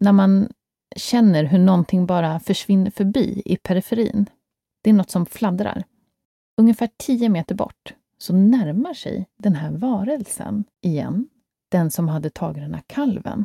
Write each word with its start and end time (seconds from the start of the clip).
när 0.00 0.12
man 0.12 0.48
känner 0.96 1.44
hur 1.44 1.58
någonting 1.58 2.06
bara 2.06 2.40
försvinner 2.40 2.90
förbi 2.90 3.42
i 3.44 3.56
periferin. 3.56 4.26
Det 4.82 4.90
är 4.90 4.94
något 4.94 5.10
som 5.10 5.26
fladdrar. 5.26 5.84
Ungefär 6.56 6.88
tio 6.96 7.28
meter 7.28 7.54
bort 7.54 7.94
så 8.18 8.34
närmar 8.34 8.94
sig 8.94 9.28
den 9.36 9.54
här 9.54 9.70
varelsen 9.70 10.64
igen, 10.82 11.28
den 11.68 11.90
som 11.90 12.08
hade 12.08 12.30
tagit 12.30 12.62
den 12.62 12.74
här 12.74 12.82
kalven. 12.86 13.44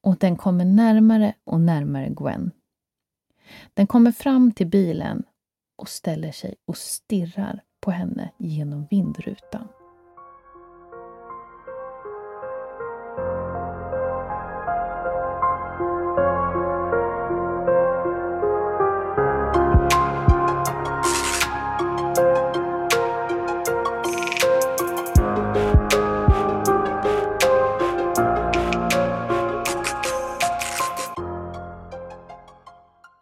Och 0.00 0.16
den 0.16 0.36
kommer 0.36 0.64
närmare 0.64 1.34
och 1.44 1.60
närmare 1.60 2.08
Gwen. 2.08 2.50
Den 3.74 3.86
kommer 3.86 4.12
fram 4.12 4.52
till 4.52 4.66
bilen 4.66 5.22
och 5.76 5.88
ställer 5.88 6.32
sig 6.32 6.54
och 6.66 6.76
stirrar 6.76 7.62
på 7.80 7.90
henne 7.90 8.30
genom 8.38 8.86
vindrutan. 8.90 9.68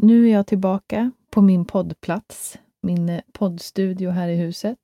Nu 0.05 0.29
är 0.29 0.33
jag 0.33 0.47
tillbaka 0.47 1.11
på 1.31 1.43
min 1.43 1.65
poddplats, 1.65 2.59
min 2.83 3.09
eh, 3.09 3.21
poddstudio 3.33 4.11
här 4.11 4.29
i 4.29 4.37
huset. 4.37 4.79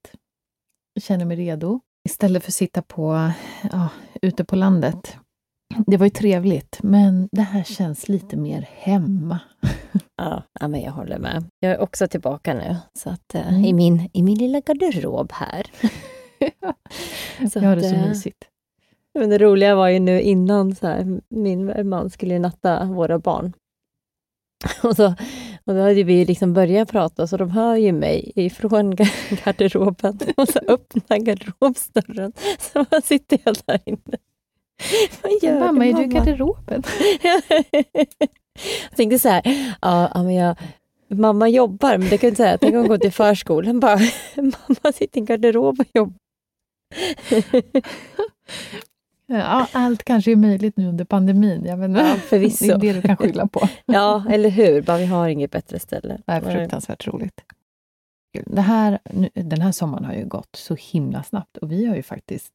Jag 0.95 1.03
känner 1.03 1.25
mig 1.25 1.37
redo. 1.37 1.81
Istället 2.09 2.43
för 2.43 2.51
att 2.51 2.55
sitta 2.55 2.83
på, 2.83 3.31
ja, 3.73 3.89
ute 4.23 4.45
på 4.45 4.57
landet. 4.57 5.17
Det 5.87 5.97
var 5.97 6.07
ju 6.07 6.11
trevligt, 6.11 6.79
men 6.83 7.29
det 7.33 7.43
här 7.43 7.63
känns 7.65 8.09
lite 8.09 8.37
mer 8.37 8.69
hemma. 8.73 9.39
Ja, 10.61 10.69
men 10.69 10.81
jag 10.81 10.93
håller 10.93 11.19
med. 11.19 11.45
Jag 11.61 11.73
är 11.73 11.79
också 11.81 12.09
tillbaka 12.09 12.55
nu, 12.55 12.77
så 12.99 13.11
att, 13.11 13.35
eh, 13.35 13.49
Mm. 13.49 13.65
i, 13.65 13.73
min, 13.73 14.11
i 14.13 14.23
min 14.23 14.39
lilla 14.39 14.61
garderob 14.61 15.33
här. 15.33 15.67
Så 17.53 17.59
Jag 17.59 17.69
har 17.69 17.77
det 17.77 17.83
så 17.83 17.95
eh, 17.95 18.09
mysigt. 18.09 18.45
Men 19.19 19.31
det 19.31 19.39
roliga 19.39 19.75
var 19.75 19.89
ju 19.89 19.99
nu 19.99 20.21
innan, 20.21 20.75
så 20.75 20.87
här, 20.87 21.21
min 21.29 21.89
man 21.89 22.11
skulle 22.11 22.39
natta 22.39 22.85
våra 22.85 23.19
barn. 23.19 23.53
Och, 24.83 24.97
så, 24.97 25.07
och 25.65 25.75
då 25.75 25.81
hade 25.81 26.03
vi 26.03 26.25
liksom 26.25 26.53
börjat 26.53 26.91
prata, 26.91 27.27
så 27.27 27.37
de 27.37 27.51
hör 27.51 27.77
ju 27.77 27.93
mig 27.93 28.33
ifrån 28.37 28.95
ga- 28.95 29.45
garderoben. 29.45 30.19
Och 30.37 30.49
så 30.49 30.59
öppnar 30.69 31.19
garderobsdörren, 31.19 32.33
så 32.59 32.87
man 32.91 33.03
sitter 33.03 33.39
jag 33.45 33.57
där 33.67 33.81
inne. 33.85 34.19
Vad 35.23 35.33
gör 35.43 35.61
Mamma, 35.61 35.87
är 35.87 35.93
du 35.93 36.03
i 36.03 36.07
mamma? 36.07 36.19
garderoben? 36.25 36.83
jag 38.89 38.97
tänkte 38.97 39.19
så 39.19 39.29
här, 39.29 39.43
ja, 39.83 40.11
men 40.15 40.35
jag, 40.35 40.57
mamma 41.09 41.49
jobbar, 41.49 41.99
men 41.99 42.09
det 42.09 42.19
kan 42.19 42.27
jag 42.27 42.31
inte 42.33 42.43
säga. 42.43 42.59
Tänk 42.59 42.73
om 42.73 42.79
hon 42.79 42.89
går 42.89 42.99
till 42.99 43.13
förskolan 43.13 43.81
bara, 43.81 43.99
mamma 44.37 44.93
sitter 44.95 45.19
i 45.19 45.21
en 45.21 45.25
garderob 45.27 45.81
och 45.81 45.87
jobbar. 45.95 46.15
Ja, 49.33 49.67
allt 49.73 50.05
kanske 50.05 50.33
är 50.33 50.37
möjligt 50.37 50.77
nu 50.77 50.89
under 50.89 51.05
pandemin. 51.05 51.65
Jag 51.65 51.85
inte. 51.85 52.01
Ja, 52.01 52.15
förvisso. 52.15 52.65
Det 52.67 52.73
är 52.73 52.79
det 52.79 52.93
du 52.93 53.03
kan 53.03 53.17
skylla 53.17 53.47
på. 53.47 53.69
Ja, 53.87 54.25
eller 54.31 54.51
hur? 54.51 54.83
Bara 54.83 54.99
vi 54.99 55.07
har 55.07 55.29
inget 55.29 55.51
bättre 55.51 55.79
ställe. 55.79 56.21
Det 56.27 56.33
är 56.33 56.41
fruktansvärt 56.41 57.07
roligt. 57.07 57.41
Det 58.47 58.61
här, 58.61 58.99
den 59.35 59.61
här 59.61 59.73
sommaren 59.73 60.05
har 60.05 60.15
ju 60.15 60.25
gått 60.27 60.57
så 60.57 60.75
himla 60.81 61.23
snabbt 61.23 61.57
och 61.57 61.73
vi 61.73 61.87
har 61.87 61.97
ju 61.97 62.03
faktiskt 62.03 62.53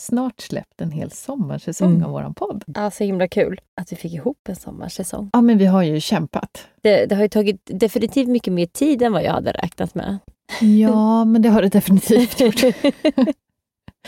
snart 0.00 0.40
släppt 0.40 0.80
en 0.80 0.90
hel 0.90 1.10
sommarsäsong 1.10 1.90
Mm. 1.94 2.04
av 2.04 2.10
vår 2.10 2.32
podd. 2.36 2.64
Ja, 2.66 2.90
så 2.90 3.04
himla 3.04 3.28
kul 3.28 3.60
att 3.80 3.92
vi 3.92 3.96
fick 3.96 4.12
ihop 4.12 4.48
en 4.48 4.56
sommarsäsong. 4.56 5.30
Ja, 5.32 5.40
men 5.40 5.58
vi 5.58 5.66
har 5.66 5.82
ju 5.82 6.00
kämpat. 6.00 6.66
Det, 6.82 7.06
det 7.06 7.14
har 7.14 7.22
ju 7.22 7.28
tagit 7.28 7.60
definitivt 7.64 8.28
mycket 8.28 8.52
mer 8.52 8.66
tid 8.66 9.02
än 9.02 9.12
vad 9.12 9.24
jag 9.24 9.32
hade 9.32 9.52
räknat 9.52 9.94
med. 9.94 10.18
Ja, 10.60 11.24
men 11.24 11.42
det 11.42 11.48
har 11.48 11.62
det 11.62 11.68
definitivt 11.68 12.40
gjort. 12.40 12.60
Det, 12.60 12.74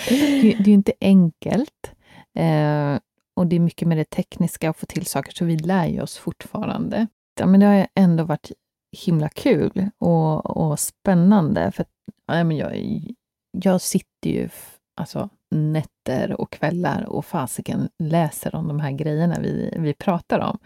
det 0.08 0.52
är 0.52 0.66
ju 0.66 0.72
inte 0.72 0.92
enkelt. 1.00 1.93
Eh, 2.34 2.98
och 3.36 3.46
det 3.46 3.56
är 3.56 3.60
mycket 3.60 3.88
med 3.88 3.98
det 3.98 4.10
tekniska 4.10 4.70
och 4.70 4.76
få 4.76 4.86
till 4.86 5.06
saker, 5.06 5.32
så 5.32 5.44
vi 5.44 5.56
lär 5.56 5.86
ju 5.86 6.02
oss 6.02 6.16
fortfarande. 6.16 7.06
Ja, 7.40 7.46
men 7.46 7.60
det 7.60 7.66
har 7.66 7.86
ändå 7.94 8.24
varit 8.24 8.52
himla 8.94 9.28
kul 9.28 9.90
och, 9.98 10.56
och 10.56 10.80
spännande. 10.80 11.72
För 11.72 11.82
att, 11.82 11.90
ja, 12.26 12.44
men 12.44 12.56
jag, 12.56 13.02
jag 13.50 13.80
sitter 13.80 14.30
ju 14.30 14.48
alltså, 14.96 15.28
nätter 15.50 16.40
och 16.40 16.52
kvällar 16.52 17.04
och 17.04 17.24
fasiken 17.24 17.88
läser 17.98 18.54
om 18.54 18.68
de 18.68 18.80
här 18.80 18.90
grejerna 18.90 19.36
vi, 19.40 19.74
vi 19.78 19.94
pratar 19.94 20.38
om. 20.38 20.58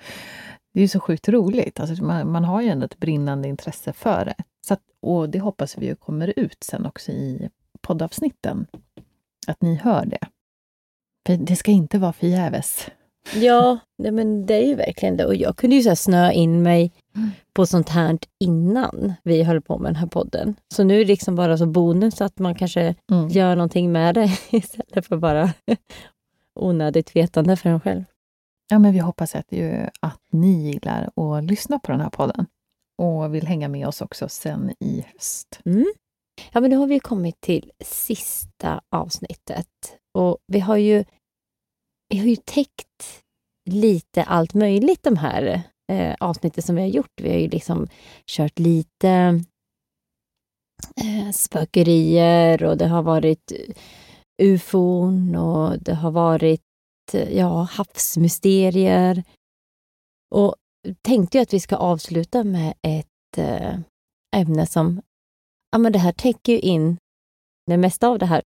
Det 0.75 0.81
är 0.81 0.83
ju 0.83 0.89
så 0.89 1.01
sjukt 1.01 1.29
roligt. 1.29 1.81
Alltså, 1.81 2.05
man, 2.05 2.33
man 2.33 2.45
har 2.45 2.63
ju 2.63 2.69
ändå 2.69 2.85
ett 2.85 2.99
brinnande 2.99 3.49
intresse 3.49 3.93
för 3.93 4.25
det. 4.25 4.45
Så 4.67 4.75
att, 4.75 4.83
och 5.03 5.31
det 5.31 5.41
hoppas 5.41 5.79
vi 5.79 5.95
kommer 5.95 6.39
ut 6.39 6.65
sen 6.65 6.87
också 6.87 7.13
i 7.13 7.49
poddavsnitten. 7.81 8.67
Att 9.47 9.63
ni 9.63 9.75
hör 9.75 10.07
det. 10.07 10.29
För 11.29 11.37
det 11.37 11.57
ska 11.57 11.71
inte 11.71 11.99
vara 11.99 12.13
förgäves. 12.13 12.87
Ja, 13.35 13.79
nej, 13.99 14.13
men 14.13 14.47
det 14.47 14.55
är 14.55 14.67
ju 14.67 14.75
verkligen 14.75 15.17
det. 15.17 15.27
Och 15.27 15.35
jag 15.35 15.57
kunde 15.57 15.77
ju 15.77 15.83
så 15.83 15.97
snöa 15.97 16.33
in 16.33 16.63
mig 16.63 16.93
Mm. 17.17 17.31
på 17.53 17.67
sånt 17.67 17.89
här 17.89 18.19
innan 18.41 19.15
vi 19.23 19.43
höll 19.43 19.61
på 19.61 19.79
med 19.79 19.89
den 19.89 19.97
här 19.97 20.07
podden. 20.07 20.55
Så 20.75 20.85
nu 20.85 20.95
är 20.95 20.99
det 20.99 21.05
liksom 21.05 21.35
bara 21.35 21.59
så 21.59 21.67
bonus 21.67 22.21
att 22.21 22.39
man 22.39 22.55
kanske 22.55 22.95
Mm. 23.13 23.29
gör 23.29 23.57
någonting 23.57 23.93
med 23.93 24.15
det 24.15 24.31
istället 24.51 25.07
för 25.07 25.17
bara 25.17 25.53
onödigt 26.61 27.17
vetande 27.17 27.57
för 27.57 27.71
en 27.71 27.81
själv. 27.81 28.05
Ja, 28.71 28.79
men 28.79 28.93
vi 28.93 28.99
hoppas 28.99 29.35
att, 29.35 29.53
ju, 29.53 29.87
att 30.01 30.21
ni 30.33 30.53
gillar 30.71 31.11
att 31.17 31.45
lyssna 31.45 31.79
på 31.79 31.93
den 31.93 32.01
här 32.01 32.11
podden 32.11 32.47
och 32.99 33.35
vill 33.35 33.47
hänga 33.47 33.69
med 33.69 33.89
oss 33.89 34.01
också 34.01 34.29
sen 34.29 34.71
i 34.81 35.05
höst. 35.13 35.61
Mm. 35.65 35.87
Ja, 36.53 36.61
men 36.61 36.71
nu 36.71 36.77
har 36.77 36.87
vi 36.87 37.01
kommit 37.01 37.41
till 37.41 37.71
sista 37.85 38.81
avsnittet 38.91 39.67
och 40.15 40.39
vi 40.47 40.61
har 40.61 40.77
ju, 40.77 41.05
vi 42.09 42.19
har 42.19 42.27
ju 42.27 42.37
täckt 42.37 43.23
lite 43.71 44.25
allt 44.25 44.55
möjligt 44.55 45.03
de 45.03 45.17
här 45.17 45.63
eh, 45.93 46.15
avsnitten 46.21 46.63
som 46.63 46.75
vi 46.75 46.81
har 46.81 46.89
gjort. 46.89 47.21
Vi 47.21 47.29
har 47.29 47.39
ju 47.39 47.49
liksom 47.49 47.89
kört 48.27 48.59
lite 48.59 49.41
eh, 51.01 51.31
spökerier 51.33 52.65
och 52.65 52.77
det 52.77 52.87
har 52.87 53.03
varit 53.03 53.53
eh, 53.53 53.75
ufon 54.43 55.37
och 55.37 55.79
det 55.79 55.95
har 55.95 56.11
varit 56.11 56.63
eh, 57.13 57.37
ja, 57.37 57.63
havsmysterier. 57.63 59.25
Och 60.35 60.55
tänkte 61.03 61.39
ju 61.39 61.43
att 61.43 61.53
vi 61.53 61.61
ska 61.61 61.77
avsluta 61.77 62.45
med 62.45 62.75
ett 62.83 63.39
eh, 63.39 63.79
ämne 64.37 64.67
som, 64.67 65.03
ja 65.71 65.79
men 65.79 65.93
det 65.93 65.99
här 65.99 66.13
täcker 66.13 66.53
ju 66.53 66.59
in 66.59 66.97
det 67.67 67.77
mesta 67.77 68.09
av 68.09 68.19
det 68.19 68.27
här. 68.27 68.43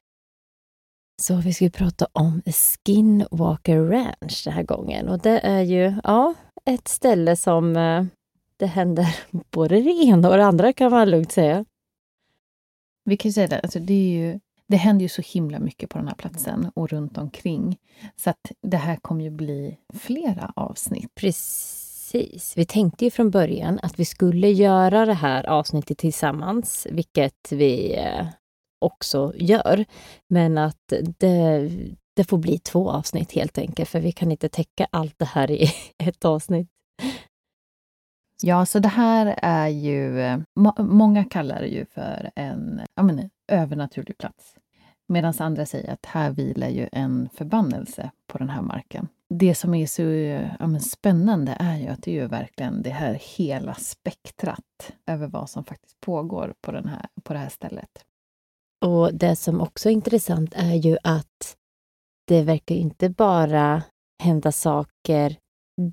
Så 1.20 1.36
vi 1.36 1.52
ska 1.52 1.70
prata 1.70 2.06
om 2.12 2.42
Skinwalker 2.46 3.82
Ranch 3.82 4.42
den 4.44 4.52
här 4.54 4.62
gången 4.62 5.08
och 5.08 5.18
det 5.18 5.38
är 5.38 5.62
ju, 5.62 5.94
ja, 6.04 6.34
ett 6.64 6.88
ställe 6.88 7.36
som 7.36 7.76
eh, 7.76 8.04
det 8.56 8.66
händer 8.66 9.16
både 9.50 9.80
det 9.80 9.90
ena 9.90 10.30
och 10.30 10.36
det 10.36 10.44
andra 10.44 10.72
kan 10.72 10.90
man 10.90 11.10
lugnt 11.10 11.32
säga. 11.32 11.64
Vi 13.04 13.16
kan 13.16 13.28
ju 13.28 13.32
säga 13.32 13.46
det, 13.46 13.60
alltså 13.60 13.78
det 13.78 13.94
är 13.94 14.08
ju 14.08 14.40
det 14.66 14.76
händer 14.76 15.02
ju 15.02 15.08
så 15.08 15.22
himla 15.22 15.58
mycket 15.58 15.90
på 15.90 15.98
den 15.98 16.08
här 16.08 16.14
platsen 16.14 16.70
och 16.74 16.88
runt 16.88 17.18
omkring. 17.18 17.76
Så 18.16 18.30
att 18.30 18.52
det 18.62 18.76
här 18.76 18.96
kommer 18.96 19.24
ju 19.24 19.30
bli 19.30 19.76
flera 19.94 20.52
avsnitt. 20.56 21.14
Precis. 21.14 22.52
Vi 22.56 22.64
tänkte 22.64 23.04
ju 23.04 23.10
från 23.10 23.30
början 23.30 23.78
att 23.82 24.00
vi 24.00 24.04
skulle 24.04 24.50
göra 24.50 25.06
det 25.06 25.14
här 25.14 25.46
avsnittet 25.46 25.98
tillsammans, 25.98 26.86
vilket 26.90 27.52
vi 27.52 27.96
eh, 27.96 28.26
också 28.80 29.32
gör. 29.36 29.84
Men 30.28 30.58
att 30.58 30.92
det, 31.18 31.70
det 32.14 32.24
får 32.24 32.38
bli 32.38 32.58
två 32.58 32.90
avsnitt 32.90 33.32
helt 33.32 33.58
enkelt, 33.58 33.88
för 33.88 34.00
vi 34.00 34.12
kan 34.12 34.30
inte 34.30 34.48
täcka 34.48 34.86
allt 34.90 35.18
det 35.18 35.24
här 35.24 35.50
i 35.50 35.72
ett 35.98 36.24
avsnitt. 36.24 36.68
Ja, 38.42 38.66
så 38.66 38.78
det 38.78 38.88
här 38.88 39.38
är 39.42 39.68
ju... 39.68 40.20
Eh, 40.20 40.38
må, 40.56 40.74
många 40.78 41.24
kallar 41.24 41.60
det 41.60 41.68
ju 41.68 41.86
för 41.86 42.30
en 42.34 42.80
ja, 42.94 43.02
men, 43.02 43.30
övernaturlig 43.48 44.18
plats. 44.18 44.56
Medan 45.08 45.34
andra 45.38 45.66
säger 45.66 45.92
att 45.92 46.06
här 46.06 46.30
vilar 46.30 46.68
ju 46.68 46.88
en 46.92 47.28
förbannelse 47.34 48.10
på 48.26 48.38
den 48.38 48.48
här 48.48 48.62
marken. 48.62 49.08
Det 49.28 49.54
som 49.54 49.74
är 49.74 49.86
så 49.86 50.02
ja, 50.02 50.80
spännande 50.80 51.56
är 51.60 51.76
ju 51.76 51.88
att 51.88 52.02
det 52.02 52.10
är 52.10 52.14
ju 52.14 52.26
verkligen 52.26 52.82
det 52.82 52.90
här 52.90 53.18
hela 53.36 53.74
spektrat 53.74 54.92
över 55.06 55.26
vad 55.26 55.50
som 55.50 55.64
faktiskt 55.64 56.00
pågår 56.00 56.54
på, 56.60 56.72
den 56.72 56.88
här, 56.88 57.06
på 57.22 57.32
det 57.32 57.38
här 57.38 57.48
stället. 57.48 58.04
Och 58.84 59.14
det 59.14 59.36
som 59.36 59.60
också 59.60 59.88
är 59.88 59.92
intressant 59.92 60.52
är 60.56 60.74
ju 60.74 60.96
att 61.02 61.56
det 62.26 62.42
verkar 62.42 62.74
inte 62.74 63.08
bara 63.10 63.82
hända 64.22 64.52
saker 64.52 65.36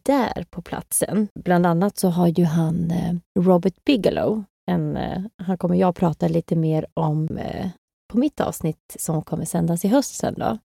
där 0.03 0.45
på 0.49 0.61
platsen. 0.61 1.27
Bland 1.39 1.65
annat 1.65 1.97
så 1.97 2.09
har 2.09 2.27
ju 2.27 2.45
han 2.45 2.91
eh, 2.91 3.15
Robert 3.39 3.83
Bigelow, 3.85 4.43
en, 4.71 4.97
eh, 4.97 5.23
han 5.37 5.57
kommer 5.57 5.75
jag 5.75 5.95
prata 5.95 6.27
lite 6.27 6.55
mer 6.55 6.85
om 6.93 7.37
eh, 7.37 7.69
på 8.11 8.17
mitt 8.17 8.41
avsnitt 8.41 8.95
som 8.99 9.21
kommer 9.23 9.45
sändas 9.45 9.85
i 9.85 9.87
höst 9.87 10.15
sen 10.15 10.33
då. 10.37 10.57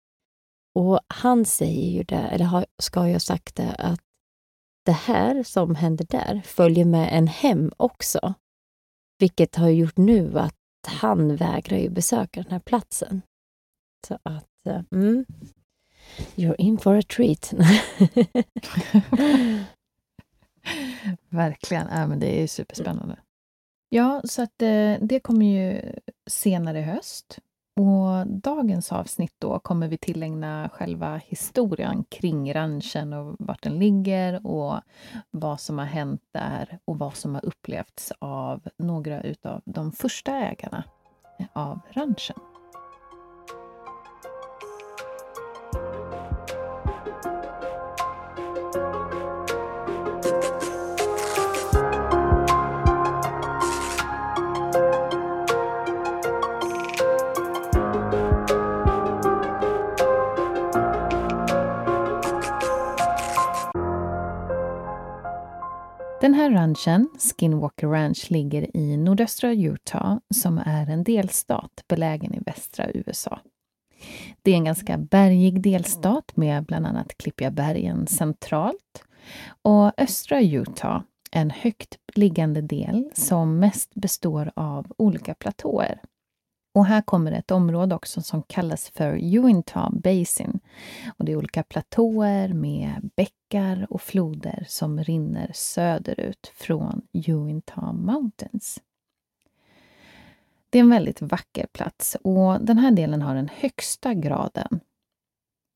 Och 0.80 1.00
han 1.08 1.46
säger 1.46 1.92
ju 1.92 2.04
det, 2.04 2.16
eller 2.16 2.46
har, 2.46 2.66
ska 2.82 3.06
jag 3.06 3.14
ha 3.14 3.20
sagt 3.20 3.56
det, 3.56 3.76
att 3.80 4.02
det 4.86 4.92
här 4.92 5.44
som 5.44 5.76
händer 5.76 6.06
där 6.10 6.42
följer 6.46 6.86
med 6.86 7.10
en 7.12 7.28
hem 7.28 7.72
också. 7.78 8.34
Vilket 9.20 9.56
har 9.56 9.70
gjort 9.70 9.98
nu 9.98 10.40
att 10.40 10.56
han 10.88 11.36
vägrar 11.36 11.78
ju 11.78 11.90
besöka 11.90 12.42
den 12.42 12.52
här 12.52 12.60
platsen. 12.60 13.22
Så 14.08 14.18
att, 14.24 14.68
eh, 14.68 14.82
mm, 14.92 15.26
you're 16.36 16.56
in 16.58 16.78
for 16.78 16.98
a 16.98 17.02
treat. 17.02 17.54
Verkligen, 21.30 21.88
ja, 21.92 22.08
men 22.08 22.20
det 22.20 22.44
är 22.44 22.48
superspännande. 22.48 23.20
Ja, 23.90 24.22
så 24.24 24.42
att 24.42 24.62
eh, 24.62 24.96
det 25.02 25.20
kommer 25.20 25.46
ju 25.46 25.94
senare 26.30 26.80
i 26.80 26.84
höst. 26.84 27.40
Och 27.76 28.28
dagens 28.28 28.92
avsnitt 28.92 29.36
då 29.40 29.60
kommer 29.60 29.88
vi 29.88 29.98
tillägna 29.98 30.70
själva 30.74 31.18
historien 31.18 32.04
kring 32.10 32.54
ranchen 32.54 33.14
och 33.14 33.36
vart 33.40 33.64
den 33.64 33.80
ligger 33.80 34.48
och 34.48 34.80
vad 35.32 35.60
som 35.60 35.78
har 35.78 35.86
hänt 35.86 36.22
där 36.32 36.80
och 36.86 37.00
vad 37.00 37.16
som 37.16 37.36
har 37.36 37.46
upplevts 37.46 38.14
av 38.20 38.62
några 38.78 39.22
utav 39.22 39.62
de 39.66 39.92
första 39.92 40.32
ägarna 40.32 40.84
av 41.54 41.80
ranchen. 41.92 42.38
Den 66.22 66.34
här 66.34 66.52
ranchen, 66.52 67.10
Skinwalker 67.20 67.88
Ranch, 67.88 68.32
ligger 68.32 68.78
i 68.78 68.98
nordöstra 68.98 69.52
Utah 69.54 70.18
som 70.34 70.58
är 70.58 70.90
en 70.90 71.04
delstat 71.04 71.84
belägen 71.88 72.34
i 72.34 72.40
västra 72.46 72.92
USA. 72.94 73.40
Det 74.42 74.52
är 74.52 74.56
en 74.56 74.66
ganska 74.66 74.98
bergig 74.98 75.62
delstat 75.62 76.38
med 76.38 76.66
bland 76.66 76.86
annat 76.86 77.18
klippiga 77.18 77.52
bergen 77.52 78.08
centralt. 78.08 79.04
Och 79.62 80.02
östra 80.02 80.42
Utah, 80.42 81.02
en 81.32 81.50
högt 81.50 81.98
liggande 82.16 82.62
del 82.62 83.10
som 83.14 83.60
mest 83.60 83.96
består 83.96 84.52
av 84.56 84.94
olika 84.98 85.34
platåer. 85.34 86.02
Och 86.76 86.86
här 86.86 87.02
kommer 87.02 87.32
ett 87.32 87.52
område 87.52 87.96
också 87.96 88.22
som 88.22 88.44
kallas 88.44 88.90
för 88.90 89.38
Uintah 89.38 89.90
Basin. 89.92 90.60
Och 91.18 91.26
det 91.26 91.32
är 91.32 91.36
olika 91.36 91.64
platåer 91.64 92.54
med 92.54 93.10
bäckar 93.52 93.88
och 93.90 94.02
floder 94.02 94.66
som 94.68 95.04
rinner 95.04 95.52
söderut 95.54 96.52
från 96.56 97.02
Uintah 97.28 97.94
Mountains. 97.94 98.82
Det 100.70 100.78
är 100.78 100.84
en 100.84 100.90
väldigt 100.90 101.22
vacker 101.22 101.68
plats 101.74 102.18
och 102.24 102.66
den 102.66 102.78
här 102.78 102.92
delen 102.92 103.22
har 103.22 103.36
den 103.36 103.50
högsta 103.56 104.14
graden 104.14 104.80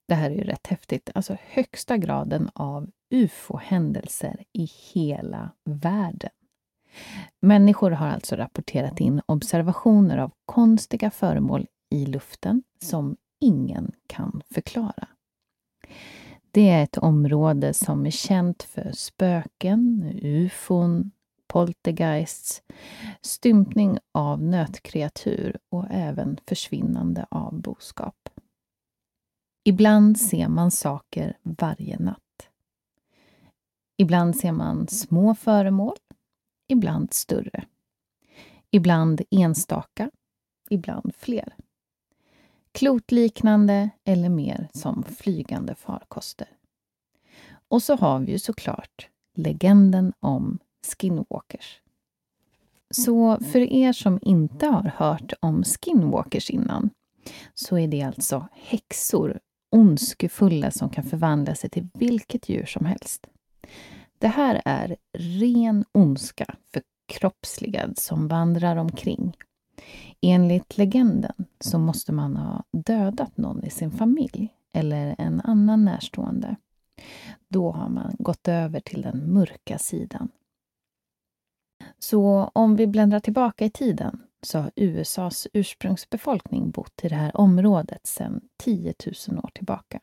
det 0.07 0.15
här 0.15 0.31
är 0.31 0.35
ju 0.35 0.43
rätt 0.43 0.67
häftigt, 0.67 1.09
alltså 1.15 1.37
högsta 1.41 1.97
graden 1.97 2.49
av 2.53 2.89
ufo-händelser 3.09 4.43
i 4.53 4.69
hela 4.93 5.51
världen. 5.63 6.29
Människor 7.41 7.91
har 7.91 8.07
alltså 8.07 8.35
rapporterat 8.35 8.99
in 8.99 9.21
observationer 9.25 10.17
av 10.17 10.31
konstiga 10.45 11.11
föremål 11.11 11.67
i 11.91 12.05
luften 12.05 12.63
som 12.81 13.17
ingen 13.41 13.91
kan 14.07 14.41
förklara. 14.53 15.07
Det 16.55 16.69
är 16.69 16.83
ett 16.83 16.97
område 16.97 17.73
som 17.73 18.05
är 18.05 18.11
känt 18.11 18.63
för 18.63 18.91
spöken, 18.91 20.11
ufon, 20.21 21.11
poltergeists, 21.47 22.63
stympning 23.21 23.97
av 24.11 24.43
nötkreatur 24.43 25.57
och 25.69 25.85
även 25.89 26.37
försvinnande 26.47 27.25
av 27.31 27.61
boskap. 27.61 28.29
Ibland 29.63 30.19
ser 30.19 30.47
man 30.47 30.71
saker 30.71 31.37
varje 31.43 31.99
natt. 31.99 32.49
Ibland 33.97 34.35
ser 34.35 34.51
man 34.51 34.87
små 34.87 35.35
föremål 35.35 35.95
ibland 36.67 37.13
större. 37.13 37.65
Ibland 38.71 39.21
enstaka, 39.31 40.11
ibland 40.69 41.15
fler. 41.15 41.55
Klotliknande 42.75 43.89
eller 44.05 44.29
mer 44.29 44.69
som 44.73 45.03
flygande 45.03 45.75
farkoster. 45.75 46.47
Och 47.67 47.83
så 47.83 47.95
har 47.95 48.19
vi 48.19 48.31
ju 48.31 48.39
såklart 48.39 49.09
legenden 49.37 50.13
om 50.19 50.59
skinwalkers. 50.87 51.81
Så 52.89 53.39
för 53.51 53.59
er 53.59 53.93
som 53.93 54.19
inte 54.21 54.67
har 54.67 54.91
hört 54.95 55.33
om 55.39 55.63
skinwalkers 55.63 56.49
innan 56.49 56.89
så 57.53 57.77
är 57.77 57.87
det 57.87 58.01
alltså 58.01 58.47
häxor, 58.51 59.39
ondskefulla 59.71 60.71
som 60.71 60.89
kan 60.89 61.03
förvandla 61.03 61.55
sig 61.55 61.69
till 61.69 61.87
vilket 61.93 62.49
djur 62.49 62.65
som 62.65 62.85
helst. 62.85 63.27
Det 64.19 64.27
här 64.27 64.61
är 64.65 64.95
ren 65.17 65.85
ondska 65.91 66.55
förkroppsligad 66.73 67.97
som 67.97 68.27
vandrar 68.27 68.75
omkring. 68.75 69.37
Enligt 70.21 70.77
legenden 70.77 71.45
så 71.59 71.79
måste 71.79 72.11
man 72.11 72.37
ha 72.37 72.63
dödat 72.71 73.37
någon 73.37 73.63
i 73.63 73.69
sin 73.69 73.91
familj 73.91 74.53
eller 74.73 75.15
en 75.17 75.41
annan 75.41 75.85
närstående. 75.85 76.55
Då 77.47 77.71
har 77.71 77.89
man 77.89 78.15
gått 78.19 78.47
över 78.47 78.79
till 78.79 79.01
den 79.01 79.33
mörka 79.33 79.77
sidan. 79.77 80.29
Så 81.99 82.51
om 82.53 82.75
vi 82.75 82.87
bläddrar 82.87 83.19
tillbaka 83.19 83.65
i 83.65 83.69
tiden 83.69 84.21
så 84.41 84.59
har 84.59 84.71
USAs 84.75 85.47
ursprungsbefolkning 85.53 86.71
bott 86.71 86.99
i 87.03 87.09
det 87.09 87.15
här 87.15 87.37
området 87.37 88.07
sedan 88.07 88.41
10 88.57 88.93
000 89.29 89.39
år 89.39 89.49
tillbaka. 89.53 89.99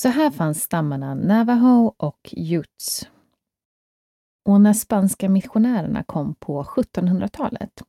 Så 0.00 0.08
här 0.08 0.30
fanns 0.30 0.62
stammarna 0.62 1.14
Navajo 1.14 1.94
och 1.96 2.34
Utes. 2.36 3.08
Och 4.44 4.60
när 4.60 4.72
spanska 4.72 5.28
missionärerna 5.28 6.02
kom 6.02 6.34
på 6.34 6.62
1700-talet 6.62 7.82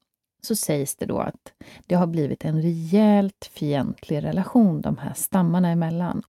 så 0.45 0.55
sägs 0.55 0.95
det 0.95 1.05
då 1.05 1.19
att 1.19 1.53
det 1.87 1.95
har 1.95 2.07
blivit 2.07 2.45
en 2.45 2.61
rejält 2.61 3.49
fientlig 3.51 4.23
relation 4.23 4.81
de 4.81 4.97
här 4.97 5.13
stammarna 5.13 5.69
emellan. 5.69 6.23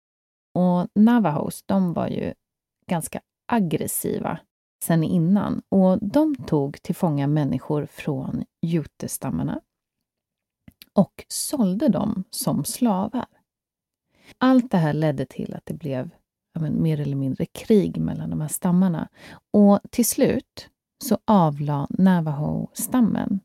Och 0.55 0.89
Navajos, 0.95 1.63
de 1.67 1.93
var 1.93 2.09
ju 2.09 2.35
ganska 2.87 3.21
aggressiva 3.53 4.39
sen 4.85 5.05
innan 5.05 5.63
och 5.69 5.99
de 5.99 6.37
tog 6.37 6.83
till 6.83 6.95
fånga 6.95 7.27
människor 7.27 7.87
från 7.87 8.45
jutestammarna 8.63 9.61
och 10.93 11.25
sålde 11.29 11.89
dem 11.89 12.25
som 12.31 12.65
slavar. 12.65 13.27
Allt 14.39 14.71
det 14.71 14.79
här 14.79 14.93
ledde 14.93 15.27
till 15.27 15.55
att 15.55 15.67
det 15.67 15.75
blev 15.75 16.11
men, 16.61 16.83
mer 16.83 17.01
eller 17.01 17.17
mindre 17.17 17.47
krig 17.47 17.99
mellan 17.99 18.31
de 18.31 18.41
här 18.41 18.49
stammarna. 18.49 19.09
Och 19.51 19.81
till 19.91 20.07
slut 20.07 20.69
så 21.05 21.19
avlade 21.25 21.87
Navajo-stammen 22.03 23.41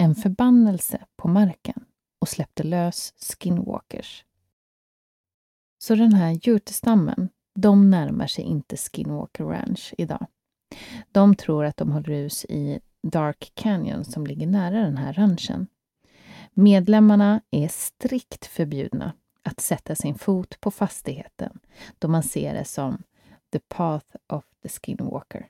en 0.00 0.14
förbannelse 0.14 1.04
på 1.16 1.28
marken 1.28 1.84
och 2.20 2.28
släppte 2.28 2.62
lös 2.62 3.14
skinwalkers. 3.18 4.24
Så 5.78 5.94
den 5.94 6.12
här 6.12 6.38
jutestammen, 6.42 7.28
de 7.54 7.90
närmar 7.90 8.26
sig 8.26 8.44
inte 8.44 8.76
Skinwalker 8.76 9.44
Ranch 9.44 9.94
idag. 9.98 10.26
De 11.12 11.34
tror 11.34 11.64
att 11.64 11.76
de 11.76 11.92
håller 11.92 12.04
rus 12.06 12.44
i 12.44 12.80
Dark 13.02 13.52
Canyon 13.54 14.04
som 14.04 14.26
ligger 14.26 14.46
nära 14.46 14.80
den 14.80 14.96
här 14.96 15.12
ranchen. 15.12 15.66
Medlemmarna 16.52 17.40
är 17.50 17.68
strikt 17.68 18.46
förbjudna 18.46 19.12
att 19.42 19.60
sätta 19.60 19.94
sin 19.94 20.14
fot 20.14 20.60
på 20.60 20.70
fastigheten 20.70 21.58
då 21.98 22.08
man 22.08 22.22
ser 22.22 22.54
det 22.54 22.64
som 22.64 23.02
the 23.52 23.58
path 23.58 24.16
of 24.28 24.44
the 24.62 24.68
skinwalker. 24.68 25.48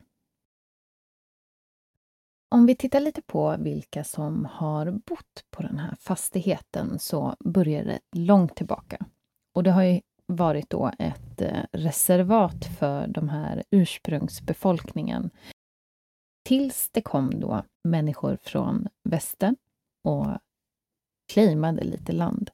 Om 2.55 2.67
vi 2.67 2.75
tittar 2.75 3.01
lite 3.01 3.23
på 3.23 3.57
vilka 3.59 4.05
som 4.05 4.45
har 4.45 4.91
bott 4.91 5.45
på 5.51 5.63
den 5.63 5.79
här 5.79 5.95
fastigheten 6.01 6.99
så 6.99 7.37
börjar 7.41 7.85
det 7.85 8.01
långt 8.13 8.57
tillbaka. 8.57 9.07
Och 9.55 9.63
det 9.63 9.71
har 9.71 9.83
ju 9.83 10.01
varit 10.27 10.71
då 10.71 10.93
ett 10.99 11.41
eh, 11.41 11.65
reservat 11.73 12.65
för 12.79 13.07
de 13.07 13.29
här 13.29 13.63
ursprungsbefolkningen. 13.71 15.31
Tills 16.45 16.91
det 16.93 17.03
kom 17.03 17.41
då 17.41 17.65
människor 17.85 18.39
från 18.43 18.89
väster 19.05 19.57
och 20.05 20.27
claimade 21.33 21.85
lite 21.85 22.13
land. 22.13 22.51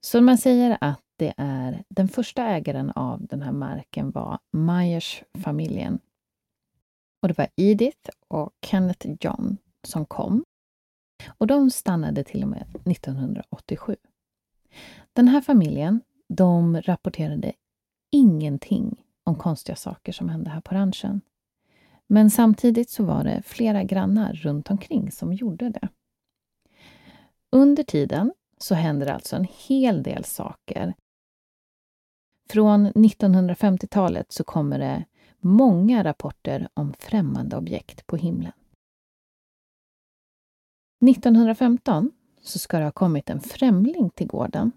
Så 0.00 0.20
man 0.20 0.38
säger 0.38 0.78
att 0.80 1.02
det 1.16 1.34
är 1.36 1.84
den 1.88 2.08
första 2.08 2.44
ägaren 2.44 2.90
av 2.90 3.26
den 3.26 3.42
här 3.42 3.52
marken 3.52 4.10
var 4.10 4.38
Myers-familjen. 4.52 6.00
Och 7.24 7.28
det 7.28 7.38
var 7.38 7.48
Edith 7.56 8.10
och 8.28 8.52
Kenneth 8.62 9.08
John 9.20 9.56
som 9.82 10.06
kom. 10.06 10.44
Och 11.38 11.46
de 11.46 11.70
stannade 11.70 12.24
till 12.24 12.42
och 12.42 12.48
med 12.48 12.66
1987. 12.84 13.96
Den 15.12 15.28
här 15.28 15.40
familjen, 15.40 16.00
de 16.28 16.80
rapporterade 16.80 17.52
ingenting 18.10 19.04
om 19.24 19.34
konstiga 19.34 19.76
saker 19.76 20.12
som 20.12 20.28
hände 20.28 20.50
här 20.50 20.60
på 20.60 20.74
ranchen. 20.74 21.20
Men 22.06 22.30
samtidigt 22.30 22.90
så 22.90 23.04
var 23.04 23.24
det 23.24 23.42
flera 23.46 23.84
grannar 23.84 24.32
runt 24.32 24.70
omkring 24.70 25.12
som 25.12 25.32
gjorde 25.32 25.68
det. 25.68 25.88
Under 27.50 27.82
tiden 27.82 28.32
så 28.58 28.74
händer 28.74 29.06
alltså 29.06 29.36
en 29.36 29.48
hel 29.66 30.02
del 30.02 30.24
saker. 30.24 30.94
Från 32.50 32.92
1950-talet 32.92 34.32
så 34.32 34.44
kommer 34.44 34.78
det 34.78 35.04
många 35.44 36.04
rapporter 36.04 36.68
om 36.74 36.92
främmande 36.98 37.56
objekt 37.56 38.06
på 38.06 38.16
himlen. 38.16 38.52
1915 41.10 42.10
så 42.42 42.58
ska 42.58 42.78
det 42.78 42.84
ha 42.84 42.92
kommit 42.92 43.30
en 43.30 43.40
främling 43.40 44.10
till 44.10 44.26
gården. 44.26 44.72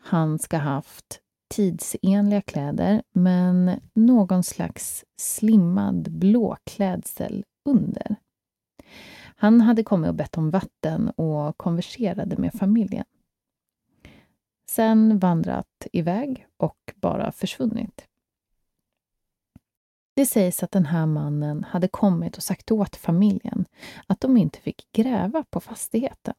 Han 0.00 0.38
ska 0.38 0.56
ha 0.56 0.64
haft 0.64 1.20
tidsenliga 1.54 2.42
kläder 2.42 3.02
men 3.12 3.80
någon 3.94 4.42
slags 4.42 5.04
slimmad 5.16 6.12
blå 6.12 6.56
klädsel 6.64 7.44
under. 7.64 8.16
Han 9.36 9.60
hade 9.60 9.82
kommit 9.82 10.08
och 10.08 10.14
bett 10.14 10.38
om 10.38 10.50
vatten 10.50 11.10
och 11.10 11.58
konverserade 11.58 12.36
med 12.36 12.52
familjen. 12.52 13.04
Sen 14.70 15.18
vandrat 15.18 15.86
iväg 15.92 16.46
och 16.56 16.94
bara 16.96 17.32
försvunnit. 17.32 18.08
Det 20.14 20.26
sägs 20.26 20.62
att 20.62 20.70
den 20.70 20.86
här 20.86 21.06
mannen 21.06 21.64
hade 21.64 21.88
kommit 21.88 22.36
och 22.36 22.42
sagt 22.42 22.70
åt 22.70 22.96
familjen 22.96 23.64
att 24.06 24.20
de 24.20 24.36
inte 24.36 24.60
fick 24.60 24.92
gräva 24.92 25.44
på 25.50 25.60
fastigheten. 25.60 26.34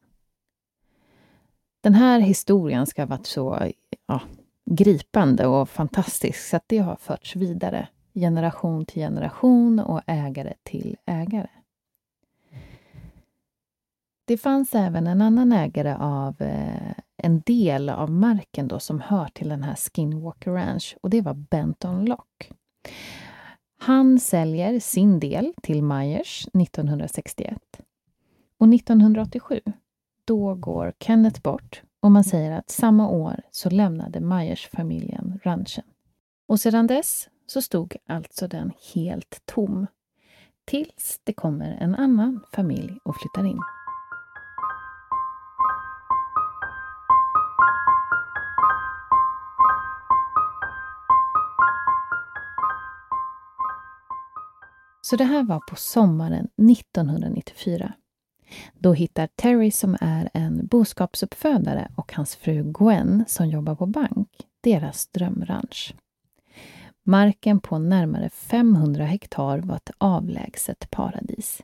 Den 1.80 1.94
här 1.94 2.20
historien 2.20 2.86
ska 2.86 3.02
ha 3.02 3.06
varit 3.06 3.26
så 3.26 3.70
ja, 4.06 4.20
gripande 4.64 5.46
och 5.46 5.68
fantastisk 5.68 6.48
så 6.48 6.56
att 6.56 6.64
det 6.66 6.78
har 6.78 6.96
förts 6.96 7.36
vidare 7.36 7.88
generation 8.14 8.86
till 8.86 9.02
generation 9.02 9.80
och 9.80 10.00
ägare 10.06 10.54
till 10.62 10.96
ägare. 11.06 11.48
Det 14.24 14.38
fanns 14.38 14.74
även 14.74 15.06
en 15.06 15.20
annan 15.20 15.52
ägare 15.52 15.94
av 15.98 16.42
eh, 16.42 16.94
en 17.16 17.40
del 17.40 17.88
av 17.88 18.10
marken 18.10 18.68
då 18.68 18.78
som 18.78 19.00
hör 19.00 19.28
till 19.28 19.48
den 19.48 19.62
här 19.62 19.74
Skinwalker 19.74 20.50
Ranch 20.50 20.96
och 21.00 21.10
det 21.10 21.20
var 21.20 21.34
Benton 21.34 22.04
Lock. 22.04 22.50
Han 23.86 24.18
säljer 24.18 24.80
sin 24.80 25.20
del 25.20 25.52
till 25.62 25.82
Myers 25.82 26.48
1961. 26.54 27.58
Och 28.58 28.74
1987, 28.74 29.60
då 30.24 30.54
går 30.54 30.92
Kenneth 31.00 31.40
bort 31.42 31.82
och 32.00 32.10
man 32.10 32.24
säger 32.24 32.52
att 32.52 32.70
samma 32.70 33.08
år 33.08 33.40
så 33.50 33.70
lämnade 33.70 34.20
Myers-familjen 34.20 35.40
ranchen. 35.42 35.84
Och 36.48 36.60
sedan 36.60 36.86
dess 36.86 37.28
så 37.46 37.62
stod 37.62 37.96
alltså 38.08 38.48
den 38.48 38.72
helt 38.94 39.42
tom. 39.44 39.86
Tills 40.64 41.20
det 41.24 41.32
kommer 41.32 41.76
en 41.80 41.94
annan 41.94 42.40
familj 42.52 42.98
och 43.04 43.16
flyttar 43.16 43.50
in. 43.50 43.60
Så 55.14 55.18
det 55.18 55.24
här 55.24 55.42
var 55.42 55.60
på 55.60 55.76
sommaren 55.76 56.48
1994. 56.70 57.92
Då 58.78 58.92
hittar 58.92 59.26
Terry, 59.26 59.70
som 59.70 59.96
är 60.00 60.30
en 60.34 60.66
boskapsuppfödare, 60.66 61.92
och 61.96 62.12
hans 62.12 62.36
fru 62.36 62.72
Gwen, 62.78 63.24
som 63.28 63.48
jobbar 63.48 63.74
på 63.74 63.86
bank, 63.86 64.28
deras 64.60 65.06
drömranch. 65.06 65.94
Marken 67.04 67.60
på 67.60 67.78
närmare 67.78 68.30
500 68.30 69.04
hektar 69.04 69.58
var 69.58 69.76
ett 69.76 69.90
avlägset 69.98 70.90
paradis. 70.90 71.62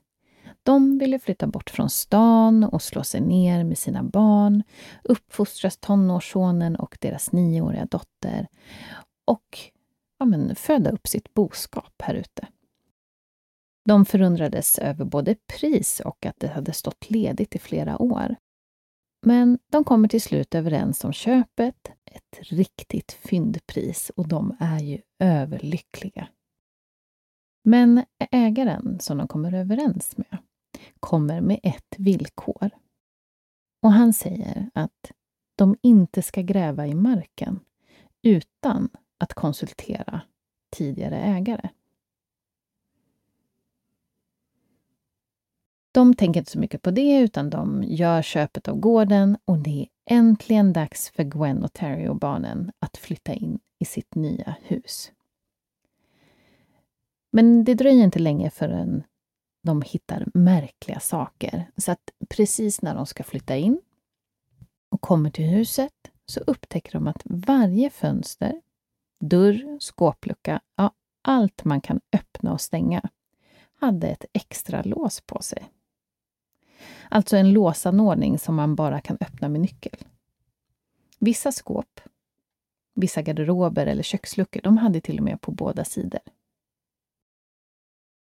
De 0.62 0.99
ville 0.99 1.19
flytta 1.19 1.47
bort 1.47 1.71
från 1.71 1.90
stan 1.90 2.64
och 2.64 2.83
slå 2.83 3.02
sig 3.04 3.21
ner 3.21 3.64
med 3.64 3.78
sina 3.78 4.02
barn, 4.02 4.62
uppfostras 5.04 5.76
tonårssonen 5.76 6.76
och 6.76 6.99
deras 7.00 7.33
nioåriga 7.33 7.87
dotter 7.87 8.47
och 9.25 9.59
ja, 10.19 10.26
men, 10.26 10.54
föda 10.54 10.90
upp 10.90 11.09
sitt 11.09 11.35
boskap 11.35 12.02
här 12.02 12.14
ute. 12.14 12.47
De 13.91 14.05
förundrades 14.05 14.79
över 14.79 15.05
både 15.05 15.35
pris 15.35 16.01
och 16.01 16.27
att 16.27 16.41
det 16.41 16.49
hade 16.49 16.73
stått 16.73 17.11
ledigt 17.11 17.55
i 17.55 17.59
flera 17.59 18.03
år. 18.03 18.37
Men 19.27 19.59
de 19.67 19.85
kommer 19.85 20.09
till 20.09 20.23
slut 20.23 20.55
överens 20.55 21.05
om 21.05 21.13
köpet, 21.13 21.93
ett 22.05 22.39
riktigt 22.41 23.13
fyndpris 23.13 24.11
och 24.17 24.29
de 24.29 24.57
är 24.61 24.79
ju 24.79 25.01
överlyckliga. 25.19 26.29
Men 27.65 28.05
ägaren 28.31 29.01
som 29.01 29.19
de 29.19 29.29
kommer 29.29 29.55
överens 29.55 30.17
med 30.17 30.39
kommer 31.01 31.41
med 31.41 31.61
ett 31.63 31.95
villkor. 31.99 32.71
Och 33.83 33.93
han 33.93 34.13
säger 34.13 34.71
att 34.75 35.13
de 35.59 35.77
inte 35.83 36.23
ska 36.23 36.43
gräva 36.43 36.87
i 36.87 36.95
marken 36.95 37.61
utan 38.23 38.89
att 39.21 39.35
konsultera 39.35 40.21
tidigare 40.77 41.17
ägare. 41.17 41.69
De 45.93 46.15
tänker 46.15 46.41
inte 46.41 46.51
så 46.51 46.59
mycket 46.59 46.83
på 46.83 46.91
det 46.91 47.19
utan 47.19 47.51
de 47.51 47.83
gör 47.83 48.23
köpet 48.23 48.69
av 48.69 48.77
gården 48.77 49.39
och 49.45 49.59
det 49.59 49.81
är 49.81 50.17
äntligen 50.17 50.73
dags 50.73 51.11
för 51.11 51.23
Gwen 51.23 51.65
och 51.65 51.73
Terry 51.73 52.09
och 52.09 52.17
barnen 52.17 52.73
att 52.79 52.97
flytta 52.97 53.35
in 53.35 53.59
i 53.79 53.85
sitt 53.85 54.15
nya 54.15 54.57
hus. 54.63 55.13
Men 57.33 57.65
det 57.65 57.75
dröjer 57.75 58.05
inte 58.05 58.19
länge 58.19 58.51
förrän 58.51 59.03
de 59.63 59.83
hittar 59.83 60.29
märkliga 60.35 61.01
saker. 61.01 61.71
Så 61.77 61.93
att 61.93 62.11
precis 62.29 62.83
när 62.83 62.95
de 62.95 63.07
ska 63.07 63.25
flytta 63.25 63.57
in 63.57 63.81
och 64.91 65.01
kommer 65.01 65.31
till 65.31 65.45
huset 65.45 66.11
så 66.27 66.41
upptäcker 66.41 66.93
de 66.93 67.07
att 67.07 67.23
varje 67.25 67.91
fönster, 67.91 68.61
dörr, 69.21 69.79
skåplucka, 69.81 70.61
ja, 70.77 70.93
allt 71.23 71.65
man 71.65 71.81
kan 71.81 72.01
öppna 72.13 72.53
och 72.53 72.61
stänga 72.61 73.03
hade 73.75 74.09
ett 74.09 74.25
extra 74.33 74.83
lås 74.83 75.21
på 75.21 75.43
sig. 75.43 75.73
Alltså 77.12 77.37
en 77.37 77.52
låsanordning 77.52 78.38
som 78.38 78.55
man 78.55 78.75
bara 78.75 79.00
kan 79.00 79.19
öppna 79.21 79.49
med 79.49 79.61
nyckel. 79.61 79.97
Vissa 81.19 81.52
skåp, 81.52 82.00
vissa 82.95 83.23
garderober 83.23 83.87
eller 83.87 84.02
köksluckor, 84.02 84.61
de 84.62 84.79
hade 84.79 85.00
till 85.00 85.19
och 85.19 85.25
med 85.25 85.40
på 85.40 85.52
båda 85.52 85.85
sidor. 85.85 86.21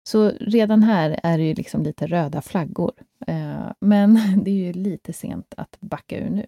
Så 0.03 0.29
redan 0.29 0.83
här 0.83 1.19
är 1.23 1.37
det 1.37 1.43
ju 1.43 1.53
liksom 1.53 1.83
lite 1.83 2.07
röda 2.07 2.41
flaggor. 2.41 2.91
Eh, 3.27 3.71
men 3.79 4.19
det 4.43 4.51
är 4.51 4.55
ju 4.55 4.73
lite 4.73 5.13
sent 5.13 5.53
att 5.57 5.77
backa 5.79 6.19
ur 6.19 6.29
nu. 6.29 6.45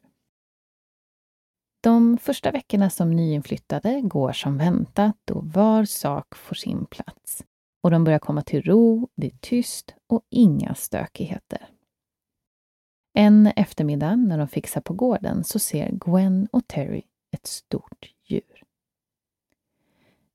De 1.84 2.18
första 2.18 2.52
veckorna 2.52 2.90
som 2.90 3.12
nyinflyttade 3.12 4.02
går 4.02 4.32
som 4.32 4.58
väntat 4.58 5.32
och 5.32 5.46
var 5.46 5.86
sak 5.86 6.36
får 6.36 6.56
sin 6.56 6.86
plats. 6.86 7.46
Och 7.84 7.92
de 7.92 8.04
börjar 8.04 8.20
komma 8.20 8.42
till 8.42 8.62
ro, 8.62 9.10
det 9.16 9.28
är 9.28 9.38
tyst 9.40 9.96
och 10.08 10.22
inga 10.30 10.76
stökigheter. 10.76 11.68
En 13.14 13.48
eftermiddag 13.56 14.16
när 14.16 14.38
de 14.38 14.48
fixar 14.48 14.82
på 14.82 14.94
gården 14.94 15.44
så 15.44 15.60
ser 15.60 15.92
Gwen 15.92 16.48
och 16.52 16.68
Terry 16.68 17.02
ett 17.32 17.48
stort 17.48 18.14
djur. 18.24 18.64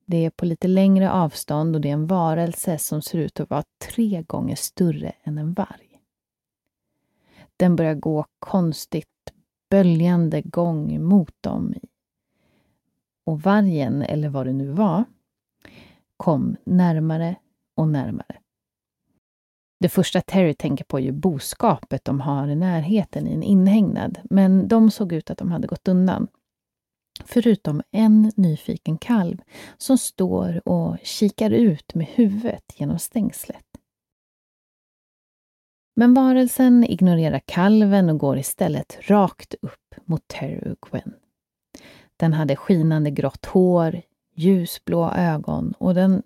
Det 0.04 0.24
är 0.24 0.30
på 0.30 0.44
lite 0.44 0.68
längre 0.68 1.10
avstånd 1.12 1.76
och 1.76 1.80
det 1.80 1.88
är 1.88 1.92
en 1.92 2.06
varelse 2.06 2.78
som 2.78 3.02
ser 3.02 3.18
ut 3.18 3.40
att 3.40 3.50
vara 3.50 3.64
tre 3.78 4.22
gånger 4.22 4.56
större 4.56 5.12
än 5.22 5.38
en 5.38 5.52
varg. 5.52 6.00
Den 7.56 7.76
börjar 7.76 7.94
gå 7.94 8.26
konstigt 8.38 9.32
böljande 9.70 10.42
gång 10.42 11.04
mot 11.04 11.34
dem. 11.40 11.74
Och 13.24 13.40
vargen, 13.40 14.02
eller 14.02 14.28
vad 14.28 14.46
det 14.46 14.52
nu 14.52 14.68
var, 14.68 15.04
kom 16.16 16.56
närmare 16.64 17.36
och 17.74 17.88
närmare. 17.88 18.40
Det 19.78 19.88
första 19.88 20.20
Terry 20.20 20.54
tänker 20.54 20.84
på 20.84 20.98
är 20.98 21.02
ju 21.02 21.12
boskapet 21.12 22.04
de 22.04 22.20
har 22.20 22.48
i 22.48 22.54
närheten 22.54 23.26
i 23.28 23.34
en 23.34 23.42
inhägnad, 23.42 24.18
men 24.24 24.68
de 24.68 24.90
såg 24.90 25.12
ut 25.12 25.30
att 25.30 25.38
de 25.38 25.52
hade 25.52 25.66
gått 25.66 25.88
undan. 25.88 26.28
Förutom 27.24 27.82
en 27.90 28.32
nyfiken 28.36 28.98
kalv 28.98 29.38
som 29.76 29.98
står 29.98 30.68
och 30.68 30.96
kikar 31.02 31.50
ut 31.50 31.94
med 31.94 32.06
huvudet 32.06 32.64
genom 32.76 32.98
stängslet. 32.98 33.64
Men 35.96 36.14
varelsen 36.14 36.84
ignorerar 36.84 37.40
kalven 37.44 38.10
och 38.10 38.18
går 38.18 38.38
istället 38.38 38.98
rakt 39.00 39.54
upp 39.62 39.94
mot 40.04 40.28
Terry 40.28 40.72
och 40.72 40.88
Gwen. 40.90 41.14
Den 42.16 42.32
hade 42.32 42.56
skinande 42.56 43.10
grått 43.10 43.46
hår, 43.46 44.02
ljusblå 44.34 45.10
ögon 45.10 45.74
och 45.78 45.94
den 45.94 46.22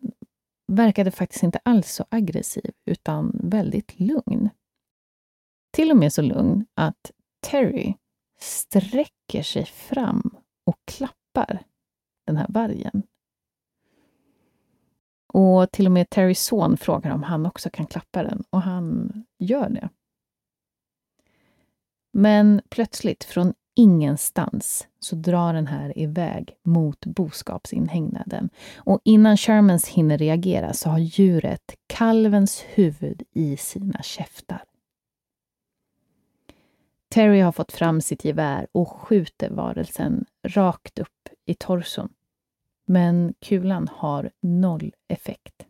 verkade 0.70 1.10
faktiskt 1.10 1.42
inte 1.42 1.60
alls 1.62 1.92
så 1.92 2.04
aggressiv, 2.08 2.70
utan 2.84 3.40
väldigt 3.42 4.00
lugn. 4.00 4.50
Till 5.72 5.90
och 5.90 5.96
med 5.96 6.12
så 6.12 6.22
lugn 6.22 6.66
att 6.74 7.10
Terry 7.40 7.94
sträcker 8.40 9.42
sig 9.42 9.64
fram 9.64 10.36
och 10.66 10.76
klappar 10.84 11.62
den 12.26 12.36
här 12.36 12.46
vargen. 12.48 13.02
Och 15.32 15.72
till 15.72 15.86
och 15.86 15.92
med 15.92 16.10
Terrys 16.10 16.44
son 16.44 16.76
frågar 16.76 17.10
om 17.10 17.22
han 17.22 17.46
också 17.46 17.70
kan 17.70 17.86
klappa 17.86 18.22
den 18.22 18.44
och 18.50 18.62
han 18.62 19.12
gör 19.38 19.68
det. 19.68 19.88
Men 22.12 22.62
plötsligt, 22.68 23.24
från 23.24 23.54
ingenstans, 23.80 24.88
så 24.98 25.16
drar 25.16 25.54
den 25.54 25.66
här 25.66 25.98
iväg 25.98 26.56
mot 26.62 27.06
boskapsinhägnaden. 27.06 28.50
Och 28.76 29.00
innan 29.04 29.36
Shermans 29.36 29.88
hinner 29.88 30.18
reagera 30.18 30.72
så 30.72 30.90
har 30.90 30.98
djuret 30.98 31.74
kalvens 31.86 32.64
huvud 32.74 33.22
i 33.32 33.56
sina 33.56 34.02
käftar. 34.02 34.64
Terry 37.08 37.40
har 37.40 37.52
fått 37.52 37.72
fram 37.72 38.00
sitt 38.00 38.24
gevär 38.24 38.66
och 38.72 38.88
skjuter 38.88 39.50
varelsen 39.50 40.24
rakt 40.42 40.98
upp 40.98 41.28
i 41.46 41.54
torson. 41.54 42.08
Men 42.86 43.34
kulan 43.40 43.88
har 43.92 44.30
noll 44.40 44.94
effekt. 45.08 45.66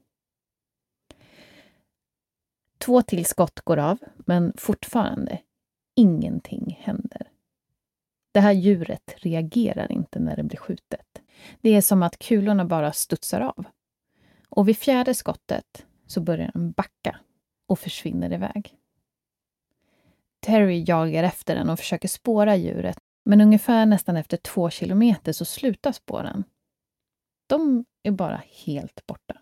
Två 2.79 3.03
till 3.03 3.25
skott 3.25 3.61
går 3.61 3.77
av, 3.77 3.99
men 4.16 4.53
fortfarande 4.57 5.38
ingenting 5.96 6.79
händer. 6.81 7.30
Det 8.33 8.40
här 8.40 8.53
djuret 8.53 9.14
reagerar 9.16 9.93
inte 9.93 10.19
när 10.19 10.37
det 10.37 10.43
blir 10.43 10.59
skjutet. 10.59 11.23
Det 11.61 11.71
är 11.71 11.81
som 11.81 12.03
att 12.03 12.19
kulorna 12.19 12.64
bara 12.64 12.93
studsar 12.93 13.40
av. 13.40 13.64
Och 14.49 14.69
vid 14.69 14.79
fjärde 14.79 15.14
skottet 15.14 15.87
så 16.07 16.21
börjar 16.21 16.51
den 16.55 16.73
backa 16.73 17.21
och 17.66 17.79
försvinner 17.79 18.33
iväg. 18.33 18.77
Terry 20.40 20.85
jagar 20.87 21.25
efter 21.25 21.55
den 21.55 21.71
och 21.71 21.79
försöker 21.79 22.09
spåra 22.09 22.57
djuret, 22.57 22.99
men 23.25 23.40
ungefär 23.40 23.87
nästan 23.87 24.16
efter 24.16 24.37
två 24.37 24.71
kilometer 24.71 25.33
så 25.33 25.45
slutar 25.45 25.93
spåren. 25.93 26.45
De 27.47 27.85
är 28.03 28.11
bara 28.11 28.43
helt 28.64 29.07
borta. 29.07 29.40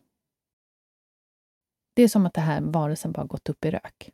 Det 1.94 2.02
är 2.02 2.08
som 2.08 2.26
att 2.26 2.34
det 2.34 2.40
här 2.40 2.60
varelsen 2.60 3.12
bara 3.12 3.26
gått 3.26 3.48
upp 3.48 3.64
i 3.64 3.70
rök. 3.70 4.10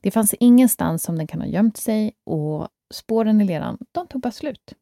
Det 0.00 0.10
fanns 0.10 0.34
ingenstans 0.34 1.02
som 1.02 1.18
den 1.18 1.26
kan 1.26 1.40
ha 1.40 1.48
gömt 1.48 1.76
sig 1.76 2.12
och 2.24 2.68
spåren 2.92 3.40
i 3.40 3.44
leran, 3.44 3.78
de 3.92 4.06
tog 4.06 4.20
bara 4.20 4.32
slut. 4.32 4.74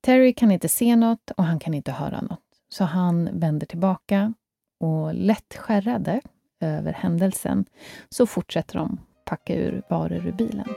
Terry 0.00 0.34
kan 0.34 0.50
inte 0.50 0.68
se 0.68 0.96
något 0.96 1.30
och 1.30 1.44
han 1.44 1.58
kan 1.58 1.74
inte 1.74 1.92
höra 1.92 2.20
något, 2.20 2.40
så 2.68 2.84
han 2.84 3.28
vänder 3.32 3.66
tillbaka 3.66 4.34
och 4.80 5.14
lätt 5.14 5.56
skärrade 5.56 6.20
över 6.60 6.92
händelsen 6.92 7.64
så 8.08 8.26
fortsätter 8.26 8.78
de 8.78 9.00
packa 9.24 9.54
ur 9.54 9.82
varor 9.88 10.26
ur 10.26 10.32
bilen. 10.32 10.68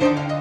Några 0.00 0.31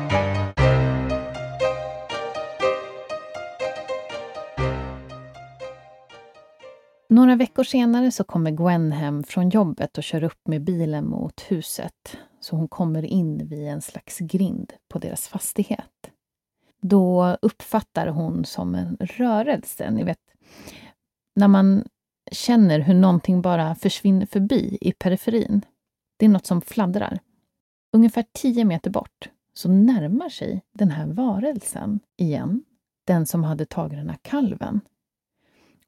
veckor 7.41 7.63
senare 7.63 8.12
så 8.12 8.23
kommer 8.23 8.51
Gwen 8.51 8.91
hem 8.91 9.23
från 9.23 9.49
jobbet 9.49 9.97
och 9.97 10.04
kör 10.04 10.23
upp 10.23 10.47
med 10.47 10.63
bilen 10.63 11.08
mot 11.08 11.41
huset. 11.41 12.17
Så 12.39 12.56
hon 12.56 12.67
kommer 12.67 13.06
in 13.06 13.47
vid 13.47 13.67
en 13.67 13.82
slags 13.82 14.19
grind 14.19 14.73
på 14.89 14.99
deras 14.99 15.27
fastighet. 15.27 16.12
Då 16.82 17.38
uppfattar 17.41 18.08
hon 18.08 18.45
som 18.45 18.75
en 18.75 18.97
rörelse. 18.99 19.91
Ni 19.91 20.04
vet, 20.04 20.19
när 21.36 21.47
man 21.47 21.84
känner 22.32 22.80
hur 22.80 22.93
någonting 22.93 23.41
bara 23.41 23.75
försvinner 23.75 24.25
förbi 24.25 24.77
i 24.82 24.91
periferin. 24.91 25.65
Det 26.17 26.25
är 26.25 26.30
något 26.30 26.45
som 26.45 26.62
fladdrar. 26.62 27.19
Ungefär 27.93 28.25
tio 28.34 28.65
meter 28.65 28.89
bort 28.89 29.30
så 29.54 29.69
närmar 29.69 30.30
sig 30.30 30.62
den 30.73 30.91
här 30.91 31.08
varelsen 31.08 31.99
igen, 32.17 32.63
den 33.08 33.25
som 33.25 33.43
hade 33.43 33.65
tagit 33.65 33.99
den 33.99 34.10
här 34.10 34.19
kalven. 34.21 34.82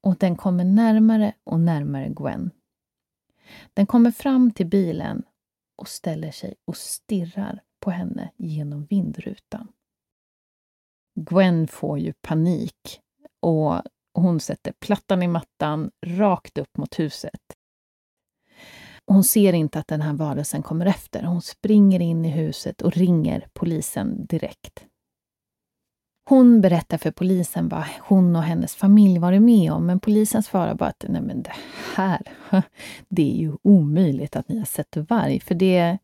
Och 0.04 0.18
den 0.18 0.36
kommer 0.36 0.64
närmare 0.64 1.34
och 1.44 1.60
närmare 1.60 2.10
Gwen. 2.10 2.52
Den 3.74 3.86
kommer 3.86 4.12
fram 4.12 4.52
till 4.52 4.68
bilen 4.68 5.24
och 5.78 5.88
ställer 5.88 6.32
sig 6.32 6.56
och 6.66 6.78
stirrar 6.78 7.62
på 7.80 7.92
henne 7.92 8.32
genom 8.38 8.86
vindrutan. 8.86 9.68
Gwen 11.16 11.68
får 11.68 12.00
ju 12.00 12.14
panik 12.14 13.02
och 13.40 13.82
hon 14.14 14.40
sätter 14.40 14.72
plattan 14.72 15.24
i 15.24 15.28
mattan 15.28 15.92
rakt 16.06 16.58
upp 16.58 16.78
mot 16.78 17.00
huset. 17.00 17.42
Hon 19.06 19.24
ser 19.24 19.54
inte 19.54 19.80
att 19.80 19.88
den 19.88 20.02
här 20.02 20.14
varelsen 20.14 20.64
kommer 20.64 20.86
efter. 20.86 21.24
Hon 21.24 21.42
springer 21.42 22.00
in 22.00 22.26
i 22.26 22.30
huset 22.30 22.82
och 22.82 22.92
ringer 22.92 23.48
polisen 23.54 24.26
direkt. 24.26 24.86
Hon 26.26 26.62
berättar 26.62 26.98
för 26.98 27.12
polisen 27.12 27.70
vad 27.70 27.84
hon 28.02 28.36
och 28.36 28.44
hennes 28.44 28.76
familj 28.76 29.20
varit 29.20 29.42
med 29.42 29.72
om, 29.72 29.86
men 29.86 30.00
polisen 30.00 30.44
svarar 30.44 30.76
bara 30.76 30.90
att 30.90 31.06
Nej, 31.08 31.22
men 31.22 31.44
det 31.44 31.54
här, 31.96 32.22
det 33.08 33.32
är 33.32 33.38
ju 33.38 33.54
omöjligt 33.62 34.36
att 34.36 34.50
ni 34.50 34.58
har 34.58 34.66
sett 34.66 34.98
varg, 34.98 35.40
för 35.40 35.56
det, 35.56 35.98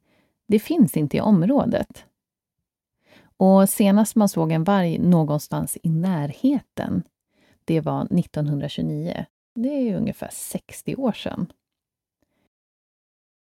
det 0.47 0.59
finns 0.59 0.97
inte 0.97 1.17
i 1.17 1.21
området. 1.21 2.05
Och 3.37 3.69
senast 3.69 4.15
man 4.15 4.29
såg 4.29 4.51
en 4.51 4.63
varg 4.63 4.97
någonstans 4.97 5.77
i 5.83 5.89
närheten, 5.89 7.03
det 7.65 7.81
var 7.81 8.01
1929. 8.01 9.25
Det 9.55 9.89
är 9.89 9.95
ungefär 9.95 10.29
60 10.31 10.95
år 10.95 11.11
sedan. 11.11 11.51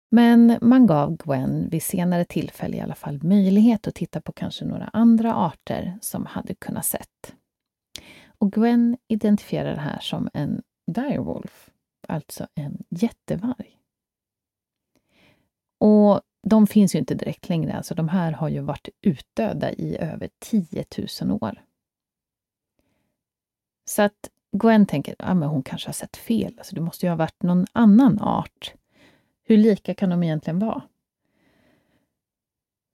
Men 0.09 0.57
man 0.61 0.87
gav 0.87 1.17
Gwen 1.17 1.69
vid 1.69 1.83
senare 1.83 2.25
tillfälle 2.25 2.77
i 2.77 2.81
alla 2.81 2.95
fall 2.95 3.23
möjlighet 3.23 3.87
att 3.87 3.95
titta 3.95 4.21
på 4.21 4.31
kanske 4.31 4.65
några 4.65 4.89
andra 4.93 5.35
arter 5.35 5.97
som 6.01 6.25
hade 6.25 6.55
kunnat 6.55 6.85
sett. 6.85 7.35
Och 8.37 8.51
Gwen 8.51 8.97
identifierar 9.07 9.75
det 9.75 9.81
här 9.81 9.99
som 9.99 10.29
en 10.33 10.61
direwolf, 10.91 11.69
alltså 12.07 12.47
en 12.55 12.83
jättevarg. 12.89 13.79
Och 15.79 16.21
de 16.47 16.67
finns 16.67 16.95
ju 16.95 16.99
inte 16.99 17.15
direkt 17.15 17.49
längre, 17.49 17.73
alltså 17.73 17.95
de 17.95 18.09
här 18.09 18.31
har 18.31 18.49
ju 18.49 18.59
varit 18.59 18.89
utdöda 19.01 19.71
i 19.71 19.97
över 19.97 20.29
10 20.39 20.85
000 21.21 21.31
år. 21.43 21.63
Så 23.89 24.01
att 24.01 24.29
Gwen 24.51 24.85
tänker 24.85 25.15
att 25.19 25.43
ah, 25.43 25.47
hon 25.47 25.63
kanske 25.63 25.87
har 25.87 25.93
sett 25.93 26.17
fel. 26.17 26.53
Alltså, 26.57 26.75
det 26.75 26.81
måste 26.81 27.05
ju 27.05 27.09
ha 27.09 27.15
varit 27.15 27.43
någon 27.43 27.65
annan 27.73 28.21
art. 28.21 28.73
Hur 29.49 29.57
lika 29.57 29.93
kan 29.93 30.09
de 30.09 30.23
egentligen 30.23 30.59
vara? 30.59 30.81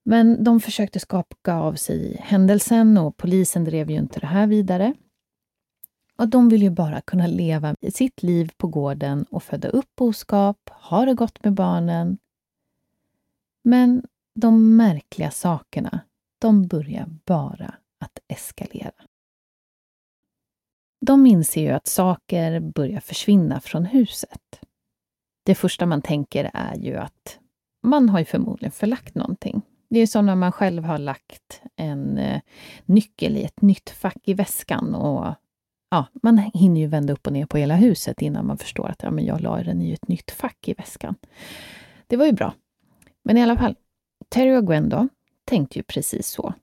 Men 0.06 0.44
de 0.44 0.60
försökte 0.60 1.00
skaka 1.00 1.54
av 1.54 1.74
sig 1.74 2.18
händelsen 2.20 2.98
och 2.98 3.18
polisen 3.18 3.64
drev 3.64 3.92
ju 3.92 3.98
inte 3.98 4.20
det 4.20 4.28
här 4.28 4.48
vidare. 4.48 4.94
Och 6.16 6.28
de 6.28 6.50
vill 6.50 6.62
ju 6.62 6.70
bara 6.70 7.02
kunna 7.02 7.28
leva 7.28 7.76
sitt 7.94 8.24
liv 8.24 8.52
på 8.58 8.68
gården 8.68 9.26
och 9.30 9.44
föda 9.44 9.68
upp 9.68 9.96
boskap, 9.96 10.70
ha 10.70 11.06
det 11.06 11.14
gott 11.14 11.44
med 11.44 11.54
barnen. 11.54 12.18
Men 13.64 14.04
de 14.36 14.78
märkliga 14.78 15.32
sakerna, 15.32 16.00
de 16.40 16.68
börjar 16.68 17.06
bara 17.26 17.76
att 18.00 18.20
eskalera. 18.28 19.04
De 21.02 21.26
inser 21.26 21.62
ju 21.62 21.70
att 21.70 21.88
saker 21.88 22.60
börjar 22.60 23.00
försvinna 23.00 23.60
från 23.60 23.86
huset. 23.86 24.63
Det 25.44 25.56
första 25.56 25.86
man 25.86 26.02
tänker 26.02 26.52
är 26.54 26.76
ju 26.76 26.96
att 26.96 27.40
man 27.84 28.10
har 28.10 28.20
ju 28.20 28.26
förmodligen 28.26 28.72
förlagt 28.72 29.16
någonting. 29.16 29.62
Det 29.90 30.00
är 30.00 30.08
som 30.08 30.26
när 30.26 30.36
man 30.36 30.52
själv 30.52 30.84
har 30.84 30.98
lagt 30.98 31.62
en 31.76 32.18
eh, 32.18 32.42
nyckel 32.86 33.38
i 33.38 33.44
ett 33.44 33.62
nytt 33.62 33.90
fack 33.90 34.18
i 34.24 34.34
väskan 34.34 34.96
och 34.96 35.36
ja, 35.90 36.06
man 36.14 36.38
hinner 36.38 36.82
ju 36.82 36.88
vända 36.88 37.14
upp 37.14 37.28
och 37.28 37.34
ner 37.34 37.46
på 37.46 37.58
hela 37.58 37.76
huset 37.76 38.22
innan 38.22 38.48
man 38.48 38.58
förstår 38.58 38.90
att 38.90 39.04
ja, 39.04 39.12
men 39.12 39.26
jag 39.26 39.42
la 39.42 39.64
den 39.64 39.82
i 39.82 39.92
ett 39.92 40.08
nytt 40.08 40.32
fack 40.32 40.68
i 40.68 40.74
väskan. 40.74 41.16
Det 42.08 42.18
var 42.18 42.26
ju 42.26 42.32
bra. 42.32 42.54
Men 43.24 43.38
i 43.38 43.44
alla 43.44 43.58
fall, 43.58 43.76
Terry 44.30 44.58
och 44.58 44.68
Gwen 44.68 44.90
då, 44.90 45.08
tänkte 45.46 45.80
ju 45.80 45.84
precis 45.84 46.28
så. 46.28 46.54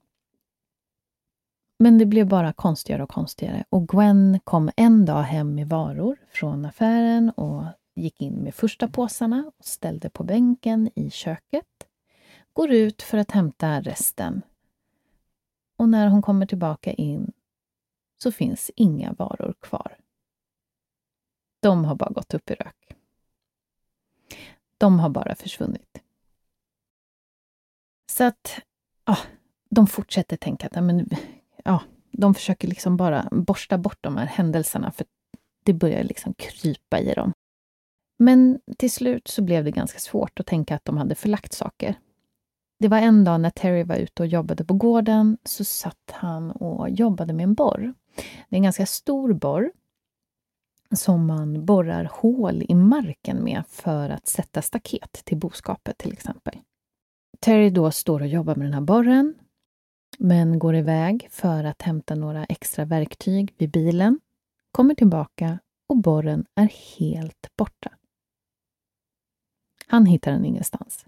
Men 1.78 1.98
det 1.98 2.06
blev 2.06 2.28
bara 2.28 2.52
konstigare 2.52 3.02
och 3.02 3.10
konstigare 3.10 3.64
och 3.68 3.88
Gwen 3.88 4.40
kom 4.44 4.70
en 4.76 5.04
dag 5.04 5.22
hem 5.22 5.54
med 5.54 5.68
varor 5.68 6.16
från 6.32 6.64
affären 6.64 7.30
och 7.30 7.64
gick 7.94 8.20
in 8.20 8.34
med 8.34 8.54
första 8.54 8.88
påsarna 8.88 9.52
och 9.58 9.64
ställde 9.64 10.10
på 10.10 10.24
bänken 10.24 10.90
i 10.94 11.10
köket. 11.10 11.86
Går 12.52 12.70
ut 12.70 13.02
för 13.02 13.18
att 13.18 13.30
hämta 13.30 13.80
resten. 13.80 14.42
Och 15.76 15.88
när 15.88 16.08
hon 16.08 16.22
kommer 16.22 16.46
tillbaka 16.46 16.92
in 16.92 17.32
så 18.22 18.32
finns 18.32 18.70
inga 18.76 19.12
varor 19.12 19.54
kvar. 19.60 19.96
De 21.60 21.84
har 21.84 21.94
bara 21.94 22.10
gått 22.10 22.34
upp 22.34 22.50
i 22.50 22.54
rök. 22.54 22.96
De 24.78 25.00
har 25.00 25.08
bara 25.08 25.34
försvunnit. 25.34 26.02
Så 28.10 28.24
att, 28.24 28.60
ja, 29.04 29.18
de 29.68 29.86
fortsätter 29.86 30.36
tänka 30.36 30.66
att 30.66 30.84
men, 30.84 31.08
ja, 31.64 31.82
de 32.10 32.34
försöker 32.34 32.68
liksom 32.68 32.96
bara 32.96 33.28
borsta 33.32 33.78
bort 33.78 33.98
de 34.00 34.16
här 34.16 34.26
händelserna 34.26 34.90
för 34.90 35.06
det 35.64 35.72
börjar 35.72 36.04
liksom 36.04 36.34
krypa 36.34 36.98
i 36.98 37.14
dem. 37.14 37.32
Men 38.22 38.60
till 38.78 38.90
slut 38.90 39.28
så 39.28 39.42
blev 39.42 39.64
det 39.64 39.70
ganska 39.70 39.98
svårt 39.98 40.40
att 40.40 40.46
tänka 40.46 40.74
att 40.74 40.84
de 40.84 40.96
hade 40.96 41.14
förlagt 41.14 41.52
saker. 41.52 41.94
Det 42.78 42.88
var 42.88 42.98
en 42.98 43.24
dag 43.24 43.40
när 43.40 43.50
Terry 43.50 43.84
var 43.84 43.96
ute 43.96 44.22
och 44.22 44.26
jobbade 44.26 44.64
på 44.64 44.74
gården 44.74 45.38
så 45.44 45.64
satt 45.64 46.10
han 46.10 46.50
och 46.50 46.90
jobbade 46.90 47.32
med 47.32 47.44
en 47.44 47.54
borr. 47.54 47.94
Det 48.48 48.56
är 48.56 48.56
en 48.56 48.62
ganska 48.62 48.86
stor 48.86 49.32
borr 49.32 49.72
som 50.96 51.26
man 51.26 51.64
borrar 51.64 52.10
hål 52.12 52.62
i 52.68 52.74
marken 52.74 53.44
med 53.44 53.62
för 53.68 54.10
att 54.10 54.26
sätta 54.26 54.62
staket 54.62 55.12
till 55.24 55.38
boskapet 55.38 55.98
till 55.98 56.12
exempel. 56.12 56.58
Terry 57.40 57.70
då 57.70 57.90
står 57.90 58.20
och 58.20 58.26
jobbar 58.26 58.54
med 58.54 58.66
den 58.66 58.74
här 58.74 58.80
borren 58.80 59.34
men 60.18 60.58
går 60.58 60.76
iväg 60.76 61.28
för 61.30 61.64
att 61.64 61.82
hämta 61.82 62.14
några 62.14 62.44
extra 62.44 62.84
verktyg 62.84 63.54
vid 63.58 63.70
bilen, 63.70 64.20
kommer 64.72 64.94
tillbaka 64.94 65.58
och 65.88 65.96
borren 65.96 66.44
är 66.54 66.98
helt 66.98 67.56
borta. 67.56 67.90
Han 69.90 70.06
hittar 70.06 70.32
den 70.32 70.44
ingenstans. 70.44 71.06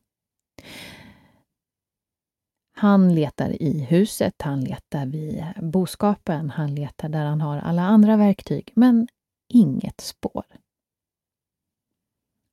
Han 2.74 3.14
letar 3.14 3.62
i 3.62 3.84
huset, 3.84 4.42
han 4.42 4.60
letar 4.60 5.06
vid 5.06 5.44
boskapen, 5.56 6.50
han 6.50 6.74
letar 6.74 7.08
där 7.08 7.24
han 7.24 7.40
har 7.40 7.58
alla 7.58 7.82
andra 7.82 8.16
verktyg, 8.16 8.72
men 8.74 9.08
inget 9.48 10.00
spår. 10.00 10.44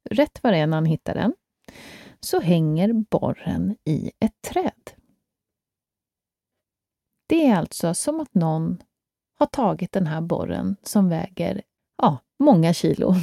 Rätt 0.10 0.44
vad 0.44 0.54
det 0.54 0.58
är 0.58 0.68
när 0.68 0.78
han 0.78 0.86
hittar 0.86 1.13
den 1.13 1.34
så 2.20 2.39
hänger 2.39 2.94
borren 2.94 3.76
i 3.86 4.12
ett 4.20 4.42
träd. 4.42 4.92
Det 7.28 7.46
är 7.46 7.56
alltså 7.56 7.94
som 7.94 8.20
att 8.20 8.34
någon 8.34 8.84
har 9.39 9.46
tagit 9.46 9.92
den 9.92 10.08
här 10.08 10.22
borren 10.22 10.76
som 10.84 11.10
väger 11.10 11.62
ja, 11.98 12.18
många 12.39 12.74
kilo 12.74 13.13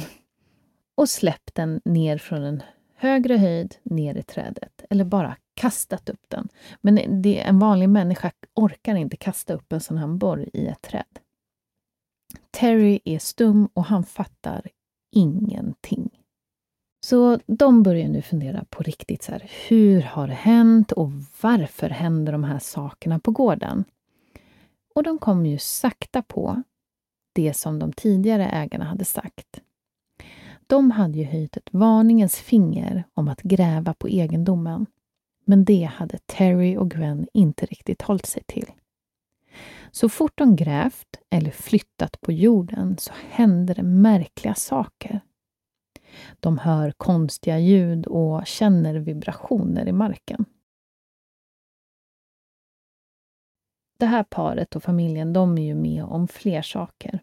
och 0.95 1.09
släppt 1.09 1.55
den 1.55 1.81
ner 1.85 2.17
från 2.17 2.43
en 2.43 2.63
högre 2.97 3.37
höjd 3.37 3.75
ner 3.83 4.15
i 4.15 4.23
trädet 4.23 4.85
eller 4.89 5.05
bara 5.05 5.37
kastat 5.53 6.09
upp 6.09 6.25
den. 6.27 6.49
Men 6.81 7.21
det, 7.21 7.39
en 7.39 7.59
vanlig 7.59 7.89
människa 7.89 8.31
orkar 8.53 8.95
inte 8.95 9.17
kasta 9.17 9.53
upp 9.53 9.73
en 9.73 9.81
sån 9.81 9.97
här 9.97 10.07
borr 10.07 10.49
i 10.53 10.67
ett 10.67 10.81
träd. 10.81 11.19
Terry 12.51 12.99
är 13.05 13.19
stum 13.19 13.69
och 13.73 13.85
han 13.85 14.03
fattar 14.03 14.67
ingenting. 15.11 16.09
Så 17.05 17.39
de 17.47 17.83
börjar 17.83 18.07
nu 18.07 18.21
fundera 18.21 18.65
på 18.69 18.83
riktigt 18.83 19.23
så 19.23 19.31
här, 19.31 19.51
hur 19.67 20.01
har 20.01 20.27
det 20.27 20.33
hänt 20.33 20.91
och 20.91 21.11
varför 21.41 21.89
händer 21.89 22.31
de 22.31 22.43
här 22.43 22.59
sakerna 22.59 23.19
på 23.19 23.31
gården? 23.31 23.83
Och 24.95 25.03
de 25.03 25.17
kommer 25.17 25.49
ju 25.49 25.57
sakta 25.57 26.21
på 26.21 26.63
det 27.33 27.53
som 27.53 27.79
de 27.79 27.93
tidigare 27.93 28.49
ägarna 28.49 28.85
hade 28.85 29.05
sagt. 29.05 29.61
De 30.67 30.91
hade 30.91 31.17
ju 31.17 31.23
höjt 31.23 31.57
ett 31.57 31.69
varningens 31.71 32.35
finger 32.35 33.03
om 33.13 33.27
att 33.27 33.41
gräva 33.41 33.93
på 33.93 34.07
egendomen. 34.07 34.85
Men 35.45 35.65
det 35.65 35.83
hade 35.83 36.17
Terry 36.17 36.77
och 36.77 36.91
Gwen 36.91 37.27
inte 37.33 37.65
riktigt 37.65 38.01
hållit 38.01 38.25
sig 38.25 38.43
till. 38.45 38.71
Så 39.91 40.09
fort 40.09 40.37
de 40.37 40.55
grävt 40.55 41.19
eller 41.29 41.51
flyttat 41.51 42.21
på 42.21 42.31
jorden 42.31 42.97
så 42.97 43.13
händer 43.29 43.75
det 43.75 43.83
märkliga 43.83 44.55
saker. 44.55 45.19
De 46.39 46.57
hör 46.57 46.91
konstiga 46.91 47.59
ljud 47.59 48.07
och 48.07 48.47
känner 48.47 48.95
vibrationer 48.95 49.87
i 49.87 49.91
marken. 49.91 50.45
Det 53.99 54.05
här 54.05 54.23
paret 54.23 54.75
och 54.75 54.83
familjen, 54.83 55.33
de 55.33 55.57
är 55.57 55.65
ju 55.65 55.75
med 55.75 56.03
om 56.03 56.27
fler 56.27 56.61
saker. 56.61 57.19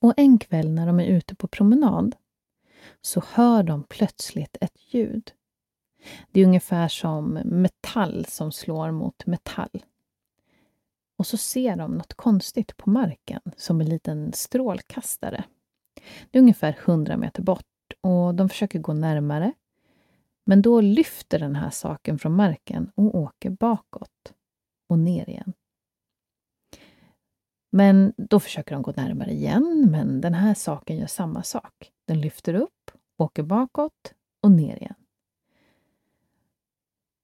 Och 0.00 0.14
en 0.16 0.38
kväll 0.38 0.70
när 0.70 0.86
de 0.86 1.00
är 1.00 1.06
ute 1.06 1.34
på 1.34 1.48
promenad 1.48 2.16
så 3.00 3.22
hör 3.32 3.62
de 3.62 3.84
plötsligt 3.84 4.56
ett 4.60 4.94
ljud. 4.94 5.32
Det 6.32 6.40
är 6.40 6.46
ungefär 6.46 6.88
som 6.88 7.32
metall 7.44 8.26
som 8.28 8.52
slår 8.52 8.90
mot 8.90 9.26
metall. 9.26 9.84
Och 11.18 11.26
så 11.26 11.36
ser 11.36 11.76
de 11.76 11.94
något 11.94 12.14
konstigt 12.14 12.76
på 12.76 12.90
marken, 12.90 13.40
som 13.56 13.80
en 13.80 13.88
liten 13.88 14.32
strålkastare. 14.32 15.44
Det 16.30 16.38
är 16.38 16.42
ungefär 16.42 16.78
100 16.84 17.16
meter 17.16 17.42
bort 17.42 17.66
och 18.00 18.34
de 18.34 18.48
försöker 18.48 18.78
gå 18.78 18.92
närmare. 18.92 19.52
Men 20.44 20.62
då 20.62 20.80
lyfter 20.80 21.38
den 21.38 21.56
här 21.56 21.70
saken 21.70 22.18
från 22.18 22.36
marken 22.36 22.90
och 22.94 23.14
åker 23.14 23.50
bakåt 23.50 24.32
och 24.88 24.98
ner 24.98 25.28
igen. 25.28 25.52
Men 27.74 28.12
då 28.16 28.40
försöker 28.40 28.74
de 28.74 28.82
gå 28.82 28.92
närmare 28.96 29.30
igen, 29.30 29.88
men 29.90 30.20
den 30.20 30.34
här 30.34 30.54
saken 30.54 30.96
gör 30.96 31.06
samma 31.06 31.42
sak. 31.42 31.92
Den 32.04 32.20
lyfter 32.20 32.54
upp, 32.54 32.90
åker 33.16 33.42
bakåt 33.42 34.14
och 34.40 34.50
ner 34.50 34.76
igen. 34.76 34.94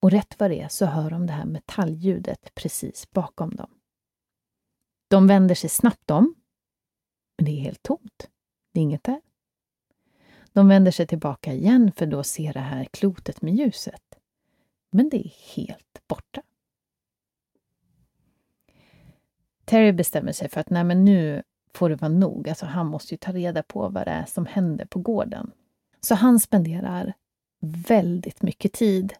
Och 0.00 0.10
rätt 0.10 0.34
vad 0.40 0.50
det 0.50 0.60
är 0.60 0.68
så 0.68 0.86
hör 0.86 1.10
de 1.10 1.26
det 1.26 1.32
här 1.32 1.44
metalljudet 1.44 2.54
precis 2.54 3.10
bakom 3.10 3.56
dem. 3.56 3.70
De 5.08 5.26
vänder 5.26 5.54
sig 5.54 5.70
snabbt 5.70 6.10
om, 6.10 6.34
men 7.38 7.44
det 7.44 7.50
är 7.50 7.60
helt 7.60 7.82
tomt. 7.82 8.30
Det 8.72 8.80
är 8.80 8.82
inget 8.82 9.04
där. 9.04 9.20
De 10.52 10.68
vänder 10.68 10.90
sig 10.90 11.06
tillbaka 11.06 11.52
igen 11.52 11.92
för 11.96 12.06
då 12.06 12.22
ser 12.24 12.52
det 12.52 12.60
här 12.60 12.84
klotet 12.84 13.42
med 13.42 13.54
ljuset. 13.54 14.18
Men 14.90 15.08
det 15.08 15.26
är 15.26 15.54
helt 15.54 16.02
borta. 16.08 16.42
Terry 19.68 19.92
bestämmer 19.92 20.32
sig 20.32 20.48
för 20.48 20.60
att 20.60 20.70
nej, 20.70 20.84
men 20.84 21.04
nu 21.04 21.42
får 21.74 21.88
det 21.88 21.96
vara 21.96 22.12
nog. 22.12 22.48
Alltså, 22.48 22.66
han 22.66 22.86
måste 22.86 23.14
ju 23.14 23.18
ta 23.18 23.32
reda 23.32 23.62
på 23.62 23.88
vad 23.88 24.06
det 24.06 24.10
är 24.10 24.24
som 24.24 24.46
händer 24.46 24.84
på 24.84 24.98
gården. 24.98 25.50
Så 26.00 26.14
han 26.14 26.40
spenderar 26.40 27.14
väldigt 27.60 28.42
mycket 28.42 28.72
tid 28.72 29.14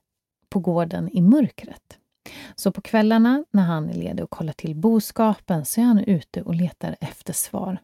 på 0.48 0.60
gården 0.60 1.08
i 1.12 1.20
mörkret. 1.20 1.98
Så 2.54 2.72
på 2.72 2.80
kvällarna 2.80 3.44
när 3.50 3.62
han 3.62 3.90
är 3.90 3.94
ledig 3.94 4.24
och 4.24 4.30
kollar 4.30 4.52
till 4.52 4.76
boskapen 4.76 5.64
så 5.64 5.80
är 5.80 5.84
han 5.84 5.98
ute 5.98 6.42
och 6.42 6.54
letar 6.54 6.96
efter 7.00 7.32
svar. 7.32 7.78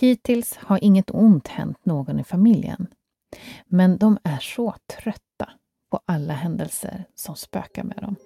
Hittills 0.00 0.56
har 0.56 0.84
inget 0.84 1.10
ont 1.10 1.48
hänt 1.48 1.84
någon 1.84 2.20
i 2.20 2.24
familjen. 2.24 2.86
Men 3.66 3.98
de 3.98 4.18
är 4.22 4.38
så 4.38 4.74
trötta 4.86 5.50
på 5.90 6.00
alla 6.06 6.34
händelser 6.34 7.04
som 7.14 7.36
spökar 7.36 7.84
med 7.84 7.96
dem. 7.96 8.16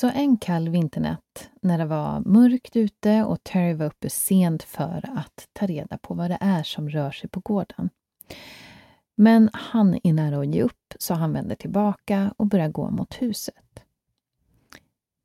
Så 0.00 0.10
en 0.14 0.36
kall 0.36 0.68
vinternatt 0.68 1.50
när 1.62 1.78
det 1.78 1.84
var 1.84 2.20
mörkt 2.20 2.76
ute 2.76 3.24
och 3.24 3.44
Terry 3.44 3.74
var 3.74 3.86
uppe 3.86 4.10
sent 4.10 4.62
för 4.62 5.10
att 5.16 5.48
ta 5.52 5.66
reda 5.66 5.98
på 5.98 6.14
vad 6.14 6.30
det 6.30 6.38
är 6.40 6.62
som 6.62 6.90
rör 6.90 7.10
sig 7.10 7.30
på 7.30 7.40
gården. 7.40 7.90
Men 9.14 9.50
han 9.52 10.00
är 10.02 10.12
nära 10.12 10.40
att 10.40 10.54
ge 10.54 10.62
upp 10.62 10.94
så 10.98 11.14
han 11.14 11.32
vänder 11.32 11.54
tillbaka 11.56 12.34
och 12.36 12.46
börjar 12.46 12.68
gå 12.68 12.90
mot 12.90 13.22
huset. 13.22 13.84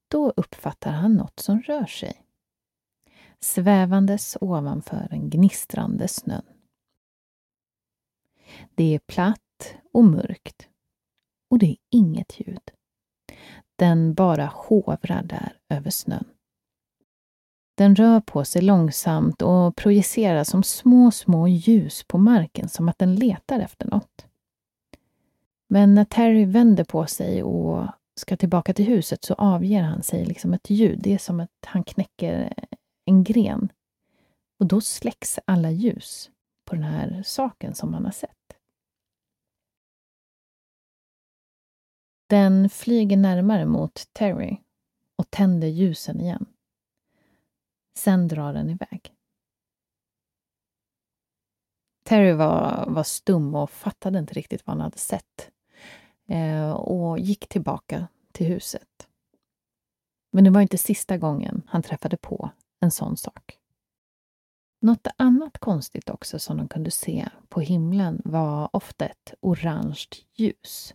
Då 0.07 0.33
uppfattar 0.37 0.91
han 0.91 1.13
något 1.13 1.39
som 1.39 1.61
rör 1.61 1.85
sig. 1.85 2.21
Svävandes 3.39 4.37
ovanför 4.41 5.07
den 5.09 5.29
gnistrande 5.29 6.07
snön. 6.07 6.45
Det 8.75 8.95
är 8.95 8.99
platt 8.99 9.75
och 9.93 10.05
mörkt 10.05 10.67
och 11.49 11.59
det 11.59 11.65
är 11.65 11.77
inget 11.89 12.39
ljud. 12.39 12.71
Den 13.75 14.13
bara 14.13 14.45
hovrar 14.45 15.23
där 15.23 15.57
över 15.69 15.89
snön. 15.89 16.25
Den 17.77 17.95
rör 17.95 18.21
på 18.21 18.45
sig 18.45 18.61
långsamt 18.61 19.41
och 19.41 19.75
projicerar 19.75 20.43
som 20.43 20.63
små, 20.63 21.11
små 21.11 21.47
ljus 21.47 22.03
på 22.07 22.17
marken 22.17 22.69
som 22.69 22.89
att 22.89 22.97
den 22.97 23.15
letar 23.15 23.59
efter 23.59 23.85
något. 23.85 24.25
Men 25.67 25.95
när 25.95 26.05
Terry 26.05 26.45
vänder 26.45 26.83
på 26.83 27.05
sig 27.05 27.43
och 27.43 27.87
ska 28.15 28.37
tillbaka 28.37 28.73
till 28.73 28.85
huset 28.85 29.23
så 29.23 29.33
avger 29.33 29.81
han 29.81 30.03
sig 30.03 30.25
liksom 30.25 30.53
ett 30.53 30.69
ljud. 30.69 30.99
Det 31.01 31.13
är 31.13 31.17
som 31.17 31.39
att 31.39 31.49
han 31.65 31.83
knäcker 31.83 32.53
en 33.05 33.23
gren. 33.23 33.71
Och 34.59 34.65
då 34.65 34.81
släcks 34.81 35.39
alla 35.45 35.71
ljus 35.71 36.29
på 36.65 36.75
den 36.75 36.83
här 36.83 37.23
saken 37.25 37.75
som 37.75 37.93
han 37.93 38.05
har 38.05 38.11
sett. 38.11 38.34
Den 42.27 42.69
flyger 42.69 43.17
närmare 43.17 43.65
mot 43.65 44.13
Terry 44.13 44.57
och 45.15 45.31
tänder 45.31 45.67
ljusen 45.67 46.21
igen. 46.21 46.45
Sen 47.97 48.27
drar 48.27 48.53
den 48.53 48.69
iväg. 48.69 49.13
Terry 52.03 52.33
var, 52.33 52.85
var 52.87 53.03
stum 53.03 53.55
och 53.55 53.69
fattade 53.69 54.19
inte 54.19 54.33
riktigt 54.33 54.67
vad 54.67 54.75
han 54.75 54.81
hade 54.81 54.97
sett 54.97 55.51
eh, 56.27 56.71
och 56.71 57.19
gick 57.19 57.47
tillbaka 57.47 58.07
till 58.31 58.47
huset. 58.47 59.07
Men 60.31 60.43
det 60.43 60.49
var 60.49 60.61
inte 60.61 60.77
sista 60.77 61.17
gången 61.17 61.61
han 61.67 61.83
träffade 61.83 62.17
på 62.17 62.49
en 62.79 62.91
sån 62.91 63.17
sak. 63.17 63.57
Något 64.81 65.07
annat 65.17 65.57
konstigt 65.57 66.09
också 66.09 66.39
som 66.39 66.57
de 66.57 66.67
kunde 66.67 66.91
se 66.91 67.29
på 67.49 67.61
himlen 67.61 68.21
var 68.25 68.69
ofta 68.73 69.05
ett 69.05 69.33
orange 69.39 70.05
ljus 70.33 70.93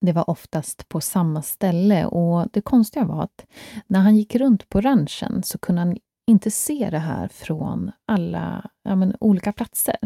det 0.00 0.12
var 0.12 0.30
oftast 0.30 0.88
på 0.88 1.00
samma 1.00 1.42
ställe 1.42 2.06
och 2.06 2.48
det 2.52 2.60
konstiga 2.60 3.04
var 3.04 3.22
att 3.22 3.46
när 3.86 4.00
han 4.00 4.16
gick 4.16 4.34
runt 4.34 4.68
på 4.68 4.80
ranchen 4.80 5.42
så 5.42 5.58
kunde 5.58 5.80
han 5.80 5.96
inte 6.26 6.50
se 6.50 6.88
det 6.90 6.98
här 6.98 7.28
från 7.28 7.90
alla 8.06 8.70
ja, 8.82 8.96
men, 8.96 9.16
olika 9.20 9.52
platser. 9.52 9.96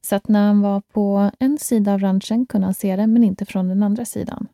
Så 0.00 0.16
att 0.16 0.28
när 0.28 0.46
han 0.46 0.60
var 0.60 0.80
på 0.80 1.30
en 1.38 1.58
sida 1.58 1.92
av 1.92 2.00
ranchen 2.00 2.46
kunde 2.46 2.66
han 2.66 2.74
se 2.74 2.96
det, 2.96 3.06
men 3.06 3.24
inte 3.24 3.46
från 3.46 3.68
den 3.68 3.82
andra 3.82 4.04
sidan. 4.04 4.48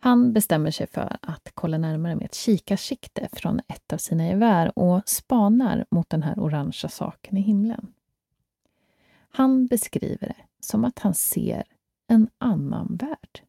Han 0.00 0.32
bestämmer 0.32 0.70
sig 0.70 0.86
för 0.86 1.16
att 1.22 1.50
kolla 1.54 1.78
närmare 1.78 2.16
med 2.16 2.24
ett 2.24 2.34
kikarsikte 2.34 3.28
från 3.32 3.60
ett 3.68 3.92
av 3.92 3.96
sina 3.96 4.26
gevär 4.26 4.78
och 4.78 5.02
spanar 5.08 5.86
mot 5.90 6.10
den 6.10 6.22
här 6.22 6.40
orangea 6.40 6.88
saken 6.88 7.36
i 7.36 7.40
himlen. 7.40 7.92
Han 9.30 9.66
beskriver 9.66 10.26
det 10.28 10.36
som 10.60 10.84
att 10.84 10.98
han 10.98 11.14
ser 11.14 11.64
en 12.12 12.28
annan 12.38 12.96
värld. 12.96 13.42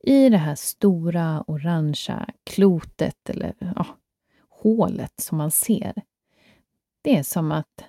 I 0.00 0.28
det 0.28 0.36
här 0.36 0.54
stora 0.54 1.44
orangea 1.46 2.30
klotet, 2.44 3.30
eller 3.30 3.54
ja, 3.58 3.86
hålet 4.48 5.20
som 5.20 5.38
man 5.38 5.50
ser, 5.50 6.02
det 7.02 7.16
är 7.16 7.22
som 7.22 7.52
att 7.52 7.84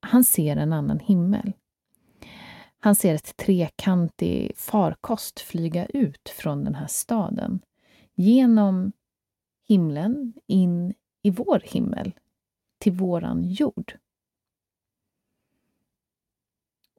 han 0.00 0.24
ser 0.24 0.56
en 0.56 0.72
annan 0.72 0.98
himmel. 0.98 1.52
Han 2.80 2.94
ser 2.94 3.14
ett 3.14 3.36
trekantig 3.36 4.52
farkost 4.56 5.40
flyga 5.40 5.86
ut 5.86 6.28
från 6.28 6.64
den 6.64 6.74
här 6.74 6.86
staden 6.86 7.60
genom 8.14 8.92
himlen 9.68 10.32
in 10.46 10.94
i 11.22 11.30
vår 11.30 11.60
himmel, 11.64 12.12
till 12.78 12.92
våran 12.92 13.44
jord. 13.44 13.98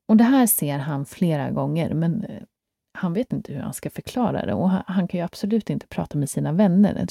Och 0.09 0.17
det 0.17 0.23
här 0.23 0.47
ser 0.47 0.77
han 0.77 1.05
flera 1.05 1.51
gånger, 1.51 1.93
men 1.93 2.23
eh, 2.23 2.41
han 2.93 3.13
vet 3.13 3.33
inte 3.33 3.53
hur 3.53 3.59
han 3.59 3.73
ska 3.73 3.89
förklara 3.89 4.45
det 4.45 4.53
och 4.53 4.69
han 4.69 5.07
kan 5.07 5.19
ju 5.19 5.25
absolut 5.25 5.69
inte 5.69 5.87
prata 5.87 6.17
med 6.17 6.29
sina 6.29 6.53
vänner. 6.53 7.07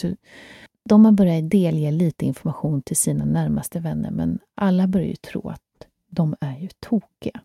De 0.85 1.05
har 1.05 1.13
börjat 1.13 1.51
delge 1.51 1.91
lite 1.91 2.25
information 2.25 2.83
till 2.83 2.97
sina 2.97 3.25
närmaste 3.25 3.81
vänner, 3.81 4.11
men 4.11 4.39
alla 4.55 4.87
börjar 4.87 5.07
ju 5.07 5.17
tro 5.17 5.49
att 5.49 5.87
de 6.07 6.37
är 6.41 6.59
ju 6.59 6.69
tokiga. 6.81 7.41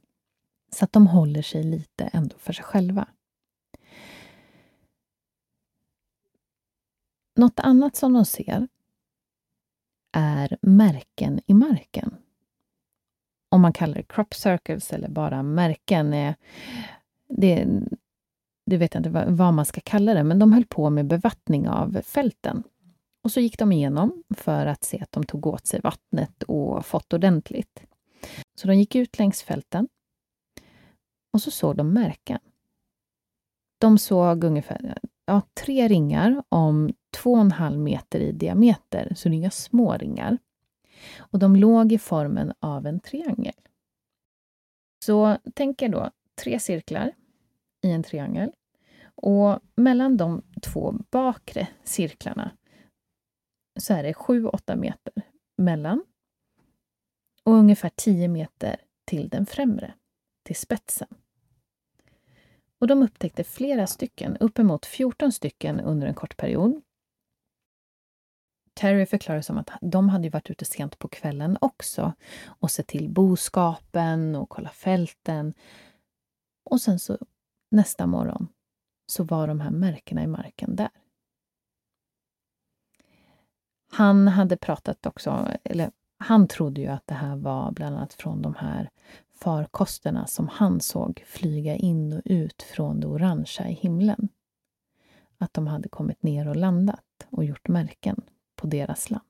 Så 0.71 0.85
att 0.85 0.93
de 0.93 1.07
håller 1.07 1.41
sig 1.41 1.63
lite 1.63 2.03
ändå 2.03 2.35
för 2.37 2.53
sig 2.53 2.65
själva. 2.65 3.07
Något 7.35 7.59
annat 7.59 7.95
som 7.95 8.13
de 8.13 8.25
ser 8.25 8.67
är 10.11 10.57
märken 10.61 11.41
i 11.45 11.53
marken 11.53 12.22
om 13.53 13.61
man 13.61 13.73
kallar 13.73 13.95
det 13.95 14.03
crop 14.03 14.33
circles 14.33 14.93
eller 14.93 15.09
bara 15.09 15.43
märken. 15.43 16.13
Eh, 16.13 16.35
det, 17.29 17.67
det 18.65 18.77
vet 18.77 18.93
jag 18.93 18.99
inte 18.99 19.31
vad, 19.31 19.53
man 19.53 19.65
ska 19.65 19.81
kalla 19.81 20.13
det, 20.13 20.23
men 20.23 20.39
de 20.39 20.53
höll 20.53 20.65
på 20.65 20.89
med 20.89 21.07
bevattning 21.07 21.67
av 21.67 22.01
fälten. 22.01 22.63
Och 23.23 23.31
så 23.31 23.39
gick 23.39 23.59
de 23.59 23.71
igenom 23.71 24.23
för 24.37 24.65
att 24.65 24.83
se 24.83 24.99
att 25.01 25.11
de 25.11 25.23
tog 25.23 25.47
åt 25.47 25.67
sig 25.67 25.79
vattnet 25.83 26.43
och 26.43 26.85
fått 26.85 27.13
ordentligt. 27.13 27.83
Så 28.55 28.67
de 28.67 28.73
gick 28.73 28.95
ut 28.95 29.19
längs 29.19 29.43
fälten 29.43 29.87
och 31.33 31.41
så 31.41 31.51
såg 31.51 31.75
de 31.75 31.93
märken. 31.93 32.39
De 33.79 33.97
såg 33.97 34.43
ungefär 34.43 34.97
ja, 35.25 35.41
tre 35.53 35.87
ringar 35.87 36.43
om 36.49 36.93
två 37.11 37.33
och 37.33 37.41
en 37.41 37.51
halv 37.51 37.79
meter 37.79 38.19
i 38.19 38.31
diameter, 38.31 39.13
så 39.15 39.29
det 39.29 39.35
är 39.35 39.37
inga 39.37 39.51
små 39.51 39.93
ringar. 39.97 40.37
Och 41.17 41.39
de 41.39 41.55
låg 41.55 41.91
i 41.91 41.97
formen 41.97 42.53
av 42.59 42.87
en 42.87 42.99
triangel. 42.99 43.53
Så 45.05 45.37
tänk 45.53 45.81
er 45.81 45.89
då 45.89 46.11
tre 46.43 46.59
cirklar 46.59 47.11
i 47.81 47.91
en 47.91 48.03
triangel. 48.03 48.51
Och 49.15 49.59
mellan 49.75 50.17
de 50.17 50.41
två 50.61 50.95
bakre 51.11 51.67
cirklarna 51.83 52.51
så 53.79 53.93
är 53.93 54.03
det 54.03 54.13
7-8 54.13 54.75
meter 54.75 55.13
mellan 55.57 56.03
och 57.43 57.53
ungefär 57.53 57.91
10 57.95 58.27
meter 58.27 58.75
till 59.05 59.29
den 59.29 59.45
främre, 59.45 59.93
till 60.43 60.55
spetsen. 60.55 61.07
Och 62.79 62.87
de 62.87 63.03
upptäckte 63.03 63.43
flera 63.43 63.87
stycken, 63.87 64.37
uppemot 64.37 64.85
14 64.85 65.31
stycken 65.31 65.79
under 65.79 66.07
en 66.07 66.13
kort 66.13 66.37
period. 66.37 66.81
Terry 68.73 69.05
förklarar 69.05 69.41
som 69.41 69.57
att 69.57 69.69
de 69.81 70.09
hade 70.09 70.29
varit 70.29 70.49
ute 70.49 70.65
sent 70.65 70.99
på 70.99 71.07
kvällen 71.07 71.57
också 71.61 72.13
och 72.45 72.71
sett 72.71 72.87
till 72.87 73.09
boskapen 73.09 74.35
och 74.35 74.49
kolla 74.49 74.69
fälten. 74.69 75.53
Och 76.63 76.81
sen 76.81 76.99
så 76.99 77.17
nästa 77.71 78.07
morgon 78.07 78.47
så 79.05 79.23
var 79.23 79.47
de 79.47 79.59
här 79.59 79.71
märkena 79.71 80.23
i 80.23 80.27
marken 80.27 80.75
där. 80.75 80.89
Han 83.91 84.27
hade 84.27 84.57
pratat 84.57 85.05
också, 85.05 85.47
eller 85.63 85.91
han 86.17 86.47
trodde 86.47 86.81
ju 86.81 86.87
att 86.87 87.07
det 87.07 87.13
här 87.13 87.35
var 87.35 87.71
bland 87.71 87.95
annat 87.95 88.13
från 88.13 88.41
de 88.41 88.55
här 88.55 88.89
farkosterna 89.35 90.27
som 90.27 90.47
han 90.47 90.81
såg 90.81 91.23
flyga 91.27 91.75
in 91.75 92.13
och 92.13 92.21
ut 92.25 92.61
från 92.61 92.99
det 92.99 93.07
orangea 93.07 93.69
i 93.69 93.73
himlen. 93.73 94.29
Att 95.37 95.53
de 95.53 95.67
hade 95.67 95.89
kommit 95.89 96.23
ner 96.23 96.47
och 96.47 96.55
landat 96.55 97.27
och 97.29 97.43
gjort 97.45 97.67
märken 97.67 98.21
på 98.63 98.67
deras 98.67 99.09
land. 99.09 99.23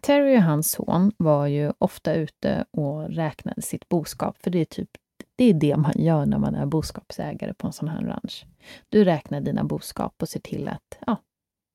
Terry 0.00 0.38
och 0.38 0.42
hans 0.42 0.70
son 0.70 1.12
var 1.16 1.46
ju 1.46 1.72
ofta 1.78 2.14
ute 2.14 2.64
och 2.70 3.08
räknade 3.08 3.62
sitt 3.62 3.88
boskap, 3.88 4.36
för 4.42 4.50
det 4.50 4.58
är 4.58 4.64
typ 4.64 4.90
det 5.36 5.44
är 5.44 5.54
det 5.54 5.76
man 5.76 5.92
gör 5.94 6.26
när 6.26 6.38
man 6.38 6.54
är 6.54 6.66
boskapsägare 6.66 7.54
på 7.54 7.66
en 7.66 7.72
sån 7.72 7.88
här 7.88 8.02
ranch. 8.02 8.46
Du 8.88 9.04
räknar 9.04 9.40
dina 9.40 9.64
boskap 9.64 10.22
och 10.22 10.28
ser 10.28 10.40
till 10.40 10.68
att 10.68 10.98
ja, 11.06 11.16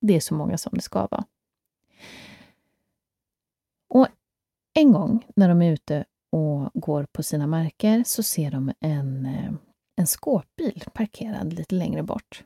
det 0.00 0.14
är 0.14 0.20
så 0.20 0.34
många 0.34 0.58
som 0.58 0.72
det 0.74 0.80
ska 0.80 1.06
vara. 1.10 1.24
Och 3.88 4.06
en 4.74 4.92
gång 4.92 5.26
när 5.36 5.48
de 5.48 5.62
är 5.62 5.72
ute 5.72 6.04
och 6.30 6.70
går 6.74 7.06
på 7.12 7.22
sina 7.22 7.46
marker 7.46 8.04
så 8.06 8.22
ser 8.22 8.50
de 8.50 8.72
en, 8.80 9.26
eh, 9.26 9.52
en 9.96 10.06
skåpbil 10.06 10.84
parkerad 10.92 11.52
lite 11.52 11.74
längre 11.74 12.02
bort. 12.02 12.44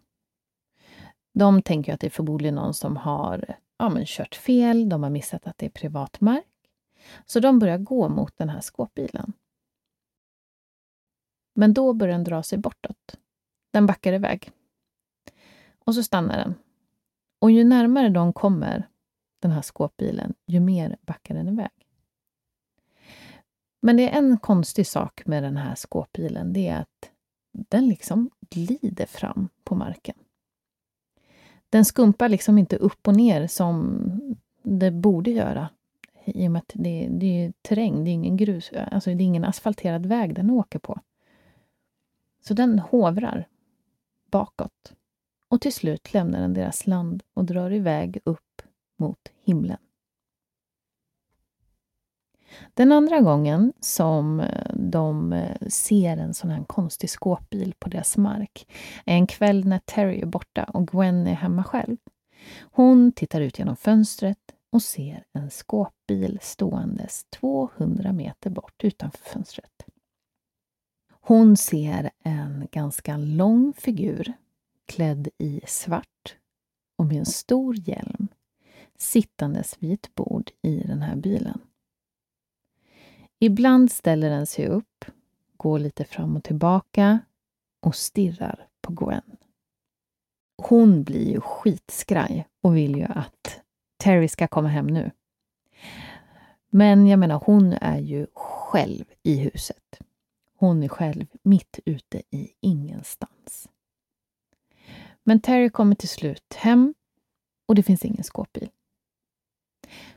De 1.38 1.62
tänker 1.62 1.94
att 1.94 2.00
det 2.00 2.06
är 2.06 2.10
förmodligen 2.10 2.54
någon 2.54 2.74
som 2.74 2.96
har 2.96 3.56
ja, 3.78 3.88
men 3.88 4.04
kört 4.06 4.34
fel, 4.34 4.88
de 4.88 5.02
har 5.02 5.10
missat 5.10 5.46
att 5.46 5.58
det 5.58 5.66
är 5.66 5.70
privat 5.70 6.20
mark. 6.20 6.46
Så 7.26 7.40
de 7.40 7.58
börjar 7.58 7.78
gå 7.78 8.08
mot 8.08 8.36
den 8.36 8.48
här 8.48 8.60
skåpbilen. 8.60 9.32
Men 11.54 11.74
då 11.74 11.92
börjar 11.92 12.14
den 12.14 12.24
dra 12.24 12.42
sig 12.42 12.58
bortåt. 12.58 13.18
den 13.72 13.86
backar 13.86 14.12
iväg. 14.12 14.50
Och 15.84 15.94
så 15.94 16.02
stannar 16.02 16.38
den. 16.38 16.54
Och 17.38 17.50
ju 17.50 17.64
närmare 17.64 18.08
de 18.08 18.32
kommer, 18.32 18.88
den 19.38 19.50
här 19.50 19.62
skåpbilen, 19.62 20.34
ju 20.46 20.60
mer 20.60 20.96
backar 21.00 21.34
den 21.34 21.48
iväg. 21.48 21.86
Men 23.82 23.96
det 23.96 24.10
är 24.10 24.18
en 24.18 24.38
konstig 24.38 24.86
sak 24.86 25.26
med 25.26 25.42
den 25.42 25.56
här 25.56 25.74
skåpbilen. 25.74 26.52
Det 26.52 26.68
är 26.68 26.80
att 26.80 27.10
den 27.52 27.88
liksom 27.88 28.30
glider 28.50 29.06
fram 29.06 29.48
på 29.64 29.74
marken. 29.74 30.16
Den 31.70 31.84
skumpar 31.84 32.28
liksom 32.28 32.58
inte 32.58 32.76
upp 32.76 33.08
och 33.08 33.16
ner 33.16 33.46
som 33.46 34.00
det 34.62 34.90
borde 34.90 35.30
göra. 35.30 35.68
I 36.24 36.48
och 36.48 36.52
med 36.52 36.60
att 36.60 36.72
det, 36.74 37.08
det 37.10 37.44
är 37.44 37.52
terräng, 37.62 38.04
det 38.04 38.10
är 38.10 38.12
ingen 38.12 38.36
grus, 38.36 38.72
alltså 38.90 39.10
det 39.10 39.22
är 39.22 39.26
ingen 39.26 39.44
asfalterad 39.44 40.06
väg 40.06 40.34
den 40.34 40.50
åker 40.50 40.78
på. 40.78 41.00
Så 42.40 42.54
den 42.54 42.78
hovrar 42.78 43.48
bakåt. 44.30 44.92
Och 45.48 45.60
till 45.60 45.72
slut 45.72 46.14
lämnar 46.14 46.40
den 46.40 46.54
deras 46.54 46.86
land 46.86 47.22
och 47.34 47.44
drar 47.44 47.70
iväg 47.70 48.18
upp 48.24 48.62
mot 48.96 49.32
himlen. 49.44 49.78
Den 52.74 52.92
andra 52.92 53.20
gången 53.20 53.72
som 53.80 54.40
eh, 54.40 54.74
de 54.74 55.32
eh, 55.32 55.68
ser 55.68 56.16
en 56.16 56.34
sån 56.34 56.50
här 56.50 56.64
konstig 56.64 57.10
skåpbil 57.10 57.74
på 57.78 57.88
deras 57.88 58.16
mark 58.16 58.68
är 59.04 59.14
en 59.14 59.26
kväll 59.26 59.64
när 59.64 59.78
Terry 59.78 60.20
är 60.20 60.26
borta 60.26 60.64
och 60.64 60.88
Gwen 60.88 61.26
är 61.26 61.34
hemma 61.34 61.64
själv. 61.64 61.96
Hon 62.60 63.12
tittar 63.12 63.40
ut 63.40 63.58
genom 63.58 63.76
fönstret 63.76 64.38
och 64.72 64.82
ser 64.82 65.24
en 65.32 65.50
skåpbil 65.50 66.38
ståendes 66.42 67.24
200 67.24 68.12
meter 68.12 68.50
bort 68.50 68.84
utanför 68.84 69.24
fönstret. 69.24 69.84
Hon 71.20 71.56
ser 71.56 72.10
en 72.24 72.68
ganska 72.72 73.16
lång 73.16 73.72
figur 73.76 74.32
klädd 74.86 75.28
i 75.38 75.60
svart 75.66 76.36
och 76.98 77.06
med 77.06 77.16
en 77.16 77.26
stor 77.26 77.74
hjälm 77.88 78.28
sittandes 78.98 79.76
vid 79.78 79.92
ett 79.92 80.14
bord 80.14 80.50
i 80.62 80.76
den 80.78 81.02
här 81.02 81.16
bilen. 81.16 81.60
Ibland 83.38 83.92
ställer 83.92 84.30
den 84.30 84.46
sig 84.46 84.66
upp, 84.66 85.04
går 85.56 85.78
lite 85.78 86.04
fram 86.04 86.36
och 86.36 86.44
tillbaka 86.44 87.18
och 87.80 87.94
stirrar 87.94 88.68
på 88.80 88.92
Gwen. 88.92 89.36
Hon 90.62 91.04
blir 91.04 91.32
ju 91.32 91.40
skitskraj 91.40 92.48
och 92.62 92.76
vill 92.76 92.96
ju 92.96 93.04
att 93.04 93.60
Terry 93.96 94.28
ska 94.28 94.48
komma 94.48 94.68
hem 94.68 94.86
nu. 94.86 95.10
Men 96.70 97.06
jag 97.06 97.18
menar, 97.18 97.42
hon 97.44 97.72
är 97.72 97.98
ju 97.98 98.26
själv 98.34 99.04
i 99.22 99.36
huset. 99.36 99.98
Hon 100.56 100.82
är 100.82 100.88
själv 100.88 101.26
mitt 101.42 101.78
ute 101.84 102.22
i 102.30 102.52
ingenstans. 102.60 103.68
Men 105.22 105.40
Terry 105.40 105.70
kommer 105.70 105.94
till 105.94 106.08
slut 106.08 106.54
hem 106.54 106.94
och 107.66 107.74
det 107.74 107.82
finns 107.82 108.04
ingen 108.04 108.24
skåpbil. 108.24 108.68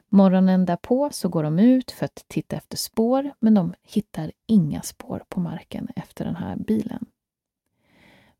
Morgonen 0.09 0.65
därpå 0.65 1.09
så 1.11 1.29
går 1.29 1.43
de 1.43 1.59
ut 1.59 1.91
för 1.91 2.05
att 2.05 2.25
titta 2.27 2.55
efter 2.55 2.77
spår, 2.77 3.31
men 3.39 3.53
de 3.53 3.73
hittar 3.83 4.31
inga 4.47 4.81
spår 4.81 5.23
på 5.29 5.39
marken 5.39 5.87
efter 5.95 6.25
den 6.25 6.35
här 6.35 6.55
bilen. 6.55 7.05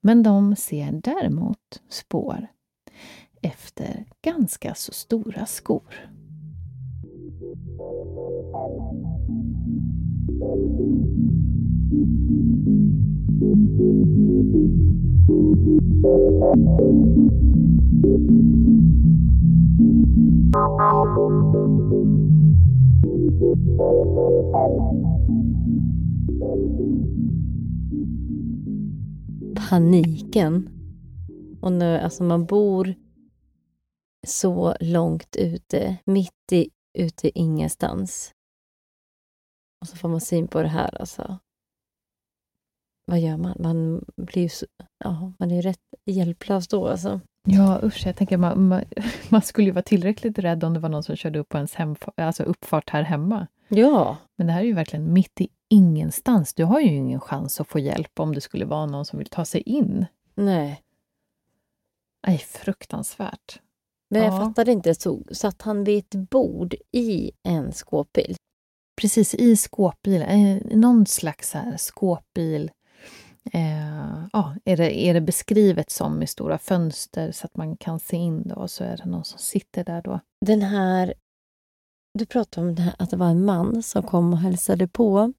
Men 0.02 0.24
de 0.24 0.56
ser 0.56 0.92
däremot 0.92 1.82
spår 1.90 2.48
efter 3.42 4.06
ganska 4.22 4.76
så 4.76 4.92
stora 4.92 5.46
skor. 5.46 6.10
Paniken. 29.70 30.70
Och 31.62 31.72
nu, 31.72 31.98
alltså 31.98 32.24
man 32.24 32.46
bor 32.46 32.94
så 34.28 34.76
långt 34.80 35.36
ute, 35.36 35.98
mitt 36.06 36.52
i, 36.52 36.70
ute 36.98 37.28
i 37.28 37.32
ingenstans. 37.36 38.32
Och 39.82 39.88
så 39.88 39.96
får 39.96 40.10
man 40.10 40.22
syn 40.22 40.48
på 40.48 40.62
det 40.62 40.68
här 40.68 41.00
alltså. 41.00 41.38
Vad 43.06 43.20
gör 43.20 43.38
man? 43.38 43.58
Man 43.60 44.06
blir 44.18 44.42
ju 44.44 44.50
så, 44.50 44.66
ja, 45.04 45.34
man 45.40 45.52
är 45.52 45.56
ju 45.56 45.62
rätt 45.62 45.94
hjälplös 46.06 46.68
då 46.68 46.88
alltså. 46.88 47.22
Ja, 47.44 47.80
usch. 47.84 48.06
Jag 48.06 48.16
tänker 48.16 48.38
man, 48.38 48.68
man, 48.68 48.84
man, 49.30 49.42
skulle 49.42 49.68
ju 49.68 49.72
vara 49.72 49.84
tillräckligt 49.84 50.40
rädd 50.40 50.64
om 50.64 50.74
det 50.74 50.80
var 50.80 50.90
någon 50.90 51.04
som 51.04 51.16
körde 51.16 51.40
upp 51.40 51.50
på 51.50 51.58
ens 51.58 51.76
hem, 51.76 51.96
alltså 52.16 52.44
uppfart 52.44 52.90
här 52.90 53.04
hemma. 53.04 53.48
Ja. 53.68 54.18
Men 54.36 54.48
det 54.48 54.54
här 54.54 54.62
är 54.62 54.66
ju 54.66 54.74
verkligen 54.74 55.14
mitt 55.14 55.42
i 55.42 55.48
ingenstans. 55.70 56.54
Du 56.54 56.64
har 56.64 56.80
ju 56.80 56.88
ingen 56.88 57.20
chans 57.20 57.62
att 57.62 57.68
få 57.68 57.80
hjälp 57.80 58.20
om 58.20 58.36
det 58.36 58.42
skulle 58.42 58.66
vara 58.66 58.86
någon 58.86 59.06
som 59.06 59.20
vill 59.20 59.30
ta 59.30 59.46
sig 59.46 59.62
in. 59.62 60.06
Nej. 60.36 60.82
Nej, 62.28 62.38
fruktansvärt. 62.38 63.60
Men 64.10 64.22
jag 64.24 64.34
ja. 64.34 64.38
fattade 64.38 64.72
inte, 64.72 64.96
så 64.96 65.24
satt 65.32 65.62
han 65.62 65.84
vid 65.84 66.00
ett 66.00 66.30
bord 66.30 66.76
i 66.92 67.32
en 67.44 67.74
skåpbil? 67.74 68.36
Precis, 69.02 69.36
i 69.36 69.56
skåpbil. 69.56 70.22
Eh, 70.22 70.78
någon 70.78 71.06
slags 71.06 71.54
här 71.54 71.78
skåpbil 71.78 72.72
Eh, 73.54 74.28
ja, 74.34 74.56
är, 74.66 74.78
det, 74.78 75.00
är 75.00 75.14
det 75.14 75.22
beskrivet 75.22 75.90
som 75.90 76.20
med 76.20 76.30
stora 76.30 76.58
fönster 76.58 77.32
så 77.32 77.46
att 77.46 77.58
man 77.58 77.78
kan 77.78 78.00
se 78.00 78.18
in 78.18 78.48
då, 78.48 78.56
och 78.56 78.72
så 78.72 78.84
är 78.84 78.98
det 78.98 79.06
någon 79.06 79.26
som 79.26 79.40
sitter 79.40 79.84
där 79.84 80.02
då. 80.02 80.20
Den 80.46 80.62
här... 80.62 81.14
Du 82.14 82.26
pratade 82.26 82.68
om 82.68 82.76
det 82.76 82.82
här, 82.82 82.96
att 83.00 83.10
det 83.10 83.18
var 83.18 83.30
en 83.30 83.46
man 83.46 83.84
som 83.84 84.04
kom 84.04 84.34
och 84.34 84.40
hälsade 84.40 84.88
på. 84.88 85.34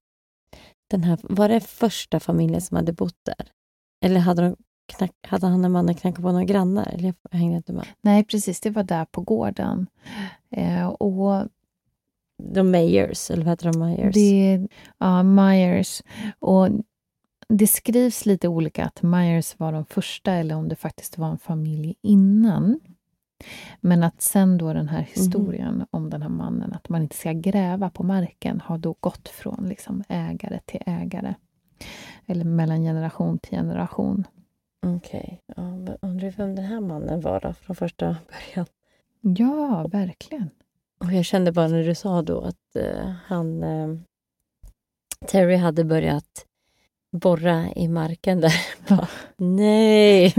Den 0.89 1.03
här, 1.03 1.19
var 1.23 1.49
det 1.49 1.59
första 1.59 2.19
familjen 2.19 2.61
som 2.61 2.77
hade 2.77 2.93
bott 2.93 3.19
där? 3.25 3.51
Eller 4.05 4.19
hade, 4.19 4.41
de 4.41 4.55
knack, 4.93 5.11
hade 5.27 5.47
han 5.47 5.65
och 5.65 5.71
mannen 5.71 5.95
knackat 5.95 6.21
på 6.21 6.31
några 6.31 6.45
grannar? 6.45 6.87
Eller 6.93 7.13
jag 7.31 7.39
hängde 7.39 7.57
inte 7.57 7.73
med. 7.73 7.87
Nej, 8.01 8.23
precis. 8.23 8.61
Det 8.61 8.69
var 8.69 8.83
där 8.83 9.05
på 9.05 9.21
gården. 9.21 9.87
Eh, 10.51 10.87
och 10.87 11.47
de 12.43 12.71
Meyers, 12.71 13.31
eller 13.31 13.43
vad 13.43 13.51
heter 13.51 13.71
de? 13.71 13.79
Myers? 13.79 14.13
Det, 14.13 14.67
ja, 14.97 15.23
Myers. 15.23 16.01
Och 16.39 16.69
det 17.57 17.67
skrivs 17.67 18.25
lite 18.25 18.47
olika 18.47 18.85
att 18.85 19.01
Myers 19.01 19.59
var 19.59 19.71
de 19.71 19.85
första 19.85 20.31
eller 20.33 20.55
om 20.55 20.69
det 20.69 20.75
faktiskt 20.75 21.17
var 21.17 21.27
en 21.27 21.37
familj 21.37 21.95
innan. 22.01 22.79
Men 23.81 24.03
att 24.03 24.21
sen 24.21 24.57
då 24.57 24.73
den 24.73 24.87
här 24.87 24.99
mhm. 24.99 25.07
historien 25.13 25.75
mm. 25.75 25.87
om 25.91 26.09
den 26.09 26.21
här 26.21 26.29
mannen, 26.29 26.73
att 26.73 26.89
man 26.89 27.01
inte 27.01 27.15
ska 27.15 27.31
gräva 27.31 27.89
på 27.89 28.03
marken, 28.03 28.61
har 28.61 28.77
då 28.77 28.95
gått 28.99 29.29
från 29.29 29.65
liksom 29.69 30.03
ägare 30.09 30.59
till 30.65 30.81
ägare. 30.85 31.35
Eller 32.25 32.45
mellan 32.45 32.81
generation 32.81 33.39
till 33.39 33.57
generation. 33.57 34.27
Okej. 34.85 35.41
Okay. 35.47 35.63
Ja, 35.87 35.97
undrar 36.01 36.31
vem 36.31 36.55
den 36.55 36.65
här 36.65 36.79
mannen 36.79 37.21
var 37.21 37.39
då, 37.39 37.53
från 37.53 37.75
första 37.75 38.05
början? 38.05 38.65
Ja, 39.21 39.87
verkligen. 39.87 40.49
Och 40.99 41.13
jag 41.13 41.25
kände 41.25 41.51
bara 41.51 41.67
när 41.67 41.83
du 41.83 41.95
sa 41.95 42.21
då 42.21 42.41
att 42.41 42.75
uh, 42.75 43.11
han... 43.25 43.63
Uh, 43.63 43.99
Terry 45.27 45.55
hade 45.55 45.83
börjat 45.83 46.45
borra 47.11 47.73
i 47.75 47.87
marken 47.87 48.41
där. 48.41 48.53
Nej! 49.37 50.33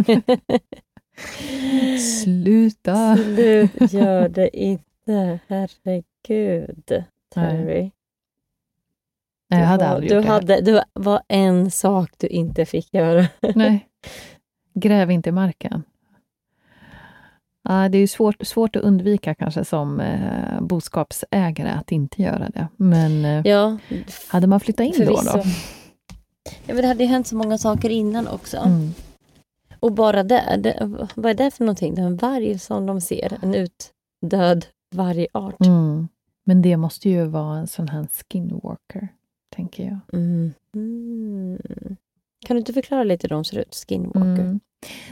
Sluta! 2.25 3.17
Slut, 3.17 3.71
gör 3.93 4.29
det 4.29 4.57
inte. 4.57 5.39
Herregud, 5.47 7.05
Terry. 7.35 7.91
Nej, 9.51 9.61
jag 9.61 9.67
hade 9.67 9.89
aldrig 9.89 10.11
du 10.11 10.17
gjort 10.17 10.25
hade, 10.25 10.61
det. 10.61 10.73
Det 10.73 10.85
var 10.93 11.23
en 11.29 11.71
sak 11.71 12.11
du 12.19 12.27
inte 12.27 12.67
fick 12.67 12.95
göra. 12.95 13.27
Nej. 13.55 13.89
Gräv 14.75 15.11
inte 15.11 15.29
i 15.29 15.33
marken. 15.33 15.83
Ja, 17.69 17.89
det 17.89 17.99
är 17.99 18.07
svårt, 18.07 18.47
svårt 18.47 18.77
att 18.77 18.83
undvika 18.83 19.35
kanske 19.35 19.65
som 19.65 20.01
eh, 20.01 20.61
boskapsägare 20.61 21.71
att 21.71 21.93
inte 21.93 22.23
göra 22.23 22.49
det. 22.49 22.69
Men 22.77 23.25
eh, 23.25 23.43
ja, 23.45 23.79
hade 24.29 24.47
man 24.47 24.61
flyttat 24.61 24.87
in 24.87 25.07
då? 25.07 25.21
då? 25.23 25.43
Ja, 26.45 26.75
men 26.75 26.77
det 26.77 26.87
hade 26.87 27.05
ju 27.05 27.11
hänt 27.11 27.27
så 27.27 27.37
många 27.37 27.59
saker 27.59 27.91
innan 27.91 28.29
också. 28.29 28.57
Mm. 28.57 28.91
Och 29.81 29.93
bara 29.93 30.23
det, 30.23 30.57
det, 30.59 31.07
vad 31.15 31.31
är 31.31 31.35
det 31.35 31.51
för 31.51 31.65
någonting? 31.65 31.95
Det 31.95 32.03
är 32.03 32.07
en 32.07 32.17
varg 32.17 32.59
som 32.59 32.87
de 32.87 33.01
ser, 33.01 33.39
en 33.43 33.55
utdöd 33.55 34.67
vargart. 34.95 35.67
Mm. 35.67 36.09
Men 36.45 36.63
det 36.63 36.77
måste 36.77 37.09
ju 37.09 37.25
vara 37.25 37.59
en 37.59 37.67
sån 37.67 37.89
här 37.89 38.09
skinwalker, 38.31 39.09
tänker 39.55 39.85
jag. 39.85 39.99
Mm. 40.13 40.53
Mm. 40.75 41.59
Kan 42.47 42.57
du 42.57 42.59
inte 42.59 42.73
förklara 42.73 43.05
lite 43.05 43.27
hur 43.27 43.37
de 43.37 43.45
ser 43.45 43.59
ut, 43.59 43.85
skinwalker? 43.89 44.43
Mm. 44.43 44.61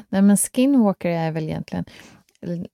Nej, 0.09 0.23
men 0.23 0.37
skinwalker 0.37 1.09
är 1.09 1.33
väl 1.33 1.45
egentligen, 1.45 1.85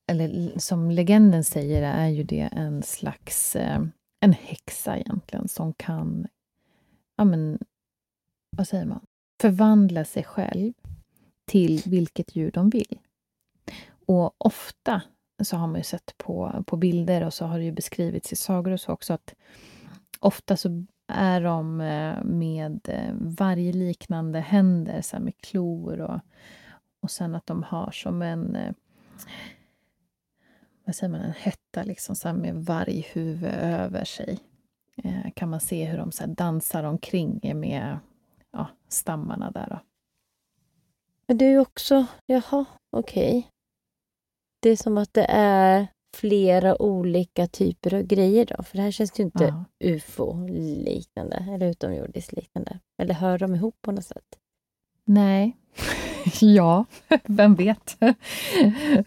eller 0.07 0.59
som 0.59 0.91
legenden 0.91 1.45
säger, 1.45 1.83
är 1.83 2.09
ju 2.09 2.23
det 2.23 2.49
en 2.53 2.83
slags 2.83 3.57
eh, 3.57 3.83
en 4.21 4.33
häxa 4.33 4.99
egentligen 4.99 5.49
som 5.49 5.73
kan 5.73 6.27
ja, 7.17 7.25
men, 7.25 7.59
vad 8.57 8.69
säger 8.69 8.85
man, 8.85 9.07
förvandla 9.41 10.05
sig 10.05 10.25
själv 10.25 10.73
till 11.47 11.83
vilket 11.87 12.37
djur 12.37 12.51
de 12.51 12.71
vill. 12.71 12.99
Och 14.07 14.47
ofta 14.47 15.03
så 15.45 15.57
har 15.57 15.67
man 15.67 15.77
ju 15.77 15.85
sett 15.85 16.15
på, 16.19 16.65
på 16.67 16.77
bilder 16.77 17.27
och 17.27 17.35
så 17.35 17.47
har 17.47 17.59
det 17.59 17.65
ju 17.65 17.73
beskrivits 17.73 18.33
i 18.33 18.37
sagor 18.37 18.73
och 18.73 18.81
så 18.81 18.93
också 18.93 19.13
att 19.13 19.35
ofta 20.21 20.57
så 20.57 20.87
är 21.09 21.41
de 21.41 21.81
eh, 21.81 22.25
med 22.25 22.89
eh, 22.89 23.15
varje 23.21 23.73
vargliknande 23.73 24.41
händer, 24.41 25.03
så 25.03 25.21
med 25.21 25.37
klor 25.37 26.01
och, 26.01 26.21
och 27.01 27.11
sen 27.11 27.35
att 27.35 27.47
de 27.47 27.63
har 27.63 27.91
som 27.91 28.23
en 28.23 28.57
eh, 28.57 28.73
vad 30.85 30.95
säger 30.95 31.11
man, 31.11 31.21
en 31.21 31.33
hetta 31.33 31.83
liksom, 31.83 32.17
så 32.17 32.33
med 32.33 32.55
varghuvud 32.55 33.55
över 33.55 34.05
sig. 34.05 34.39
kan 35.35 35.51
man 35.51 35.61
se 35.61 35.85
hur 35.85 35.99
de 35.99 36.13
så 36.13 36.27
dansar 36.27 36.85
omkring 36.85 37.41
med 37.55 37.99
ja, 38.57 38.67
stammarna 38.89 39.51
där. 39.51 39.67
Då. 39.71 39.79
Men 41.29 41.39
det 41.39 41.45
är 41.45 41.51
ju 41.51 41.59
också, 41.59 42.07
jaha, 42.27 42.65
okej. 42.97 43.39
Okay. 43.39 43.51
Det 44.61 44.71
är 44.71 44.77
som 44.77 44.99
att 44.99 45.15
det 45.15 45.27
är 45.29 45.87
flera 46.17 46.83
olika 46.83 47.47
typer 47.47 47.95
av 47.95 48.03
grejer 48.03 48.47
då? 48.47 48.63
För 48.63 48.77
det 48.77 48.83
här 48.83 48.91
känns 48.91 49.21
ju 49.21 49.25
inte 49.25 49.45
ja. 49.45 49.65
ufo-liknande 49.85 51.47
eller 51.51 51.67
utomjordiskt-liknande. 51.67 52.79
Eller 53.03 53.15
hör 53.15 53.39
de 53.39 53.55
ihop 53.55 53.75
på 53.83 53.93
något 53.93 54.05
sätt? 54.05 54.39
Nej. 55.05 55.57
ja, 56.41 56.85
vem 57.25 57.55
vet? 57.55 57.99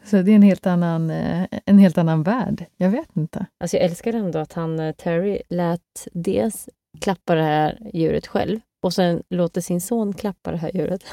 Så 0.04 0.22
det 0.22 0.32
är 0.32 0.36
en 0.36 0.42
helt, 0.42 0.66
annan, 0.66 1.10
eh, 1.10 1.48
en 1.66 1.80
helt 1.80 1.98
annan 1.98 2.24
värld. 2.24 2.66
Jag 2.78 2.90
vet 2.90 3.18
inte. 3.18 3.46
Alltså 3.60 3.78
jag 3.78 3.86
älskar 3.86 4.14
ändå 4.14 4.40
att 4.40 4.54
han, 4.54 4.80
eh, 4.80 4.92
Terry, 4.92 5.42
lät 5.50 6.08
dels 6.14 6.70
klappa 7.02 7.36
det 7.36 7.44
här 7.44 7.90
djuret 7.94 8.28
själv 8.28 8.60
och 8.82 8.94
sen 8.94 9.24
låter 9.30 9.62
sin 9.62 9.82
son 9.82 10.14
klappa 10.14 10.52
det 10.52 10.58
här 10.58 10.72
djuret. 10.74 11.04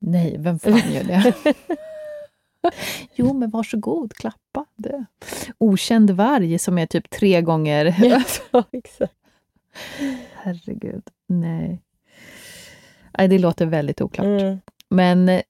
Nej, 0.00 0.36
vem 0.38 0.58
fan 0.58 0.92
gör 0.92 1.04
det? 1.04 1.34
jo, 3.14 3.32
men 3.32 3.50
varsågod, 3.50 4.14
klappa. 4.14 4.66
Det. 4.76 5.04
Okänd 5.58 6.10
varg 6.10 6.58
som 6.58 6.78
är 6.78 6.86
typ 6.86 7.10
tre 7.10 7.42
gånger... 7.42 7.96
ja, 8.52 8.64
exakt. 8.72 9.14
Herregud, 10.34 11.02
nej. 11.26 11.82
nej. 13.18 13.28
Det 13.28 13.38
låter 13.38 13.66
väldigt 13.66 14.00
oklart. 14.00 14.26
Mm. 14.26 14.60
Men 14.90 15.28
eh, 15.28 15.42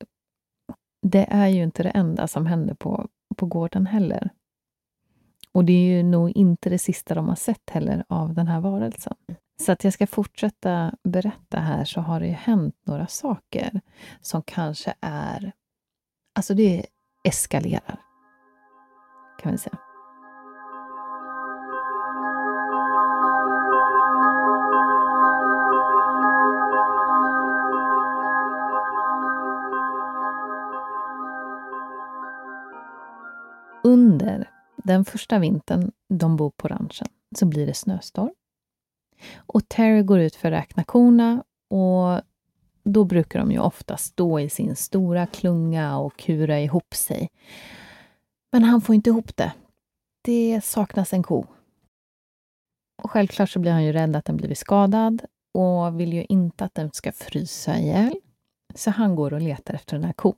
det 1.03 1.27
är 1.31 1.49
ju 1.49 1.63
inte 1.63 1.83
det 1.83 1.91
enda 1.91 2.29
som 2.29 2.47
händer 2.47 2.75
på, 2.75 3.09
på 3.37 3.47
gården 3.47 3.87
heller. 3.87 4.31
Och 5.53 5.65
det 5.65 5.73
är 5.73 5.97
ju 5.97 6.03
nog 6.03 6.31
inte 6.31 6.71
det 6.71 6.79
sista 6.79 7.15
de 7.15 7.29
har 7.29 7.37
sett 7.37 7.71
heller 7.71 8.05
av 8.09 8.35
den 8.35 8.47
här 8.47 8.61
varelsen. 8.61 9.17
Så 9.61 9.73
att 9.73 9.85
jag 9.85 9.93
ska 9.93 10.07
fortsätta 10.07 10.95
berätta 11.05 11.61
här 11.61 11.85
så 11.85 12.01
har 12.01 12.21
det 12.21 12.27
ju 12.27 12.33
hänt 12.33 12.75
några 12.85 13.07
saker 13.07 13.81
som 14.21 14.43
kanske 14.43 14.95
är... 15.01 15.53
Alltså 16.35 16.55
det 16.55 16.87
eskalerar, 17.25 18.01
kan 19.43 19.53
vi 19.53 19.59
säga. 19.59 19.79
Under 33.85 34.51
den 34.77 35.05
första 35.05 35.39
vintern 35.39 35.93
de 36.09 36.37
bor 36.37 36.51
på 36.51 36.69
ranchen 36.69 37.09
så 37.37 37.47
blir 37.47 37.67
det 37.67 37.75
snöstorm. 37.75 38.31
Och 39.37 39.69
Terry 39.69 40.03
går 40.03 40.21
ut 40.21 40.37
för 40.37 40.53
att 40.53 40.61
räkna 40.61 40.85
korna 40.85 41.45
och 41.71 42.21
då 42.85 43.05
brukar 43.05 43.39
de 43.39 43.53
ju 43.53 43.59
ofta 43.59 43.97
stå 43.97 44.41
i 44.41 44.49
sin 44.49 44.77
stora 44.77 45.27
klunga 45.27 45.99
och 45.99 46.17
kura 46.17 46.61
ihop 46.61 46.95
sig. 46.95 47.29
Men 48.53 48.65
han 48.65 48.81
får 48.81 48.95
inte 48.95 49.11
ihop 49.11 49.37
det. 49.37 49.53
Det 50.23 50.61
saknas 50.65 51.13
en 51.13 51.23
ko. 51.23 51.47
Och 53.03 53.11
självklart 53.11 53.51
så 53.51 53.59
blir 53.59 53.73
han 53.73 53.85
ju 53.85 53.93
rädd 53.93 54.17
att 54.17 54.25
den 54.25 54.37
blivit 54.37 54.59
skadad 54.59 55.23
och 55.55 56.01
vill 56.01 56.13
ju 56.13 56.25
inte 56.29 56.65
att 56.65 56.75
den 56.75 56.91
ska 56.93 57.13
frysa 57.13 57.79
ihjäl. 57.79 58.15
Så 58.75 58.91
han 58.91 59.17
går 59.17 59.33
och 59.33 59.41
letar 59.41 59.75
efter 59.75 59.97
den 59.97 60.05
här 60.05 60.13
kon. 60.13 60.35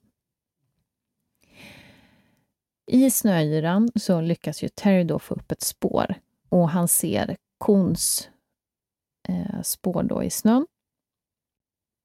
I 2.86 3.10
snöyran 3.10 3.90
så 3.94 4.20
lyckas 4.20 4.62
ju 4.62 4.68
Terry 4.68 5.04
då 5.04 5.18
få 5.18 5.34
upp 5.34 5.52
ett 5.52 5.62
spår 5.62 6.14
och 6.48 6.68
han 6.68 6.88
ser 6.88 7.36
kons 7.58 8.30
Eh, 9.30 9.62
spår 9.62 10.02
då 10.02 10.22
i 10.22 10.30
snön. 10.30 10.66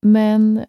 Men 0.01 0.65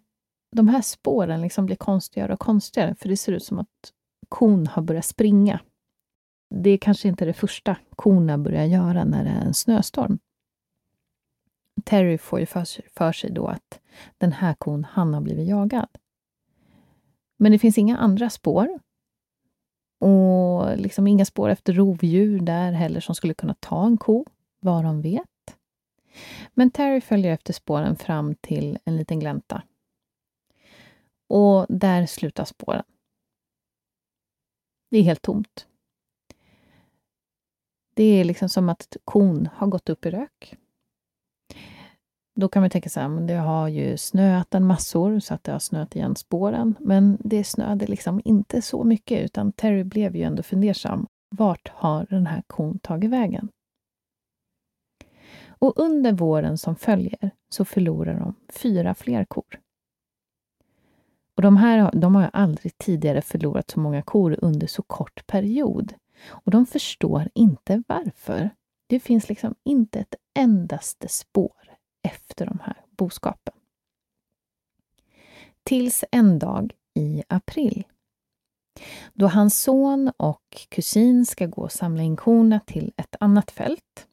de 0.55 0.67
här 0.67 0.81
spåren 0.81 1.41
liksom 1.41 1.65
blir 1.65 1.75
konstigare 1.75 2.33
och 2.33 2.39
konstigare, 2.39 2.95
för 2.95 3.09
det 3.09 3.17
ser 3.17 3.31
ut 3.31 3.43
som 3.43 3.59
att 3.59 3.93
kon 4.29 4.67
har 4.67 4.81
börjat 4.81 5.05
springa. 5.05 5.59
Det 6.55 6.69
är 6.69 6.77
kanske 6.77 7.07
inte 7.07 7.25
det 7.25 7.33
första 7.33 7.77
korna 7.95 8.37
börjar 8.37 8.65
göra 8.65 9.03
när 9.03 9.23
det 9.23 9.29
är 9.29 9.45
en 9.45 9.53
snöstorm. 9.53 10.19
Terry 11.83 12.17
får 12.17 12.39
ju 12.39 12.45
för 12.45 13.11
sig 13.11 13.31
då 13.31 13.47
att 13.47 13.79
den 14.17 14.31
här 14.31 14.53
kon, 14.53 14.83
han 14.83 15.13
har 15.13 15.21
blivit 15.21 15.47
jagad. 15.47 15.89
Men 17.37 17.51
det 17.51 17.59
finns 17.59 17.77
inga 17.77 17.97
andra 17.97 18.29
spår. 18.29 18.79
Och 19.99 20.77
liksom 20.77 21.07
inga 21.07 21.25
spår 21.25 21.49
efter 21.49 21.73
rovdjur 21.73 22.39
där 22.39 22.71
heller 22.71 22.99
som 22.99 23.15
skulle 23.15 23.33
kunna 23.33 23.55
ta 23.59 23.85
en 23.85 23.97
ko, 23.97 24.25
vad 24.59 24.83
de 24.83 25.01
vet. 25.01 25.36
Men 26.53 26.71
Terry 26.71 27.01
följer 27.01 27.33
efter 27.33 27.53
spåren 27.53 27.95
fram 27.95 28.35
till 28.35 28.79
en 28.85 28.97
liten 28.97 29.19
glänta. 29.19 29.63
Och 31.29 31.65
där 31.69 32.05
slutar 32.05 32.45
spåren. 32.45 32.83
Det 34.91 34.97
är 34.97 35.03
helt 35.03 35.21
tomt. 35.21 35.67
Det 37.93 38.03
är 38.03 38.23
liksom 38.23 38.49
som 38.49 38.69
att 38.69 38.97
kon 39.05 39.49
har 39.53 39.67
gått 39.67 39.89
upp 39.89 40.05
i 40.05 40.09
rök. 40.09 40.55
Då 42.35 42.47
kan 42.47 42.61
man 42.61 42.69
tänka 42.69 42.89
så 42.89 42.99
här, 42.99 43.07
men 43.07 43.27
det 43.27 43.33
har 43.33 43.67
ju 43.67 43.97
snöat 43.97 44.55
en 44.55 44.65
massor 44.65 45.19
så 45.19 45.33
att 45.33 45.43
det 45.43 45.51
har 45.51 45.59
snöat 45.59 45.95
igen 45.95 46.15
spåren. 46.15 46.75
Men 46.79 47.17
det 47.19 47.43
snöade 47.43 47.87
liksom 47.87 48.21
inte 48.25 48.61
så 48.61 48.83
mycket 48.83 49.23
utan 49.23 49.51
Terry 49.51 49.83
blev 49.83 50.15
ju 50.15 50.23
ändå 50.23 50.43
fundersam. 50.43 51.07
Vart 51.29 51.69
har 51.69 52.05
den 52.09 52.27
här 52.27 52.43
kon 52.47 52.79
tagit 52.79 53.09
vägen? 53.09 53.49
Och 55.59 55.79
under 55.79 56.11
våren 56.11 56.57
som 56.57 56.75
följer 56.75 57.31
så 57.49 57.65
förlorar 57.65 58.19
de 58.19 58.35
fyra 58.49 58.95
fler 58.95 59.25
kor. 59.25 59.59
Och 61.35 61.41
de 61.41 61.57
här 61.57 61.91
de 61.93 62.15
har 62.15 62.29
aldrig 62.33 62.77
tidigare 62.77 63.21
förlorat 63.21 63.71
så 63.71 63.79
många 63.79 64.01
kor 64.01 64.39
under 64.41 64.67
så 64.67 64.81
kort 64.81 65.27
period. 65.27 65.93
Och 66.27 66.51
de 66.51 66.65
förstår 66.65 67.29
inte 67.33 67.83
varför. 67.87 68.49
Det 68.87 68.99
finns 68.99 69.29
liksom 69.29 69.55
inte 69.63 69.99
ett 69.99 70.15
endaste 70.33 71.07
spår 71.07 71.77
efter 72.03 72.45
de 72.45 72.59
här 72.63 72.85
boskapen. 72.89 73.53
Tills 75.63 76.03
en 76.11 76.39
dag 76.39 76.73
i 76.93 77.23
april 77.27 77.83
då 79.13 79.27
hans 79.27 79.61
son 79.61 80.11
och 80.17 80.67
kusin 80.69 81.25
ska 81.25 81.45
gå 81.45 81.61
och 81.61 81.71
samla 81.71 82.03
in 82.03 82.15
korna 82.15 82.59
till 82.59 82.93
ett 82.97 83.15
annat 83.19 83.51
fält. 83.51 84.06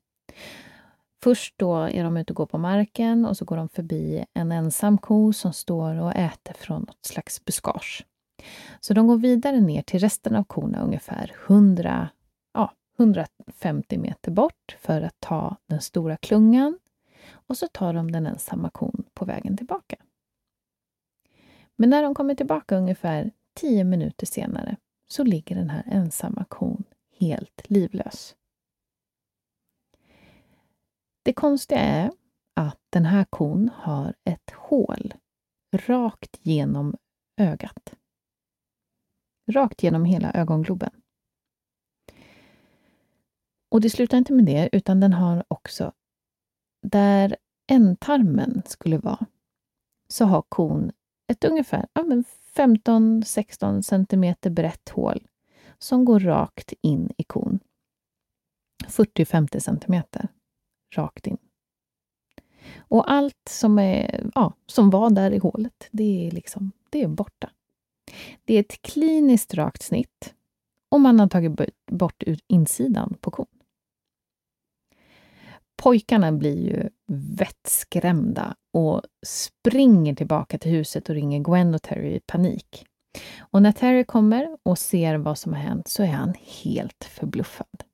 Först 1.25 1.55
då 1.59 1.77
är 1.77 2.05
de 2.05 2.17
ute 2.17 2.33
och 2.33 2.37
går 2.37 2.47
på 2.47 2.59
marken 2.59 3.25
och 3.25 3.37
så 3.37 3.45
går 3.45 3.57
de 3.57 3.69
förbi 3.69 4.25
en 4.35 4.53
ensam 4.53 4.99
ko 4.99 5.33
som 5.33 5.53
står 5.53 6.01
och 6.01 6.15
äter 6.15 6.53
från 6.55 6.81
något 6.81 7.05
slags 7.05 7.45
buskage. 7.45 8.07
Så 8.81 8.95
de 8.95 9.07
går 9.07 9.17
vidare 9.17 9.61
ner 9.61 9.83
till 9.83 10.01
resten 10.01 10.37
av 10.37 10.45
korna 10.45 10.81
ungefär 10.81 11.33
100, 11.47 12.09
ja, 12.55 12.73
150 12.99 13.99
meter 13.99 14.31
bort 14.31 14.77
för 14.81 15.03
att 15.03 15.21
ta 15.21 15.57
den 15.67 15.81
stora 15.81 16.17
klungan 16.17 16.79
och 17.33 17.57
så 17.57 17.69
tar 17.69 17.93
de 17.93 18.13
den 18.13 18.27
ensamma 18.27 18.71
kon 18.71 19.05
på 19.15 19.25
vägen 19.25 19.57
tillbaka. 19.57 19.97
Men 21.77 21.91
när 21.91 22.03
de 22.03 22.15
kommer 22.15 22.35
tillbaka 22.35 22.77
ungefär 22.77 23.31
10 23.55 23.85
minuter 23.85 24.27
senare 24.27 24.77
så 25.09 25.25
ligger 25.25 25.57
den 25.57 25.71
här 25.71 25.85
ensamma 25.87 26.45
kon 26.49 26.85
helt 27.19 27.63
livlös. 27.71 28.35
Det 31.25 31.33
konstiga 31.33 31.81
är 31.81 32.13
att 32.55 32.81
den 32.91 33.05
här 33.05 33.25
kon 33.25 33.71
har 33.75 34.15
ett 34.25 34.51
hål 34.51 35.15
rakt 35.73 36.39
genom 36.43 36.97
ögat. 37.37 37.95
Rakt 39.51 39.83
genom 39.83 40.05
hela 40.05 40.33
ögongloben. 40.33 40.91
Och 43.69 43.81
det 43.81 43.91
slutar 43.91 44.19
inte 44.19 44.33
med 44.33 44.45
det, 44.45 44.69
utan 44.73 45.01
den 45.01 45.13
har 45.13 45.45
också, 45.49 45.93
där 46.83 47.37
ändtarmen 47.71 48.63
skulle 48.67 48.99
vara, 48.99 49.27
så 50.09 50.25
har 50.25 50.43
kon 50.43 50.93
ett 51.27 51.45
ungefär 51.45 51.87
ja, 51.93 52.03
15-16 52.55 53.83
centimeter 53.83 54.51
brett 54.51 54.89
hål 54.89 55.27
som 55.79 56.05
går 56.05 56.21
rakt 56.21 56.73
in 56.81 57.13
i 57.17 57.25
kon. 57.25 57.61
40-50 58.87 59.59
centimeter 59.59 60.29
rakt 60.99 61.27
in. 61.27 61.39
Och 62.77 63.13
allt 63.13 63.49
som, 63.51 63.79
är, 63.79 64.31
ja, 64.35 64.55
som 64.67 64.91
var 64.91 65.11
där 65.11 65.31
i 65.31 65.39
hålet, 65.39 65.89
det 65.91 66.27
är, 66.27 66.31
liksom, 66.31 66.73
det 66.91 67.03
är 67.03 67.09
borta. 67.09 67.51
Det 68.45 68.55
är 68.55 68.61
ett 68.61 68.83
kliniskt 68.83 69.55
rakt 69.55 69.83
snitt 69.83 70.35
och 70.91 71.01
man 71.01 71.21
har 71.21 71.29
tagit 71.29 71.53
bort 71.91 72.23
insidan 72.47 73.15
på 73.21 73.31
kon. 73.31 73.47
Pojkarna 75.77 76.33
blir 76.33 76.59
ju 76.59 76.89
vettskrämda 77.37 78.55
och 78.73 79.03
springer 79.27 80.15
tillbaka 80.15 80.59
till 80.59 80.71
huset 80.71 81.09
och 81.09 81.15
ringer 81.15 81.39
Gwen 81.39 81.75
och 81.75 81.83
Terry 81.83 82.15
i 82.15 82.21
panik. 82.21 82.87
Och 83.39 83.63
när 83.63 83.73
Terry 83.73 84.05
kommer 84.05 84.59
och 84.63 84.79
ser 84.79 85.17
vad 85.17 85.39
som 85.39 85.53
har 85.53 85.61
hänt 85.61 85.89
så 85.89 86.03
är 86.03 86.07
han 86.07 86.35
helt 86.63 87.05
förbluffad. 87.05 87.85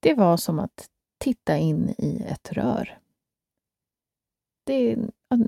Det 0.00 0.14
var 0.14 0.36
som 0.36 0.58
att 0.58 0.86
titta 1.18 1.58
in 1.58 1.94
i 1.98 2.22
ett 2.26 2.52
rör. 2.52 2.98
Det, 4.64 4.96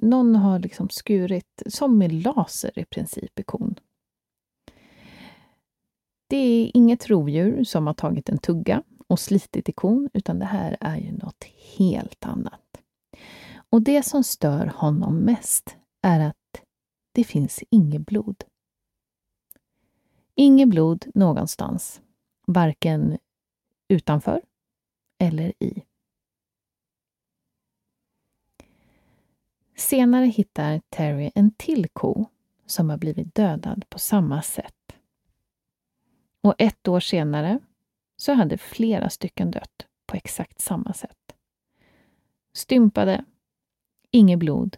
någon 0.03 0.37
har 0.37 0.59
liksom 0.59 0.89
skurit, 0.89 1.63
som 1.67 1.99
med 1.99 2.13
laser 2.13 2.79
i 2.79 2.85
princip, 2.85 3.39
i 3.39 3.43
kon. 3.43 3.75
Det 6.29 6.37
är 6.37 6.71
inget 6.75 7.07
rovdjur 7.09 7.65
som 7.65 7.87
har 7.87 7.95
tagit 7.95 8.29
en 8.29 8.39
tugga 8.39 8.83
och 9.07 9.21
slitit 9.21 9.69
i 9.69 9.73
kon, 9.73 10.11
utan 10.13 10.39
det 10.39 10.45
här 10.45 10.77
är 10.81 10.97
ju 10.97 11.13
något 11.13 11.45
helt 11.79 12.27
annat. 12.27 12.83
Och 13.71 13.83
det 13.83 14.03
som 14.03 14.25
stör 14.25 14.67
honom 14.67 15.17
mest 15.17 15.77
är 16.03 16.21
att 16.21 16.63
det 17.13 17.25
finns 17.25 17.63
inget 17.71 18.07
blod. 18.07 18.45
Inget 20.35 20.69
blod 20.69 21.07
någonstans, 21.15 22.01
varken 22.47 23.19
utanför 23.89 24.43
eller 25.19 25.53
i. 25.59 25.83
Senare 29.77 30.27
hittar 30.27 30.81
Terry 30.89 31.31
en 31.35 31.51
till 31.51 31.89
ko 31.89 32.27
som 32.67 32.91
har 32.91 32.97
blivit 32.97 33.35
dödad 33.35 33.85
på 33.89 33.99
samma 33.99 34.43
sätt. 34.43 34.97
Och 36.41 36.55
ett 36.59 36.89
år 36.89 37.01
senare 37.01 37.59
så 38.17 38.33
hade 38.33 38.59
flera 38.59 39.11
stycken 39.11 39.51
dött 39.51 39.87
på 40.07 40.17
exakt 40.17 40.61
samma 40.61 40.93
sätt. 40.93 41.37
Stympade, 42.53 43.25
inget 44.11 44.39
blod, 44.39 44.77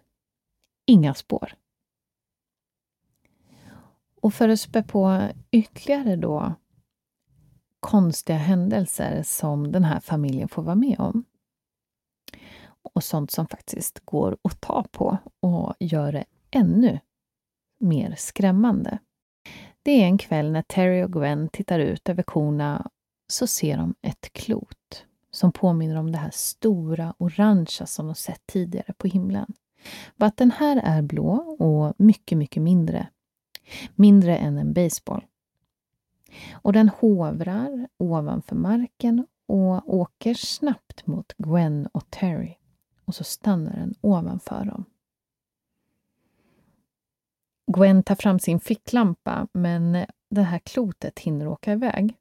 inga 0.86 1.14
spår. 1.14 1.54
Och 4.20 4.34
för 4.34 4.48
att 4.48 4.60
spä 4.60 4.82
på 4.82 5.28
ytterligare 5.50 6.16
då 6.16 6.54
konstiga 7.80 8.38
händelser 8.38 9.22
som 9.22 9.72
den 9.72 9.84
här 9.84 10.00
familjen 10.00 10.48
får 10.48 10.62
vara 10.62 10.74
med 10.74 11.00
om 11.00 11.24
och 12.94 13.04
sånt 13.04 13.30
som 13.30 13.46
faktiskt 13.46 14.00
går 14.04 14.36
att 14.42 14.60
ta 14.60 14.84
på 14.90 15.18
och 15.40 15.74
gör 15.80 16.12
det 16.12 16.24
ännu 16.50 17.00
mer 17.80 18.14
skrämmande. 18.18 18.98
Det 19.82 20.02
är 20.02 20.04
en 20.04 20.18
kväll 20.18 20.52
när 20.52 20.62
Terry 20.62 21.02
och 21.02 21.12
Gwen 21.12 21.48
tittar 21.48 21.78
ut 21.78 22.08
över 22.08 22.22
korna 22.22 22.90
så 23.28 23.46
ser 23.46 23.76
de 23.76 23.94
ett 24.02 24.32
klot 24.32 25.04
som 25.30 25.52
påminner 25.52 25.96
om 25.96 26.12
det 26.12 26.18
här 26.18 26.30
stora 26.32 27.14
orangea 27.18 27.86
som 27.86 28.06
de 28.06 28.14
sett 28.14 28.46
tidigare 28.46 28.92
på 28.92 29.08
himlen. 29.08 29.54
Bara 30.16 30.26
att 30.26 30.36
den 30.36 30.50
här 30.50 30.80
är 30.84 31.02
blå 31.02 31.32
och 31.58 31.94
mycket, 31.98 32.38
mycket 32.38 32.62
mindre. 32.62 33.08
Mindre 33.94 34.36
än 34.36 34.58
en 34.58 34.72
baseball. 34.72 35.24
Och 36.52 36.72
den 36.72 36.88
hovrar 36.88 37.88
ovanför 37.96 38.56
marken 38.56 39.26
och 39.46 39.94
åker 39.94 40.34
snabbt 40.34 41.06
mot 41.06 41.32
Gwen 41.38 41.88
och 41.92 42.10
Terry. 42.10 42.54
Och 43.04 43.14
så 43.14 43.24
stannar 43.24 43.76
den 43.76 43.94
ovanför 44.00 44.64
dem. 44.64 44.84
Gwen 47.72 48.02
tar 48.02 48.14
fram 48.14 48.38
sin 48.38 48.60
ficklampa, 48.60 49.48
men 49.52 50.06
det 50.30 50.42
här 50.42 50.58
klotet 50.58 51.18
hinner 51.18 51.48
åka 51.48 51.72
iväg. 51.72 52.16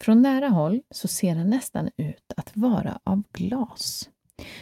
Från 0.00 0.22
nära 0.22 0.48
håll 0.48 0.82
så 0.90 1.08
ser 1.08 1.34
den 1.34 1.50
nästan 1.50 1.90
ut 1.96 2.32
att 2.36 2.56
vara 2.56 2.98
av 3.04 3.22
glas 3.32 4.10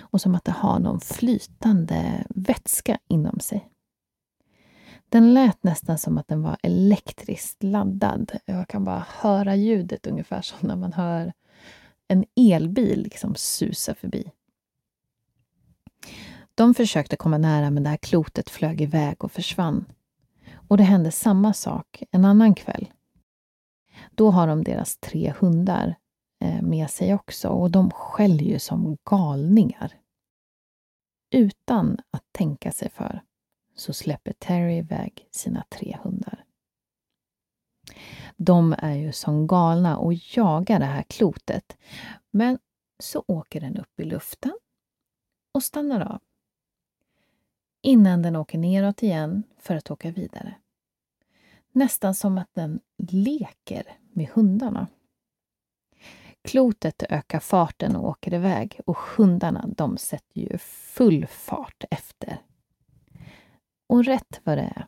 och 0.00 0.20
som 0.20 0.34
att 0.34 0.44
det 0.44 0.52
har 0.52 0.78
någon 0.78 1.00
flytande 1.00 2.26
vätska 2.28 2.98
inom 3.08 3.40
sig. 3.40 3.68
Den 5.14 5.34
lät 5.34 5.62
nästan 5.62 5.98
som 5.98 6.18
att 6.18 6.28
den 6.28 6.42
var 6.42 6.56
elektriskt 6.62 7.62
laddad. 7.62 8.32
Jag 8.44 8.68
kan 8.68 8.84
bara 8.84 9.06
höra 9.08 9.56
ljudet 9.56 10.06
ungefär 10.06 10.42
som 10.42 10.68
när 10.68 10.76
man 10.76 10.92
hör 10.92 11.32
en 12.08 12.24
elbil 12.36 13.02
liksom 13.02 13.34
susa 13.34 13.94
förbi. 13.94 14.30
De 16.54 16.74
försökte 16.74 17.16
komma 17.16 17.38
nära 17.38 17.70
men 17.70 17.82
det 17.82 17.90
här 17.90 17.96
klotet 17.96 18.50
flög 18.50 18.80
iväg 18.80 19.24
och 19.24 19.32
försvann. 19.32 19.84
Och 20.68 20.76
det 20.76 20.82
hände 20.82 21.10
samma 21.10 21.52
sak 21.52 22.02
en 22.10 22.24
annan 22.24 22.54
kväll. 22.54 22.90
Då 24.10 24.30
har 24.30 24.46
de 24.46 24.64
deras 24.64 24.96
tre 24.96 25.34
hundar 25.38 25.94
eh, 26.40 26.62
med 26.62 26.90
sig 26.90 27.14
också 27.14 27.48
och 27.48 27.70
de 27.70 27.90
skäller 27.90 28.44
ju 28.44 28.58
som 28.58 28.96
galningar. 29.04 29.92
Utan 31.30 31.98
att 32.10 32.24
tänka 32.32 32.72
sig 32.72 32.90
för 32.90 33.22
så 33.74 33.92
släpper 33.92 34.32
Terry 34.32 34.78
iväg 34.78 35.28
sina 35.30 35.64
tre 35.68 35.98
hundar. 36.02 36.44
De 38.36 38.74
är 38.78 38.94
ju 38.94 39.12
som 39.12 39.46
galna 39.46 39.96
och 39.96 40.14
jagar 40.14 40.78
det 40.78 40.84
här 40.84 41.02
klotet. 41.02 41.76
Men 42.30 42.58
så 42.98 43.24
åker 43.26 43.60
den 43.60 43.76
upp 43.76 44.00
i 44.00 44.04
luften 44.04 44.58
och 45.52 45.62
stannar 45.62 46.00
av. 46.00 46.20
Innan 47.82 48.22
den 48.22 48.36
åker 48.36 48.58
neråt 48.58 49.02
igen 49.02 49.42
för 49.58 49.76
att 49.76 49.90
åka 49.90 50.10
vidare. 50.10 50.54
Nästan 51.72 52.14
som 52.14 52.38
att 52.38 52.54
den 52.54 52.80
leker 53.08 53.98
med 54.12 54.28
hundarna. 54.28 54.86
Klotet 56.42 57.02
ökar 57.02 57.40
farten 57.40 57.96
och 57.96 58.08
åker 58.08 58.34
iväg 58.34 58.80
och 58.86 58.96
hundarna 58.96 59.66
de 59.76 59.96
sätter 59.96 60.40
ju 60.40 60.58
full 60.58 61.26
fart 61.26 61.84
efter. 61.90 62.42
Och 63.86 64.04
rätt 64.04 64.40
vad 64.44 64.58
det 64.58 64.72
är, 64.76 64.86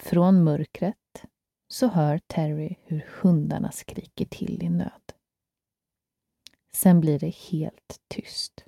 från 0.00 0.44
mörkret, 0.44 1.24
så 1.68 1.86
hör 1.86 2.18
Terry 2.18 2.76
hur 2.84 3.06
hundarna 3.22 3.72
skriker 3.72 4.24
till 4.24 4.62
i 4.62 4.68
nöd. 4.68 5.12
Sen 6.72 7.00
blir 7.00 7.18
det 7.18 7.34
helt 7.34 8.00
tyst. 8.08 8.64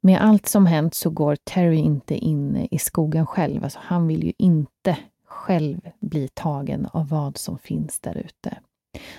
Med 0.00 0.20
allt 0.20 0.46
som 0.46 0.66
hänt 0.66 0.94
så 0.94 1.10
går 1.10 1.36
Terry 1.36 1.76
inte 1.76 2.14
in 2.14 2.68
i 2.70 2.78
skogen 2.78 3.26
själv. 3.26 3.64
Alltså 3.64 3.78
han 3.82 4.06
vill 4.06 4.24
ju 4.24 4.32
inte 4.38 4.98
själv 5.24 5.90
bli 6.00 6.28
tagen 6.28 6.86
av 6.86 7.08
vad 7.08 7.36
som 7.36 7.58
finns 7.58 8.00
där 8.00 8.16
ute. 8.16 8.58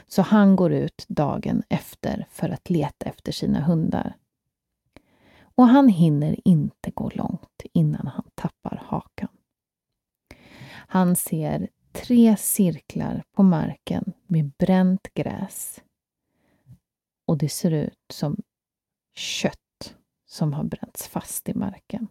Så 0.08 0.22
han 0.22 0.56
går 0.56 0.74
ut 0.74 1.06
dagen 1.08 1.64
efter 1.70 2.28
för 2.30 2.50
att 2.50 2.70
leta 2.70 3.06
efter 3.06 3.32
sina 3.32 3.62
hundar. 3.62 4.16
Och 5.56 5.68
han 5.68 5.90
hinner 5.90 6.40
inte 6.46 6.92
gå 6.92 7.10
långt 7.10 7.62
innan 7.74 8.08
han 8.08 8.30
tappar 8.36 8.84
hakan. 8.86 9.30
Han 10.88 11.16
ser 11.16 11.70
tre 11.92 12.38
cirklar 12.38 13.24
på 13.32 13.44
marken 13.44 14.14
med 14.28 14.52
bränt 14.58 15.14
gräs. 15.14 15.82
Och 17.28 17.38
det 17.38 17.50
ser 17.50 17.72
ut 17.72 18.06
som 18.14 18.38
kött 19.16 19.96
som 20.26 20.54
har 20.54 20.64
bränts 20.64 21.08
fast 21.08 21.50
i 21.50 21.54
marken. 21.54 22.08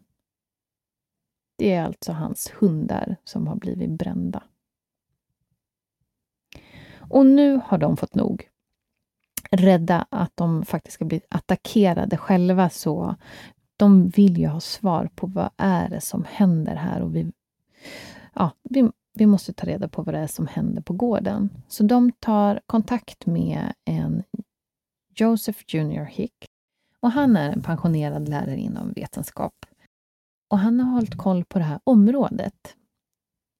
Det 1.56 1.72
är 1.72 1.84
alltså 1.84 2.12
hans 2.12 2.52
hundar 2.60 3.16
som 3.24 3.46
har 3.46 3.56
blivit 3.56 3.90
brända. 3.90 4.42
Och 7.10 7.26
nu 7.26 7.60
har 7.64 7.78
de 7.78 7.96
fått 7.96 8.14
nog. 8.14 8.48
Rädda 9.56 10.06
att 10.10 10.32
de 10.34 10.64
faktiskt 10.64 10.94
ska 10.94 11.04
bli 11.04 11.20
attackerade 11.28 12.16
själva 12.16 12.70
så 12.70 13.16
de 13.76 14.08
vill 14.08 14.38
ju 14.38 14.46
ha 14.46 14.60
svar 14.60 15.10
på 15.14 15.26
vad 15.26 15.50
är 15.56 15.88
det 15.88 16.00
som 16.00 16.24
händer 16.28 16.74
här 16.74 17.00
och 17.00 17.16
vi, 17.16 17.32
ja, 18.34 18.50
vi, 18.62 18.90
vi 19.14 19.26
måste 19.26 19.52
ta 19.52 19.66
reda 19.66 19.88
på 19.88 20.02
vad 20.02 20.14
det 20.14 20.18
är 20.20 20.26
som 20.26 20.46
händer 20.46 20.82
på 20.82 20.92
gården. 20.92 21.50
Så 21.68 21.82
de 21.82 22.12
tar 22.12 22.60
kontakt 22.66 23.26
med 23.26 23.72
en 23.84 24.22
Joseph 25.16 25.58
Junior 25.68 26.04
Hick 26.04 26.46
och 27.00 27.10
han 27.10 27.36
är 27.36 27.50
en 27.50 27.62
pensionerad 27.62 28.28
lärare 28.28 28.60
inom 28.60 28.92
vetenskap. 28.92 29.66
Och 30.48 30.58
han 30.58 30.80
har 30.80 30.92
hållit 30.92 31.18
koll 31.18 31.44
på 31.44 31.58
det 31.58 31.64
här 31.64 31.80
området 31.84 32.76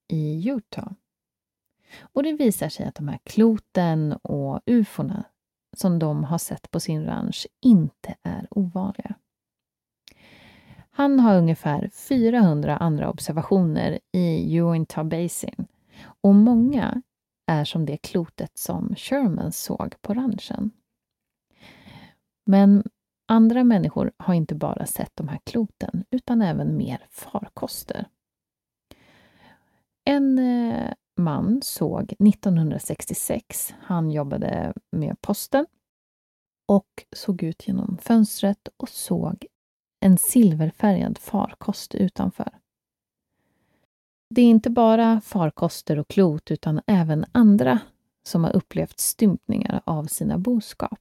i 0.08 0.50
Utah. 0.50 0.92
Och 2.00 2.22
det 2.22 2.32
visar 2.32 2.68
sig 2.68 2.86
att 2.86 2.94
de 2.94 3.08
här 3.08 3.18
kloten 3.24 4.12
och 4.12 4.60
ufona 4.66 5.24
som 5.78 5.98
de 5.98 6.24
har 6.24 6.38
sett 6.38 6.70
på 6.70 6.80
sin 6.80 7.04
ranch 7.06 7.46
inte 7.62 8.14
är 8.22 8.46
ovanliga. 8.50 9.14
Han 10.90 11.20
har 11.20 11.38
ungefär 11.38 11.90
400 12.08 12.76
andra 12.76 13.10
observationer 13.10 13.98
i 14.12 14.60
Uinta 14.60 15.04
Basin 15.04 15.66
och 16.04 16.34
många 16.34 17.02
är 17.46 17.64
som 17.64 17.86
det 17.86 17.96
klotet 17.96 18.58
som 18.58 18.94
Sherman 18.96 19.52
såg 19.52 19.94
på 20.02 20.14
ranchen. 20.14 20.70
Men 22.46 22.82
Andra 23.26 23.64
människor 23.64 24.12
har 24.16 24.34
inte 24.34 24.54
bara 24.54 24.86
sett 24.86 25.12
de 25.14 25.28
här 25.28 25.40
kloten, 25.44 26.04
utan 26.10 26.42
även 26.42 26.76
mer 26.76 27.06
farkoster. 27.10 28.06
En 30.04 30.38
eh, 30.38 30.92
man 31.16 31.60
såg 31.62 32.02
1966, 32.02 33.74
han 33.80 34.10
jobbade 34.10 34.72
med 34.92 35.20
posten 35.20 35.66
och 36.68 37.04
såg 37.16 37.42
ut 37.42 37.68
genom 37.68 37.98
fönstret 38.02 38.68
och 38.76 38.88
såg 38.88 39.46
en 40.00 40.18
silverfärgad 40.18 41.18
farkost 41.18 41.94
utanför. 41.94 42.50
Det 44.30 44.42
är 44.42 44.50
inte 44.50 44.70
bara 44.70 45.20
farkoster 45.20 45.98
och 45.98 46.08
klot 46.08 46.50
utan 46.50 46.80
även 46.86 47.24
andra 47.32 47.78
som 48.26 48.44
har 48.44 48.56
upplevt 48.56 49.00
stympningar 49.00 49.82
av 49.84 50.04
sina 50.04 50.38
boskap. 50.38 51.00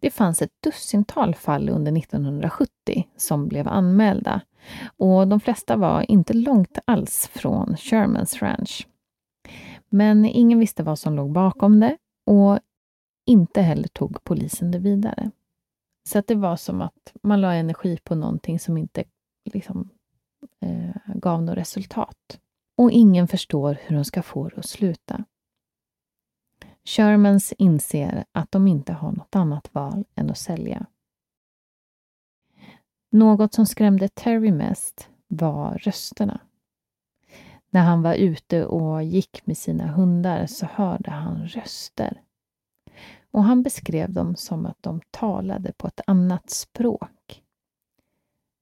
Det 0.00 0.10
fanns 0.10 0.42
ett 0.42 0.62
dussintal 0.62 1.34
fall 1.34 1.68
under 1.68 1.98
1970 1.98 3.08
som 3.16 3.48
blev 3.48 3.68
anmälda 3.68 4.40
och 4.96 5.28
de 5.28 5.40
flesta 5.40 5.76
var 5.76 6.10
inte 6.10 6.32
långt 6.32 6.78
alls 6.84 7.30
från 7.32 7.76
Shermans 7.76 8.42
Ranch. 8.42 8.86
Men 9.88 10.24
ingen 10.24 10.58
visste 10.58 10.82
vad 10.82 10.98
som 10.98 11.16
låg 11.16 11.32
bakom 11.32 11.80
det 11.80 11.96
och 12.26 12.58
inte 13.26 13.62
heller 13.62 13.88
tog 13.88 14.24
polisen 14.24 14.70
det 14.70 14.78
vidare. 14.78 15.30
Så 16.08 16.18
att 16.18 16.26
det 16.26 16.34
var 16.34 16.56
som 16.56 16.80
att 16.80 17.12
man 17.22 17.40
la 17.40 17.54
energi 17.54 17.98
på 18.04 18.14
någonting 18.14 18.58
som 18.58 18.76
inte 18.76 19.04
liksom, 19.52 19.90
eh, 20.60 21.14
gav 21.14 21.42
något 21.42 21.56
resultat. 21.56 22.40
Och 22.78 22.90
ingen 22.90 23.28
förstår 23.28 23.78
hur 23.80 23.96
de 23.96 24.04
ska 24.04 24.22
få 24.22 24.48
det 24.48 24.58
att 24.58 24.68
sluta. 24.68 25.24
Shermans 26.84 27.52
inser 27.52 28.24
att 28.32 28.52
de 28.52 28.66
inte 28.66 28.92
har 28.92 29.12
något 29.12 29.36
annat 29.36 29.74
val 29.74 30.04
än 30.14 30.30
att 30.30 30.38
sälja. 30.38 30.86
Något 33.12 33.54
som 33.54 33.66
skrämde 33.66 34.08
Terry 34.08 34.52
mest 34.52 35.10
var 35.28 35.78
rösterna. 35.78 36.40
När 37.76 37.82
han 37.82 38.02
var 38.02 38.14
ute 38.14 38.64
och 38.66 39.02
gick 39.02 39.46
med 39.46 39.58
sina 39.58 39.86
hundar 39.86 40.46
så 40.46 40.66
hörde 40.66 41.10
han 41.10 41.48
röster. 41.48 42.22
Och 43.30 43.44
han 43.44 43.62
beskrev 43.62 44.12
dem 44.12 44.36
som 44.36 44.66
att 44.66 44.76
de 44.80 45.00
talade 45.10 45.72
på 45.72 45.86
ett 45.86 46.00
annat 46.06 46.50
språk. 46.50 47.42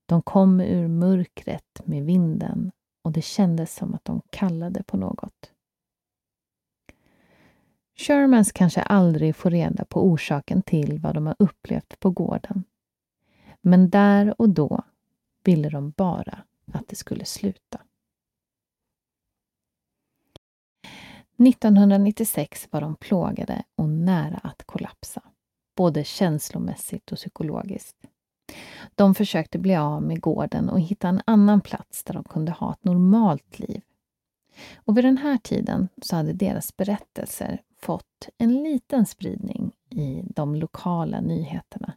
De 0.07 0.23
kom 0.23 0.61
ur 0.61 0.89
mörkret 0.89 1.81
med 1.85 2.05
vinden 2.05 2.73
och 3.03 3.13
det 3.13 3.23
kändes 3.23 3.75
som 3.75 3.95
att 3.95 4.05
de 4.05 4.23
kallade 4.31 4.83
på 4.83 4.97
något. 4.97 5.53
Shermans 7.97 8.53
kanske 8.53 8.83
aldrig 8.83 9.37
får 9.37 9.51
reda 9.51 9.85
på 9.85 10.07
orsaken 10.07 10.63
till 10.63 10.99
vad 10.99 11.15
de 11.15 11.27
har 11.27 11.37
upplevt 11.39 12.01
på 12.01 12.11
gården. 12.11 12.65
Men 13.61 13.91
där 13.91 14.41
och 14.41 14.49
då 14.49 14.83
ville 15.45 15.69
de 15.69 15.91
bara 15.91 16.39
att 16.73 16.89
det 16.89 16.97
skulle 16.97 17.25
sluta. 17.25 17.81
1996 21.37 22.69
var 22.71 22.81
de 22.81 22.97
plågade 22.97 23.63
och 23.77 23.89
nära 23.89 24.41
att 24.43 24.63
kollapsa, 24.67 25.23
både 25.77 26.05
känslomässigt 26.05 27.13
och 27.13 27.19
psykologiskt. 27.19 27.97
De 28.95 29.15
försökte 29.15 29.59
bli 29.59 29.77
av 29.77 30.03
med 30.03 30.21
gården 30.21 30.69
och 30.69 30.81
hitta 30.81 31.09
en 31.09 31.23
annan 31.27 31.61
plats 31.61 32.05
där 32.05 32.15
de 32.15 32.25
kunde 32.25 32.53
ha 32.53 32.73
ett 32.73 32.85
normalt 32.85 33.59
liv. 33.59 33.83
Och 34.77 34.97
vid 34.97 35.05
den 35.05 35.19
här 35.19 35.39
tiden 35.39 35.89
så 36.03 36.17
hade 36.17 36.33
deras 36.33 36.77
berättelser 36.77 37.63
fått 37.81 38.29
en 38.39 38.63
liten 38.63 39.07
spridning 39.07 39.73
i 39.91 40.23
de 40.27 40.55
lokala 40.55 41.21
nyheterna, 41.21 41.93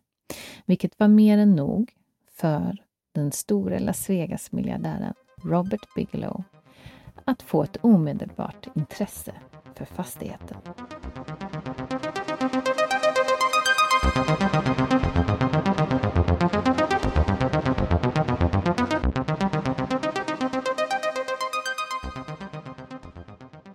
vilket 0.66 1.00
var 1.00 1.08
mer 1.08 1.38
än 1.38 1.56
nog 1.56 1.94
för 2.32 2.84
den 3.12 3.32
store 3.32 3.80
Las 3.80 4.10
Vegas-miljardären 4.10 5.14
Robert 5.44 5.96
Bigelow 5.96 6.44
att 7.26 7.42
få 7.42 7.64
ett 7.64 7.78
omedelbart 7.82 8.68
intresse 8.76 9.34
för 9.76 9.86
fastigheten. 9.86 10.58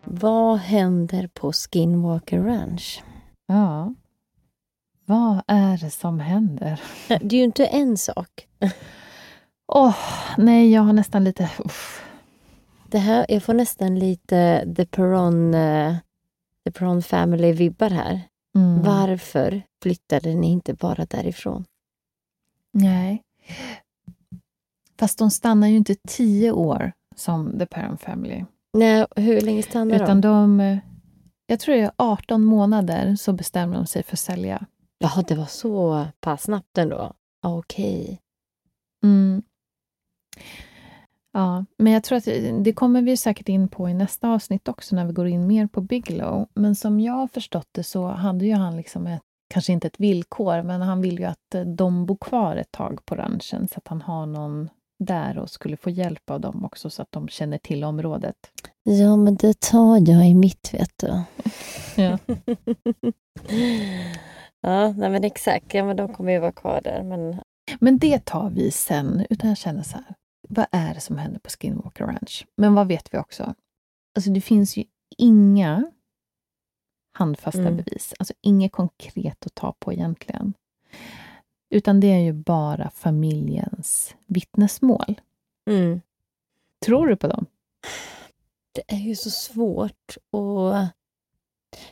Vad 0.05 0.59
händer 0.59 1.27
på 1.27 1.53
Skinwalker 1.53 2.41
Ranch? 2.41 3.03
Ja, 3.47 3.95
vad 5.07 5.43
är 5.47 5.77
det 5.79 5.91
som 5.91 6.21
händer? 6.21 6.81
Det 7.09 7.37
är 7.37 7.39
ju 7.39 7.45
inte 7.45 7.67
en 7.67 7.97
sak. 7.97 8.49
Åh, 9.67 9.89
oh, 9.89 9.97
nej, 10.39 10.73
jag 10.73 10.83
har 10.83 10.93
nästan 10.93 11.25
lite... 11.25 11.51
Uff. 11.59 12.12
Det 12.93 12.99
här, 12.99 13.27
jag 13.29 13.43
får 13.43 13.55
nästan 13.55 13.99
lite 13.99 14.69
The 14.77 14.87
Peron, 14.87 15.55
uh, 15.55 15.97
The 16.65 16.71
Peron 16.71 17.03
Family-vibbar 17.03 17.91
här. 17.91 18.21
Mm. 18.57 18.83
Varför 18.83 19.63
flyttade 19.83 20.35
ni 20.35 20.51
inte 20.51 20.75
bara 20.75 21.05
därifrån? 21.05 21.65
Nej. 22.73 23.23
Fast 24.99 25.19
de 25.19 25.31
stannar 25.31 25.69
ju 25.69 25.77
inte 25.77 25.95
tio 26.09 26.53
år 26.53 26.93
som 27.17 27.59
The 27.59 27.67
Peron 27.67 27.99
Family. 27.99 28.45
Nej, 28.73 29.07
hur 29.17 29.41
länge 29.41 29.63
stannar 29.63 29.97
Utan 29.97 30.21
de? 30.21 30.59
de 30.59 30.81
jag 31.47 31.61
tror 31.61 31.75
det 31.75 31.81
är 31.81 31.93
18 31.97 32.45
månader 32.45 33.17
så 33.17 33.33
bestämmer 33.33 33.77
de 33.77 33.87
sig 33.87 34.03
för 34.03 34.13
att 34.13 34.19
sälja. 34.19 34.67
Jaha, 34.99 35.25
det 35.29 35.35
var 35.35 35.47
så 35.47 36.07
pass 36.21 36.43
snabbt 36.43 36.79
ändå? 36.79 37.13
Okej. 37.43 38.03
Okay. 38.03 38.19
Mm. 39.05 39.43
Ja, 41.33 41.65
men 41.79 41.93
jag 41.93 42.05
tror 42.05 42.19
att 42.19 42.29
det 42.65 42.73
kommer 42.73 43.03
vi 43.03 43.17
säkert 43.17 43.49
in 43.49 43.69
på 43.69 43.89
i 43.89 43.95
nästa 43.95 44.29
avsnitt 44.29 44.69
också 44.69 44.97
när 44.97 45.05
vi 45.05 45.13
går 45.13 45.27
in 45.27 45.47
mer 45.47 45.67
på 45.67 45.81
Bigelow. 45.81 46.47
Men 46.55 46.75
som 46.75 47.01
jag 47.01 47.13
har 47.13 47.27
förstått 47.27 47.69
det 47.73 47.83
så 47.83 48.07
hade 48.07 48.47
ju 48.47 48.55
han 48.55 48.77
liksom 48.77 49.07
ett, 49.07 49.23
kanske 49.55 49.73
inte 49.73 49.87
ett 49.87 50.01
villkor, 50.01 50.63
men 50.63 50.83
han 50.83 51.01
vill 51.01 51.19
ju 51.19 51.25
att 51.25 51.77
de 51.77 52.07
bor 52.07 52.17
kvar 52.17 52.57
ett 52.57 52.73
tag 52.73 53.05
på 53.05 53.15
ranchen 53.15 53.69
så 53.69 53.79
att 53.79 53.89
han 53.89 54.03
har 54.03 54.27
någon 54.27 54.69
där 54.99 55.39
och 55.39 55.51
skulle 55.51 55.77
få 55.77 55.91
hjälp 55.91 56.31
av 56.31 56.41
dem 56.41 56.65
också 56.65 56.91
så 56.91 57.03
att 57.03 57.13
de 57.13 57.29
känner 57.29 57.59
till 57.59 57.85
området. 57.85 58.37
Ja, 58.83 59.17
men 59.17 59.37
det 59.37 59.61
tar 59.61 60.11
jag 60.11 60.29
i 60.29 60.35
mitt, 60.35 60.75
vet 60.75 60.93
du. 60.97 61.23
ja. 62.03 62.19
ja, 64.63 64.93
nej 64.93 65.11
men 65.11 65.25
exakt. 65.25 65.75
Ja, 65.75 65.85
men 65.85 65.97
de 65.97 66.13
kommer 66.15 66.33
ju 66.33 66.39
vara 66.39 66.53
kvar 66.53 66.81
där. 66.85 67.03
Men, 67.03 67.37
men 67.81 67.99
det 67.99 68.25
tar 68.25 68.51
vi 68.51 68.71
sen, 68.71 69.27
utan 69.31 69.49
jag 69.49 69.59
känner 69.59 69.83
så 69.83 69.97
här. 69.97 70.15
Vad 70.55 70.67
är 70.71 70.95
det 70.95 71.01
som 71.01 71.19
händer 71.19 71.41
på 71.41 71.51
Skinwalker 71.51 72.05
Ranch? 72.05 72.47
Men 72.57 72.75
vad 72.75 72.89
vet 72.89 73.15
vi 73.15 73.19
också? 73.19 73.55
Alltså 74.15 74.31
det 74.31 74.41
finns 74.41 74.77
ju 74.77 74.85
inga 75.17 75.93
handfasta 77.13 77.61
mm. 77.61 77.77
bevis. 77.77 78.15
Alltså 78.19 78.35
inget 78.41 78.73
konkret 78.73 79.47
att 79.47 79.55
ta 79.55 79.73
på 79.79 79.93
egentligen. 79.93 80.55
Utan 81.71 82.01
det 82.01 82.07
är 82.07 82.19
ju 82.19 82.33
bara 82.33 82.91
familjens 82.91 84.15
vittnesmål. 84.27 85.21
Mm. 85.71 86.01
Tror 86.85 87.07
du 87.07 87.17
på 87.17 87.27
dem? 87.27 87.47
Det 88.73 88.95
är 88.95 89.01
ju 89.01 89.17
så 89.17 89.31
svårt 89.31 90.17
och 90.31 90.75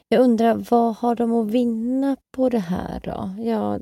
jag 0.09 0.21
undrar, 0.21 0.67
vad 0.71 0.97
har 0.97 1.15
de 1.15 1.33
att 1.33 1.51
vinna 1.51 2.17
på 2.31 2.49
det 2.49 2.59
här 2.59 3.01
då? 3.01 3.43
Ja, 3.45 3.81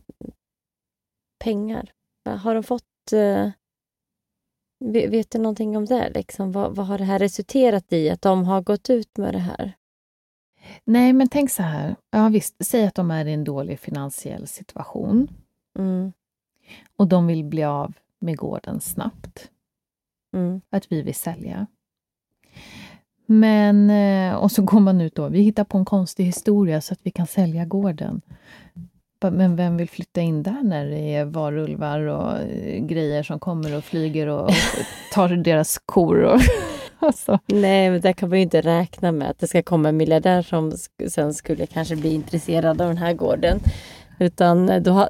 pengar. 1.39 1.93
Har 2.24 2.55
de 2.55 2.62
fått... 2.62 3.12
Uh, 3.12 3.51
vet 4.81 5.31
du 5.31 5.39
någonting 5.39 5.76
om 5.76 5.85
det? 5.85 6.11
Liksom? 6.11 6.53
Vad, 6.53 6.76
vad 6.76 6.87
har 6.87 6.99
det 6.99 7.05
här 7.05 7.18
resulterat 7.18 7.93
i, 7.93 8.11
att 8.11 8.22
de 8.22 8.45
har 8.45 8.62
gått 8.62 8.91
ut 8.91 9.16
med 9.16 9.35
det 9.35 9.39
här? 9.39 9.72
Nej, 10.85 11.12
men 11.12 11.29
tänk 11.29 11.51
så 11.51 11.62
här. 11.62 11.97
Ja, 12.11 12.29
visst, 12.29 12.57
säg 12.61 12.87
att 12.87 12.95
de 12.95 13.11
är 13.11 13.26
i 13.26 13.33
en 13.33 13.45
dålig 13.45 13.81
finansiell 13.81 14.47
situation. 14.47 15.29
Mm. 15.79 16.12
Och 16.97 17.09
de 17.09 17.26
vill 17.26 17.45
bli 17.45 17.64
av 17.64 17.93
med 18.18 18.37
gården 18.37 18.81
snabbt. 18.81 19.51
Mm. 20.35 20.61
Att 20.70 20.93
vi 20.93 21.03
vill 21.03 21.14
sälja. 21.14 21.66
Men, 23.26 23.91
eh, 23.91 24.35
och 24.35 24.53
så 24.53 24.62
går 24.62 24.81
man 24.81 25.01
ut 25.01 25.14
då, 25.14 25.29
vi 25.29 25.41
hittar 25.41 25.64
på 25.64 25.79
en 25.79 25.85
konstig 25.85 26.24
historia 26.24 26.81
så 26.81 26.93
att 26.93 27.01
vi 27.03 27.11
kan 27.11 27.26
sälja 27.26 27.64
gården. 27.64 28.20
Men 29.23 29.57
vem 29.57 29.77
vill 29.77 29.89
flytta 29.89 30.21
in 30.21 30.43
där 30.43 30.62
när 30.62 30.87
det 30.87 31.14
är 31.14 31.25
varulvar 31.25 32.01
och 32.01 32.39
eh, 32.39 32.85
grejer 32.85 33.23
som 33.23 33.41
kommer 33.41 33.77
och 33.77 33.85
flyger 33.85 34.27
och, 34.27 34.51
tar 35.12 35.29
deras 35.29 35.79
kor? 35.79 36.23
Och, 36.23 36.41
alltså. 36.99 37.39
Nej, 37.47 37.91
men 37.91 38.01
där 38.01 38.12
kan 38.12 38.29
man 38.29 38.39
ju 38.39 38.43
inte 38.43 38.61
räkna 38.61 39.12
med 39.12 39.31
att 39.31 39.39
det 39.39 39.47
ska 39.47 39.62
komma 39.62 39.89
en 39.89 39.97
miljardär 39.97 40.43
som 40.43 40.73
sen 41.09 41.35
skulle 41.35 41.66
kanske 41.66 41.97
bli 41.97 42.14
intresserad 42.14 42.81
av 42.81 42.89
den 42.89 42.99
här 42.99 43.12
gården. 43.12 43.61
Utan 44.19 44.69
eh, 44.69 44.83
då, 44.83 45.09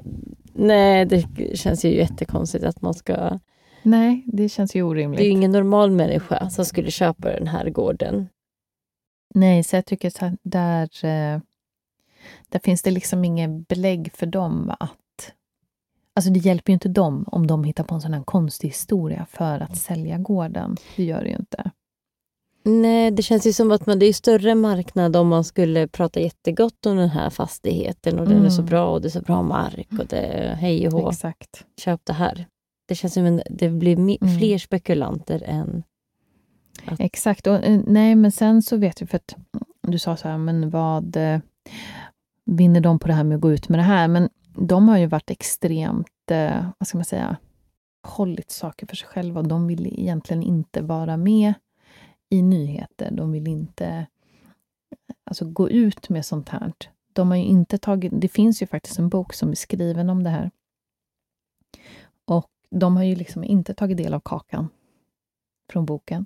Nej, 0.53 1.05
det 1.05 1.25
känns 1.57 1.85
ju 1.85 1.95
jättekonstigt 1.95 2.65
att 2.65 2.81
man 2.81 2.93
ska... 2.93 3.39
Nej, 3.83 4.23
det 4.27 4.49
känns 4.49 4.75
ju 4.75 4.83
orimligt. 4.83 5.17
Det 5.17 5.23
är 5.23 5.25
ju 5.25 5.31
ingen 5.31 5.51
normal 5.51 5.91
människa 5.91 6.49
som 6.49 6.65
skulle 6.65 6.91
köpa 6.91 7.29
den 7.29 7.47
här 7.47 7.69
gården. 7.69 8.29
Nej, 9.35 9.63
så 9.63 9.75
jag 9.75 9.85
tycker 9.85 10.25
att 10.25 10.33
där, 10.43 11.05
eh, 11.05 11.39
där 12.49 12.59
finns 12.59 12.81
det 12.81 12.91
liksom 12.91 13.25
inget 13.25 13.67
belägg 13.67 14.11
för 14.13 14.25
dem 14.25 14.71
att... 14.79 15.33
Alltså 16.15 16.31
det 16.31 16.39
hjälper 16.39 16.71
ju 16.71 16.73
inte 16.73 16.89
dem 16.89 17.23
om 17.27 17.47
de 17.47 17.63
hittar 17.63 17.83
på 17.83 17.95
en 17.95 18.01
sån 18.01 18.13
här 18.13 18.23
konstig 18.23 18.67
historia 18.67 19.25
för 19.29 19.59
att 19.59 19.77
sälja 19.77 20.17
gården. 20.17 20.77
Det 20.95 21.03
gör 21.03 21.23
det 21.23 21.29
ju 21.29 21.35
inte. 21.35 21.71
Nej, 22.63 23.11
det 23.11 23.21
känns 23.23 23.47
ju 23.47 23.53
som 23.53 23.71
att 23.71 23.85
man, 23.85 23.99
det 23.99 24.05
är 24.05 24.13
större 24.13 24.55
marknad 24.55 25.15
om 25.15 25.27
man 25.27 25.43
skulle 25.43 25.87
prata 25.87 26.19
jättegott 26.19 26.85
om 26.85 26.97
den 26.97 27.09
här 27.09 27.29
fastigheten 27.29 28.19
och 28.19 28.27
den 28.27 28.45
är 28.45 28.49
så 28.49 28.61
Mm. 28.61 28.69
bra 28.69 28.89
och 28.89 29.01
det 29.01 29.07
är 29.07 29.09
så 29.09 29.21
bra 29.21 29.41
mark 29.43 29.87
och 29.99 30.05
det 30.05 30.55
hej 30.59 30.87
och 30.87 30.93
hå, 30.93 31.09
Exakt. 31.09 31.65
köp 31.81 32.01
det 32.03 32.13
här. 32.13 32.47
Det 32.87 32.95
känns 32.95 33.13
som 33.13 33.35
att 33.37 33.41
det 33.49 33.69
blir 33.69 33.93
Mm. 33.97 34.39
fler 34.39 34.57
spekulanter 34.57 35.43
än... 35.45 35.83
Exakt. 36.99 37.47
Och, 37.47 37.55
eh, 37.63 37.81
nej, 37.87 38.15
men 38.15 38.31
sen 38.31 38.61
så 38.61 38.77
vet 38.77 39.01
vi, 39.01 39.05
för 39.05 39.15
att 39.17 39.35
du 39.81 39.99
sa 39.99 40.17
så 40.17 40.27
här, 40.27 40.37
men 40.37 40.69
vad 40.69 41.15
eh, 41.15 41.39
vinner 42.55 42.81
de 42.81 42.99
på 42.99 43.07
det 43.07 43.13
här 43.13 43.23
med 43.23 43.35
att 43.35 43.41
gå 43.41 43.51
ut 43.51 43.69
med 43.69 43.79
det 43.79 43.83
här? 43.83 44.07
Men 44.07 44.29
de 44.55 44.87
har 44.87 44.97
ju 44.97 45.05
varit 45.05 45.31
extremt, 45.31 46.31
eh, 46.31 46.65
vad 46.77 46.87
ska 46.87 46.97
man 46.97 47.05
säga, 47.05 47.37
hållit 48.07 48.51
saker 48.51 48.87
för 48.87 48.95
sig 48.95 49.07
själva. 49.07 49.41
De 49.41 49.67
vill 49.67 49.99
egentligen 49.99 50.43
inte 50.43 50.81
vara 50.81 51.17
med 51.17 51.53
i 52.29 52.41
nyheter. 52.41 53.11
De 53.11 53.31
vill 53.31 53.47
inte 53.47 54.05
alltså, 55.23 55.45
gå 55.45 55.69
ut 55.69 56.09
med 56.09 56.25
sånt 56.25 56.49
här. 56.49 56.73
De 57.13 57.29
har 57.29 57.37
ju 57.37 57.43
inte 57.43 57.77
tagit, 57.77 58.13
det 58.15 58.27
finns 58.27 58.61
ju 58.61 58.67
faktiskt 58.67 58.99
en 58.99 59.09
bok 59.09 59.33
som 59.33 59.49
är 59.51 59.55
skriven 59.55 60.09
om 60.09 60.23
det 60.23 60.29
här. 60.29 60.51
Och 62.25 62.51
de 62.69 62.97
har 62.97 63.03
ju 63.03 63.15
liksom 63.15 63.43
inte 63.43 63.73
tagit 63.73 63.97
del 63.97 64.13
av 64.13 64.19
kakan 64.19 64.69
från 65.71 65.85
boken. 65.85 66.25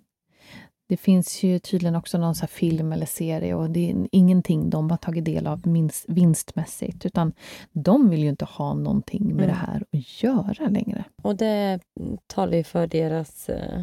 Det 0.93 0.97
finns 0.97 1.43
ju 1.43 1.59
tydligen 1.59 1.95
också 1.95 2.17
någon 2.17 2.35
så 2.35 2.47
film 2.47 2.91
eller 2.91 3.05
serie 3.05 3.55
och 3.55 3.69
det 3.69 3.89
är 3.91 4.07
ingenting 4.11 4.69
de 4.69 4.89
har 4.89 4.97
tagit 4.97 5.25
del 5.25 5.47
av 5.47 5.67
minst, 5.67 6.05
vinstmässigt, 6.07 7.05
utan 7.05 7.33
de 7.71 8.09
vill 8.09 8.23
ju 8.23 8.29
inte 8.29 8.45
ha 8.45 8.73
någonting 8.73 9.23
med 9.23 9.33
Mm. 9.33 9.47
det 9.47 9.53
här 9.53 9.85
att 9.91 10.23
göra 10.23 10.69
längre. 10.69 11.03
Och 11.21 11.35
det 11.35 11.79
talar 12.27 12.57
ju 12.57 12.63
för 12.63 12.87
deras 12.87 13.49
eh, 13.49 13.77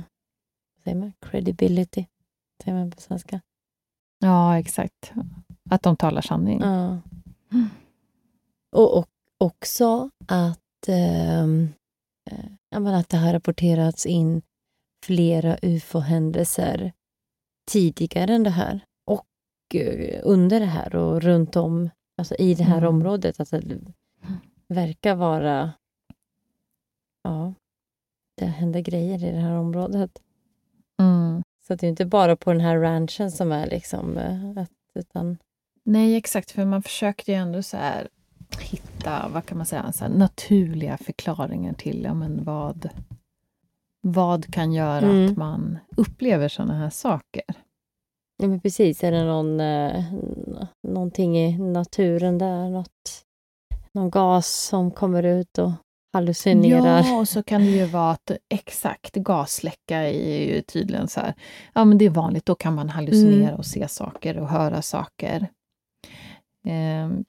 vad 0.76 0.84
säger 0.84 0.96
man? 0.96 1.12
credibility, 1.20 2.06
säger 2.64 2.78
man 2.78 2.90
på 2.90 3.00
svenska. 3.00 3.40
Ja, 4.18 4.58
exakt. 4.58 5.12
Att 5.70 5.82
de 5.82 5.96
talar 5.96 6.20
sanning. 6.22 6.60
Ja. 6.60 6.98
Och, 8.76 8.98
och 8.98 9.08
också 9.38 10.10
att, 10.26 10.88
ehm, 10.88 11.68
eh, 12.30 12.98
att 12.98 13.08
det 13.08 13.16
har 13.16 13.32
rapporterats 13.32 14.06
in 14.06 14.42
flera 15.04 15.56
ufo-händelser 15.62 16.92
tidigare 17.70 18.34
än 18.34 18.42
det 18.42 18.50
här. 18.50 18.80
Och 19.06 19.26
eh, 19.74 20.20
under 20.22 20.60
det 20.60 20.66
här 20.66 20.96
och 20.96 21.22
runt 21.22 21.56
om, 21.56 21.90
alltså 22.18 22.34
i 22.34 22.54
det 22.54 22.64
här 22.64 22.78
Mm. 22.78 22.88
området. 22.88 23.40
Att 23.40 23.50
det 23.50 23.78
verkar 24.68 25.14
vara... 25.14 25.72
Ja, 27.22 27.54
det 28.36 28.46
händer 28.46 28.80
grejer 28.80 29.24
i 29.24 29.30
det 29.32 29.40
här 29.40 29.54
området. 29.56 30.10
Mm. 31.00 31.42
Så 31.66 31.74
det 31.74 31.86
är 31.86 31.88
inte 31.88 32.06
bara 32.06 32.36
på 32.36 32.52
den 32.52 32.60
här 32.60 32.78
ranchen 32.78 33.30
som 33.30 33.52
är 33.52 33.66
liksom... 33.66 34.16
eh, 34.18 34.62
Att, 34.62 34.70
utan, 34.94 35.38
Nej, 35.84 36.16
exakt, 36.16 36.50
för 36.50 36.64
man 36.64 36.82
försökte 36.82 37.32
ju 37.32 37.36
ändå 37.38 37.62
så 37.62 37.76
här 37.76 38.08
hitta, 38.60 39.28
vad 39.28 39.46
kan 39.46 39.56
man 39.58 39.66
säga, 39.66 39.92
så 39.92 40.08
naturliga 40.08 40.96
förklaringar 40.98 41.72
till 41.72 42.02
ja, 42.04 42.14
men 42.14 42.44
vad, 42.44 42.88
vad 44.00 44.52
kan 44.54 44.72
göra 44.72 45.06
Mm. 45.06 45.30
att 45.30 45.36
man 45.36 45.78
upplever 45.96 46.48
sådana 46.48 46.74
här 46.74 46.90
saker. 46.90 47.42
Ja, 48.36 48.46
men 48.48 48.60
precis. 48.60 49.04
Är 49.04 49.12
det 49.12 49.24
någon, 49.24 49.60
eh, 49.60 50.04
någonting 50.82 51.38
i 51.38 51.58
naturen 51.58 52.38
där? 52.38 52.68
Något, 52.70 53.24
någon 53.92 54.10
gas 54.10 54.46
som 54.48 54.90
kommer 54.90 55.22
ut 55.22 55.58
och 55.58 55.72
hallucinerar? 56.12 57.02
Ja, 57.04 57.18
och 57.20 57.28
så 57.28 57.42
kan 57.42 57.60
det 57.60 57.70
ju 57.70 57.86
vara 57.86 58.10
att 58.10 58.30
exakt 58.48 59.14
gasläcka 59.14 59.96
är 59.96 60.44
ju 60.54 60.62
tydligen 60.62 61.08
så 61.08 61.20
här, 61.20 61.34
ja 61.72 61.84
men 61.84 61.98
det 61.98 62.04
är 62.04 62.10
vanligt, 62.10 62.46
då 62.46 62.54
kan 62.54 62.74
man 62.74 62.88
hallucinera 62.88 63.48
Mm. 63.48 63.54
och 63.54 63.66
se 63.66 63.88
saker 63.88 64.38
och 64.38 64.48
höra 64.48 64.82
saker. 64.82 65.48
Ehm, 66.64 67.24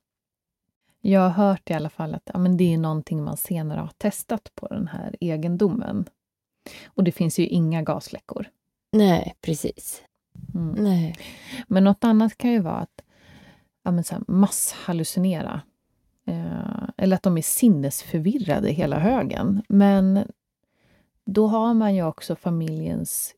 jag 1.01 1.21
har 1.21 1.29
hört 1.29 1.69
i 1.69 1.73
alla 1.73 1.89
fall 1.89 2.15
att 2.15 2.29
ja, 2.33 2.39
men 2.39 2.57
det 2.57 2.73
är 2.73 2.77
någonting 2.77 3.23
man 3.23 3.37
senare 3.37 3.79
har 3.79 3.91
testat 3.97 4.49
på 4.55 4.67
den 4.67 4.87
här 4.87 5.15
egendomen. 5.19 6.05
Och 6.85 7.03
det 7.03 7.11
finns 7.11 7.39
ju 7.39 7.47
inga 7.47 7.81
gasläckor. 7.81 8.45
Nej, 8.91 9.35
precis. 9.41 10.03
Mm. 10.55 10.83
Nej. 10.83 11.15
Men 11.67 11.83
något 11.83 12.03
annat 12.03 12.37
kan 12.37 12.51
ju 12.51 12.59
vara 12.59 12.77
att 12.77 13.01
ja, 13.83 13.91
men 13.91 14.03
så 14.03 14.15
här, 14.15 14.23
masshallucinera. 14.27 15.61
Eh, 16.25 16.89
eller 16.97 17.15
att 17.15 17.23
de 17.23 17.37
är 17.37 17.41
sinnesförvirrade 17.41 18.71
hela 18.71 18.99
högen. 18.99 19.61
Men 19.69 20.31
då 21.25 21.47
har 21.47 21.73
man 21.73 21.95
ju 21.95 22.03
också 22.03 22.35
familjens 22.35 23.35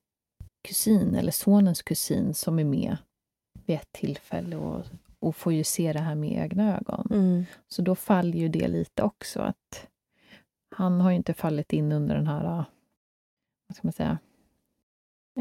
kusin 0.68 1.16
eller 1.16 1.32
sonens 1.32 1.82
kusin 1.82 2.34
som 2.34 2.60
är 2.60 2.64
med 2.64 2.98
vid 3.66 3.76
ett 3.76 3.92
tillfälle 3.92 4.56
och, 4.56 4.86
och 5.20 5.36
får 5.36 5.54
ju 5.54 5.64
se 5.64 5.94
det 5.94 6.00
här 6.00 6.16
med 6.16 6.32
egna 6.32 6.78
ögon. 6.78 7.08
Mm. 7.12 7.46
Så 7.68 7.82
då 7.82 7.96
faller 7.96 8.38
ju 8.38 8.50
det 8.50 8.68
lite 8.68 9.04
också 9.04 9.40
att 9.42 9.88
han 10.76 11.02
har 11.02 11.10
ju 11.10 11.16
inte 11.16 11.34
fallit 11.34 11.74
in 11.74 11.92
under 11.92 12.16
den 12.16 12.28
här, 12.28 12.66
vad 13.68 13.76
ska 13.76 13.88
man 13.88 13.94
säga, 13.94 14.18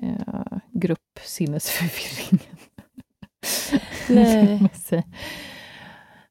eh, 0.02 0.58
gruppsinnesförvirringen. 0.72 2.56
Nej. 4.08 4.70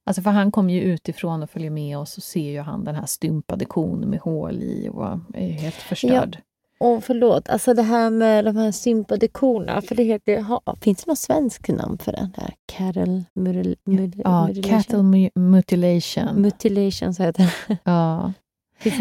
Alltså 0.03 0.21
för 0.21 0.31
han 0.31 0.51
kommer 0.51 0.73
ju 0.73 0.81
utifrån 0.81 1.43
och 1.43 1.49
följer 1.49 1.69
med 1.69 1.97
oss 1.97 2.17
och 2.17 2.23
ser 2.23 2.51
ju 2.51 2.59
han 2.61 2.83
den 2.83 2.95
här 2.95 3.05
stympade 3.05 3.65
kon 3.65 3.99
med 3.99 4.19
hål 4.19 4.55
i 4.63 4.89
och 4.93 5.05
är 5.33 5.47
ju 5.47 5.51
helt 5.53 5.75
förstörd. 5.75 6.37
Och 6.79 7.03
förlåt, 7.03 7.49
alltså 7.49 7.73
det 7.73 7.81
här 7.83 8.09
med 8.09 8.45
de 8.45 8.55
här 8.55 8.71
sympade 8.71 9.27
korna, 9.27 9.81
för 9.81 9.95
det 9.95 10.03
heter, 10.03 10.41
ha, 10.41 10.61
finns 10.81 11.03
det 11.05 11.11
något 11.11 11.19
svenskt 11.19 11.67
namn 11.67 11.97
för 11.97 12.11
den 12.11 12.31
där? 12.35 12.53
Cattle 12.65 13.23
muril, 13.33 13.75
mul, 13.83 14.11
Ja, 14.23 14.47
mutilation? 14.47 14.77
cattle 14.81 14.99
mu- 14.99 15.39
mutilation. 15.39 16.41
Mutilation, 16.41 17.13
så 17.13 17.23
heter 17.23 17.43
det. 17.67 17.77
ja. 17.83 18.33
Finns 18.79 18.97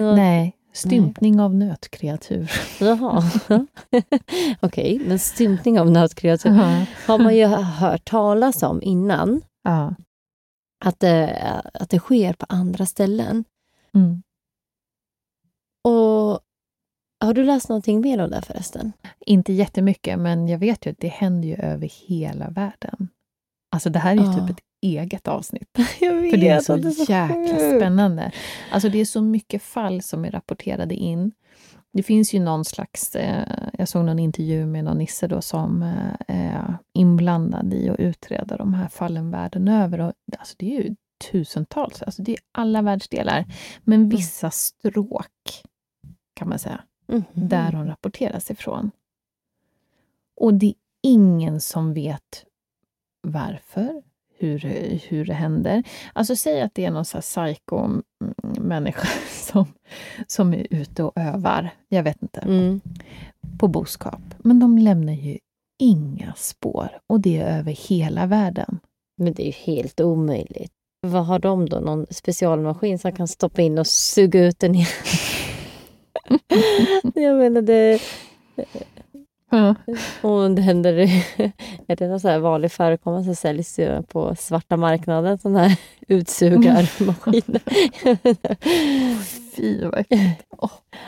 något? 0.75 0.85
Nej, 0.85 1.01
stympning 1.01 1.41
av 1.41 1.55
nötkreatur. 1.55 2.51
Jaha. 2.81 3.23
Okej, 4.61 4.99
men 5.07 5.19
stympning 5.19 5.81
av 5.81 5.91
nötkreatur 5.91 6.51
Ja. 6.51 6.85
har 7.07 7.19
man 7.19 7.37
ju 7.37 7.47
hört 7.47 8.05
talas 8.05 8.63
om 8.63 8.83
innan. 8.83 9.43
Ja. 9.65 9.95
Att 10.85 11.01
det, 11.01 11.43
att 11.75 11.91
det 11.91 11.99
sker 11.99 12.33
på 12.33 12.47
andra 12.49 12.87
ställen. 12.87 13.45
Mm. 13.95 14.23
Och 15.85 16.41
Har 17.25 17.35
du 17.35 17.45
läst 17.45 17.69
någonting 17.69 18.01
mer 18.01 18.19
om 18.25 18.31
det 18.31 18.43
förresten? 18.43 18.93
Inte 19.27 19.53
jättemycket, 19.53 20.19
men 20.19 20.49
jag 20.49 20.59
vet 20.59 20.87
ju 20.87 20.91
att 20.91 20.99
det 20.99 21.09
händer 21.09 21.49
ju 21.49 21.55
över 21.55 21.91
hela 22.09 22.51
världen. 22.51 23.09
Alltså 23.73 23.91
det 23.91 23.99
här 23.99 24.11
är 24.11 24.17
ju 24.17 24.25
Ja. 24.25 24.33
typ 24.47 24.51
ett 24.59 24.65
eget 24.83 25.29
avsnitt. 25.29 25.69
Vet, 25.79 26.31
För 26.31 26.37
det 26.37 26.49
är 26.49 26.61
så, 26.61 26.75
och 26.75 26.81
jäkla 26.81 27.29
sjukt. 27.59 27.77
spännande. 27.77 28.33
Alltså 28.71 28.89
det 28.89 28.99
är 29.01 29.05
så 29.05 29.21
mycket 29.23 29.63
fall 29.63 30.03
som 30.03 30.25
är 30.25 30.31
rapporterade 30.31 30.95
in. 30.95 31.33
Det 31.93 32.03
finns 32.03 32.35
ju 32.35 32.41
någon 32.41 32.65
slags, 32.65 33.17
eh, 33.17 33.69
jag 33.79 33.89
såg 33.89 34.05
någon 34.05 34.19
intervju 34.19 34.67
med 34.67 34.85
någon 34.85 34.99
nisse 34.99 35.27
då 35.29 35.43
som 35.43 35.83
eh, 35.83 36.37
är 36.37 36.79
inblandad 36.95 37.75
i 37.75 37.89
att 37.89 38.01
utreda 38.01 38.57
de 38.57 38.75
här 38.75 38.89
fallen 38.89 39.31
världen 39.31 39.69
över. 39.69 40.01
Och, 40.01 40.13
alltså 40.39 40.55
det 40.59 40.77
är 40.77 40.83
ju 40.83 40.95
tusentals, 41.31 42.03
alltså 42.03 42.23
det 42.23 42.33
är 42.33 42.39
alla 42.53 42.83
världsdelar. 42.83 43.45
Men 43.85 44.09
vissa 44.09 44.51
stråk, 44.51 45.63
kan 46.35 46.49
man 46.49 46.59
säga, 46.59 46.81
Mhm. 47.09 47.25
där 47.35 47.73
de 47.73 47.87
rapporteras 47.87 48.51
ifrån. 48.51 48.91
Och 50.37 50.55
det 50.55 50.67
är 50.67 50.75
ingen 51.03 51.61
som 51.61 51.95
vet 51.95 52.45
varför, 53.23 54.03
hur, 54.41 54.59
hur 55.09 55.25
det 55.25 55.35
händer. 55.35 55.83
Alltså 56.13 56.37
säg 56.37 56.61
att 56.61 56.75
det 56.75 56.85
är 56.85 56.91
någon 56.91 57.05
så 57.05 57.17
här 57.17 57.23
psycho-människa 57.23 59.09
som, 59.31 59.65
som 60.27 60.55
är 60.55 60.67
ute 60.71 61.03
och 61.03 61.13
övar, 61.17 61.71
jag 61.89 62.03
vet 62.03 62.23
inte, 62.23 62.41
Mm. 62.41 62.81
på 63.59 63.69
boskap. 63.69 64.21
Men 64.39 64.61
de 64.61 64.79
lämnar 64.79 65.13
ju 65.13 65.39
inga 65.83 66.35
spår 66.37 66.89
och 67.07 67.21
det 67.21 67.39
är 67.39 67.59
över 67.59 67.73
hela 67.73 68.27
världen. 68.27 68.81
Men 69.19 69.33
det 69.33 69.43
är 69.43 69.47
ju 69.47 69.75
helt 69.75 70.01
omöjligt. 70.01 70.73
Vad 71.07 71.27
har 71.27 71.39
de 71.39 71.69
då? 71.69 71.81
Någon 71.81 72.07
specialmaskin 72.11 72.99
som 72.99 73.13
kan 73.13 73.29
stoppa 73.29 73.63
in 73.63 73.79
och 73.79 73.87
suga 73.87 74.45
ut 74.45 74.59
den 74.59 74.75
igen? 74.75 74.87
Jag 77.15 77.37
menar, 77.37 77.63
det... 77.63 78.01
Och 80.23 80.51
det 80.51 80.63
händer... 80.63 80.93
Är 81.87 81.97
det 81.97 82.09
någon 82.09 82.21
så 82.21 82.29
här 82.29 82.39
vanlig 82.39 82.73
förekommelse 82.73 83.31
så 83.31 83.35
säljs 83.35 83.79
ju 83.79 84.03
på 84.03 84.35
svarta 84.35 84.77
marknaden, 84.77 85.39
sån 85.39 85.57
här 85.57 85.77
utsugarmaskiner. 86.09 87.63
Fy 89.57 89.85
vad 89.85 89.99
äckligt. 89.99 90.45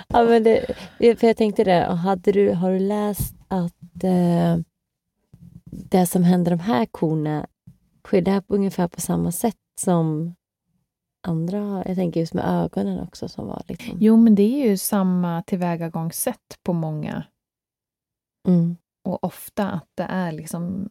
ja, 0.09 0.25
men 0.25 0.43
det, 0.43 0.67
för 0.99 1.27
jag 1.27 1.37
tänkte 1.37 1.65
det, 1.65 1.85
hade 1.85 2.33
du, 2.33 2.53
har 2.53 2.73
du 2.73 2.79
läst 2.79 3.35
att 3.49 4.05
eh, 4.05 4.57
det 5.65 6.07
som 6.07 6.25
händer 6.25 6.51
de 6.51 6.61
här 6.61 6.87
korna, 6.87 7.47
sker 8.05 8.23
det 8.23 8.31
här 8.31 8.41
på 8.41 8.55
ungefär 8.55 8.89
på 8.89 9.01
samma 9.01 9.33
sätt 9.33 9.57
som 9.81 10.35
andra? 11.27 11.83
Jag 11.87 11.97
tänker 11.97 12.21
just 12.21 12.35
med 12.35 12.45
ögonen 12.65 13.01
också 13.01 13.29
som 13.29 13.47
var 13.47 13.63
liksom... 13.69 13.97
Jo, 14.01 14.17
men 14.17 14.35
det 14.35 14.43
är 14.43 14.71
ju 14.71 14.77
samma 14.77 15.43
tillvägagångssätt 15.43 16.59
på 16.63 16.73
många 16.73 17.25
Mm. 18.49 18.77
och 19.05 19.25
ofta 19.25 19.71
att 19.71 19.89
det 19.95 20.03
är 20.09 20.33
liksom 20.33 20.91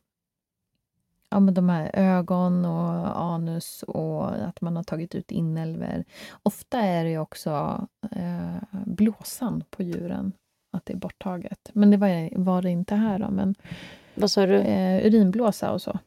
ja, 1.30 1.40
men 1.40 1.54
de 1.54 1.70
här 1.70 1.92
ögon 1.94 2.66
och 2.66 3.22
anus 3.22 3.84
och 3.84 4.30
att 4.32 4.62
man 4.62 4.76
har 4.76 4.84
tagit 4.84 5.16
ut 5.16 5.32
inälvor. 5.32 6.04
Ofta 6.44 6.80
är 6.80 7.06
det 7.06 7.18
också 7.18 7.88
eh, 8.12 8.56
blåsan 8.86 9.64
på 9.70 9.84
djuren, 9.84 10.32
att 10.72 10.86
det 10.86 10.94
är 10.94 10.98
borttaget. 10.98 11.70
Men 11.74 11.92
det 11.92 11.98
var, 11.98 12.38
var 12.38 12.62
det 12.62 12.70
inte 12.70 12.96
här 12.96 13.20
då. 13.20 13.30
Men, 13.32 13.56
Vad 14.16 14.32
sa 14.32 14.46
du? 14.46 14.56
eh, 14.56 15.06
urinblåsa 15.06 15.72
och 15.72 15.82
så, 15.82 16.00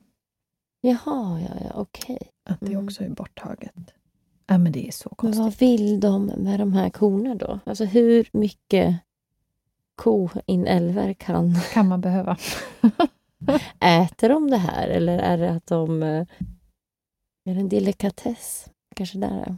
Jaha, 0.80 1.40
ja, 1.40 1.48
ja, 1.64 1.70
okej. 1.74 2.18
att 2.44 2.60
det 2.60 2.72
Mm. 2.72 2.84
också 2.84 3.04
är 3.04 3.08
borttaget. 3.08 3.94
Ja, 4.46 4.58
men 4.58 4.72
det 4.72 4.88
är 4.88 4.92
så 4.92 5.08
Men 5.10 5.16
konstigt. 5.16 5.42
vad 5.44 5.58
vill 5.58 6.00
de 6.00 6.26
med 6.26 6.60
de 6.60 6.72
här 6.72 6.90
korna 6.90 7.34
då? 7.34 7.60
Alltså 7.66 7.84
hur 7.84 8.28
mycket 8.32 8.96
koinälvor 9.94 11.12
kan... 11.12 11.54
kan 11.72 11.88
man 11.88 12.00
behöva. 12.00 12.36
Äter 13.80 14.28
de 14.28 14.50
det 14.50 14.56
här 14.56 14.88
eller 14.88 15.18
är 15.18 15.38
det 15.38 15.50
att 15.50 15.66
de... 15.66 16.02
eh, 16.02 16.26
Är 17.44 17.54
det 17.54 17.60
en 17.60 17.68
delikatess? 17.68 18.68
Kanske 18.96 19.18
där. 19.18 19.56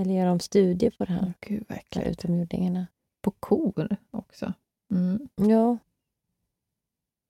Eller 0.00 0.14
gör 0.14 0.26
de 0.26 0.40
studier 0.40 0.90
på 0.98 1.04
det 1.04 1.12
här? 1.12 1.32
Gud, 1.40 1.66
För 1.66 1.74
verkligen. 1.74 2.08
utomjordingarna? 2.08 2.86
På 3.22 3.30
kor 3.30 3.96
också. 4.10 4.52
Mm. 4.92 5.28
Ja. 5.36 5.78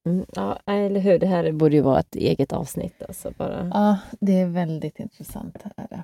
Mm, 0.08 0.26
ja, 0.34 0.58
eller 0.66 1.00
hur. 1.00 1.18
Det 1.18 1.26
här 1.26 1.52
borde 1.52 1.74
ju 1.76 1.80
vara 1.82 2.00
ett 2.00 2.14
eget 2.14 2.52
avsnitt. 2.52 3.02
Alltså 3.02 3.30
bara. 3.38 3.70
Ja, 3.74 3.98
det 4.20 4.32
är 4.40 4.46
väldigt 4.46 4.98
intressant. 5.00 5.56
Är 5.76 5.86
det. 5.90 6.02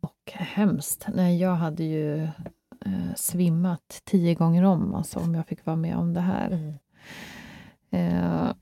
Och 0.00 0.32
hemskt. 0.32 1.06
Nej, 1.14 1.40
jag 1.40 1.54
hade 1.54 1.84
ju 1.84 2.28
eh, 2.86 3.14
svimmat 3.16 4.00
tio 4.04 4.34
gånger 4.34 4.62
om 4.62 4.94
alltså, 4.94 5.18
om 5.18 5.34
jag 5.34 5.46
fick 5.46 5.66
vara 5.66 5.76
med 5.76 5.96
om 5.96 6.14
det 6.14 6.20
här. 6.20 6.50
Mm. 6.50 6.74
Eh, 7.90 8.52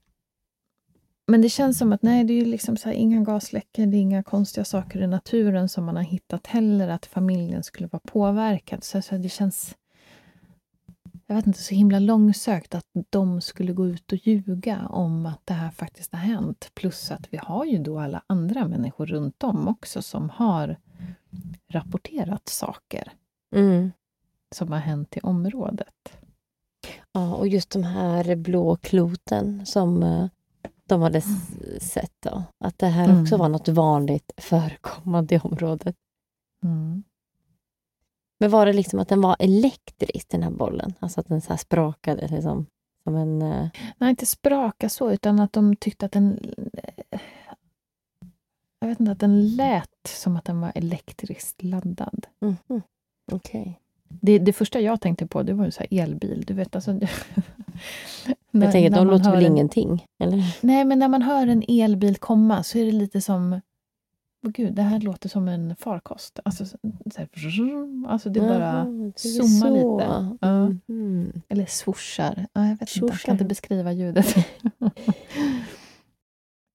men 1.30 1.42
det 1.42 1.48
känns 1.48 1.78
som 1.78 1.92
att 1.92 2.02
nej, 2.02 2.24
det 2.24 2.32
är 2.32 2.38
ju 2.38 2.44
liksom 2.44 2.76
så 2.76 2.88
här, 2.88 2.96
inga 2.96 3.20
gasläckor, 3.20 3.86
det 3.86 3.96
är 3.96 4.00
inga 4.00 4.22
konstiga 4.22 4.64
saker 4.64 5.02
i 5.02 5.06
naturen 5.06 5.68
som 5.68 5.84
man 5.84 5.96
har 5.96 6.02
hittat 6.02 6.46
heller, 6.46 6.88
att 6.88 7.06
familjen 7.06 7.62
skulle 7.62 7.88
vara 7.92 8.02
påverkad. 8.06 8.84
Så, 8.84 9.02
så 9.02 9.14
det 9.14 9.28
känns 9.28 9.76
jag 11.26 11.36
vet 11.36 11.46
inte, 11.46 11.62
så 11.62 11.74
himla 11.74 11.98
långsökt 11.98 12.74
att 12.74 12.84
de 13.10 13.40
skulle 13.40 13.72
gå 13.72 13.86
ut 13.86 14.12
och 14.12 14.18
ljuga 14.26 14.86
om 14.88 15.26
att 15.26 15.40
det 15.44 15.54
här 15.54 15.70
faktiskt 15.70 16.12
har 16.12 16.20
hänt. 16.20 16.70
Plus 16.74 17.10
att 17.10 17.26
vi 17.30 17.36
har 17.36 17.64
ju 17.64 17.78
då 17.78 17.98
alla 17.98 18.22
andra 18.26 18.68
människor 18.68 19.06
runt 19.06 19.42
om 19.42 19.68
också 19.68 20.02
som 20.02 20.30
har 20.30 20.76
rapporterat 21.72 22.48
saker 22.48 23.12
Mm. 23.56 23.92
Som 24.54 24.72
har 24.72 24.78
hänt 24.78 25.16
i 25.16 25.20
området. 25.20 26.18
Ja, 27.12 27.34
och 27.34 27.48
just 27.48 27.70
de 27.70 27.82
här 27.82 28.36
blå 28.36 28.76
kloten 28.76 29.66
som 29.66 30.02
eh, 30.02 30.26
de 30.86 31.02
hade 31.02 31.18
s- 31.18 31.92
sett. 31.92 32.12
Då, 32.20 32.42
att 32.64 32.78
det 32.78 32.86
här 32.86 33.08
Mm. 33.08 33.22
också 33.22 33.36
var 33.36 33.48
något 33.48 33.68
vanligt 33.68 34.32
förekommande 34.36 35.34
i 35.34 35.38
området. 35.38 35.96
Mm. 36.64 37.02
Men 38.40 38.50
var 38.50 38.66
det 38.66 38.72
liksom 38.72 38.98
att 38.98 39.08
den 39.08 39.20
var 39.20 39.36
elektrisk, 39.38 40.28
den 40.28 40.42
här 40.42 40.50
bollen? 40.50 40.94
Alltså 41.00 41.20
att 41.20 41.28
den 41.28 41.40
så 41.40 41.56
sprakade 41.56 42.28
liksom, 42.28 42.66
som 43.04 43.16
en... 43.16 43.42
eh, 43.42 43.68
Nej, 43.98 44.10
inte 44.10 44.26
spraka 44.26 44.88
så, 44.88 45.10
utan 45.12 45.40
att 45.40 45.52
de 45.52 45.76
tyckte 45.76 46.06
att 46.06 46.12
den... 46.12 46.54
Jag 48.80 48.88
vet 48.88 49.00
inte, 49.00 49.12
att 49.12 49.20
den 49.20 49.56
lät 49.56 49.90
som 50.06 50.36
att 50.36 50.44
den 50.44 50.60
var 50.60 50.72
elektriskt 50.74 51.62
laddad. 51.62 52.26
mhm, 52.40 52.82
Okej. 53.32 53.80
Det, 54.08 54.38
det 54.38 54.52
första 54.52 54.80
jag 54.80 55.00
tänkte 55.00 55.26
på 55.26 55.42
det 55.42 55.52
var 55.54 55.64
ju 55.64 55.70
så 55.70 55.84
elbil. 55.90 56.44
Du 56.46 56.54
vet, 56.54 56.74
alltså, 56.74 56.92
när- 58.50 58.66
Jag 58.66 58.72
tänker, 58.72 58.90
de 58.90 59.06
låter 59.06 59.30
väl 59.30 59.44
en- 59.44 59.52
ingenting? 59.52 60.04
Eller? 60.22 60.56
Nej, 60.60 60.84
men 60.84 60.98
när 60.98 61.08
man 61.08 61.22
hör 61.22 61.46
en 61.46 61.62
elbil 61.68 62.16
komma 62.16 62.62
så 62.62 62.78
är 62.78 62.84
det 62.84 62.92
lite 62.92 63.20
som... 63.20 63.60
Åh 64.46 64.50
gud, 64.52 64.74
det 64.74 64.82
här 64.82 65.00
låter 65.00 65.28
som 65.28 65.48
en 65.48 65.76
farkost. 65.76 66.38
Alltså, 66.44 66.66
så 66.66 66.76
här, 67.16 67.28
alltså 68.08 68.30
det 68.30 68.40
bara 68.40 68.64
är 68.64 69.12
zoomar 69.16 69.70
lite. 69.70 70.36
Ja. 70.40 70.68
Mhm. 70.94 71.32
Eller 71.48 71.66
swooshar. 71.66 72.46
Ja, 72.52 72.60
jag 72.62 72.70
vet 72.70 72.80
inte, 72.80 72.82
jag 72.82 72.88
Swooshar. 73.08 73.26
kan 73.26 73.34
inte 73.34 73.44
beskriva 73.44 73.92
ljudet. 73.92 74.34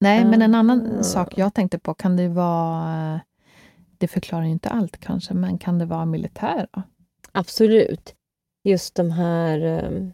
Nej, 0.01 0.25
men 0.25 0.41
en 0.41 0.55
annan 0.55 0.97
Ah. 0.99 1.03
sak 1.03 1.37
jag 1.37 1.53
tänkte 1.53 1.79
på, 1.79 1.93
kan 1.93 2.15
det 2.17 2.27
vara... 2.27 3.19
Det 3.97 4.07
förklarar 4.07 4.43
ju 4.45 4.51
inte 4.51 4.69
allt 4.69 4.97
kanske, 4.97 5.33
men 5.33 5.57
kan 5.57 5.79
det 5.79 5.85
vara 5.85 6.05
militär? 6.05 6.67
Då? 6.71 6.81
Absolut. 7.33 8.15
Just 8.63 8.95
de 8.95 9.11
här 9.11 9.59
eh, 9.59 10.09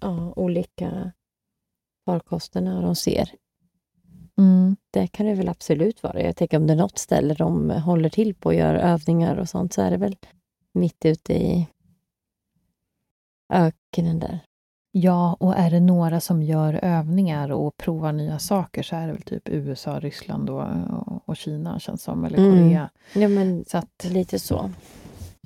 ja, 0.00 0.32
olika 0.36 1.12
farkosterna 2.06 2.80
de 2.80 2.96
ser. 2.96 3.30
Mm. 4.38 4.76
Det 4.90 5.06
kan 5.06 5.26
det 5.26 5.34
väl 5.34 5.48
absolut 5.48 6.02
vara. 6.02 6.22
Jag 6.22 6.36
tänker 6.36 6.56
om 6.56 6.66
det 6.66 6.72
är 6.72 6.76
något 6.76 6.98
ställe 6.98 7.34
de 7.34 7.70
håller 7.70 8.08
till 8.08 8.34
på 8.34 8.48
och 8.48 8.54
gör 8.54 8.74
övningar 8.74 9.36
och 9.36 9.48
sånt 9.48 9.72
så 9.72 9.82
är 9.82 9.90
det 9.90 9.96
väl 9.96 10.16
mitt 10.72 11.04
ute 11.04 11.34
i 11.34 11.66
öknen 13.52 14.18
där. 14.18 14.38
Ja, 14.92 15.36
och 15.40 15.56
är 15.56 15.70
det 15.70 15.80
några 15.80 16.20
som 16.20 16.42
gör 16.42 16.80
övningar 16.82 17.52
och 17.52 17.76
provar 17.76 18.12
nya 18.12 18.38
saker 18.38 18.82
så 18.82 18.96
är 18.96 19.06
det 19.06 19.12
väl 19.12 19.22
typ 19.22 19.48
USA, 19.48 20.00
Ryssland 20.00 20.50
och, 20.50 20.64
och, 21.28 21.36
Kina 21.36 21.80
känns 21.80 22.02
som, 22.02 22.24
eller 22.24 22.38
Mm. 22.38 22.50
Korea. 22.50 22.90
Ja, 23.14 23.28
men 23.28 23.64
Så 23.64 23.78
att, 23.78 24.04
lite 24.04 24.38
så. 24.38 24.70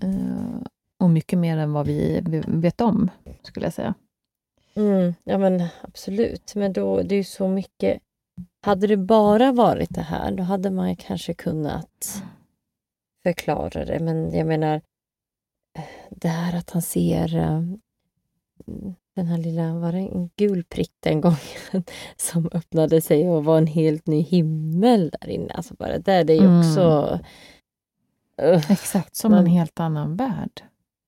Eh, 0.03 0.63
och 1.03 1.11
mycket 1.11 1.39
mer 1.39 1.57
än 1.57 1.73
vad 1.73 1.87
vi 1.87 2.21
vet 2.47 2.81
om, 2.81 3.11
skulle 3.43 3.67
jag 3.67 3.73
säga. 3.73 3.95
Mm, 4.75 5.15
ja, 5.25 5.39
men 5.39 5.65
absolut. 5.83 6.55
Men 6.55 6.73
då, 6.73 7.03
det 7.03 7.15
är 7.15 7.17
ju 7.17 7.25
så 7.25 7.49
mycket... 7.49 8.01
Hade 8.63 8.87
det 8.87 8.97
bara 8.97 9.53
varit 9.53 9.95
det 9.95 10.01
här, 10.01 10.33
då 10.33 10.43
hade 10.43 10.71
man 10.71 10.97
kanske 10.97 11.35
kunnat 11.35 12.23
förklara 13.23 13.85
det. 13.85 13.99
Men 14.01 14.35
jag 14.35 14.47
menar, 14.47 14.75
eh, 15.79 15.85
det 16.11 16.29
här 16.29 16.59
att 16.59 16.71
han 16.71 16.83
ser 16.83 17.37
eh, 17.37 17.63
den 19.17 19.27
här 19.27 19.39
lilla, 19.39 19.75
var 19.75 19.93
det 19.93 19.99
en 19.99 20.31
gul 20.37 20.65
prick 20.65 20.93
den 21.01 21.21
gången 21.21 21.39
som 22.17 22.49
öppnade 22.53 23.01
sig 23.01 23.29
och 23.29 23.45
var 23.45 23.59
en 23.59 23.67
helt 23.67 24.07
ny 24.07 24.21
himmel 24.21 25.11
där 25.21 25.29
inne. 25.29 25.53
Alltså 25.55 25.75
bara 25.75 25.99
där, 25.99 26.25
det 26.25 26.33
är 26.33 26.41
ju 26.41 26.47
Mm. 26.47 26.59
också... 26.61 26.81
Ugh. 27.13 27.21
Exakt, 28.69 29.17
som 29.17 29.31
Men- 29.31 29.41
en 29.41 29.47
helt 29.47 29.81
annan 29.81 30.17
värld. 30.17 30.63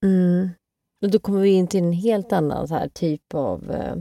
Mm. 0.04 0.50
Och 1.02 1.10
då 1.10 1.18
kommer 1.18 1.40
vi 1.40 1.50
in 1.50 1.66
till 1.66 1.84
en 1.84 1.92
helt 1.92 2.32
annan 2.32 2.68
så 2.68 2.74
här 2.74 2.88
typ 2.88 3.34
av 3.34 3.70
eh, 3.70 3.96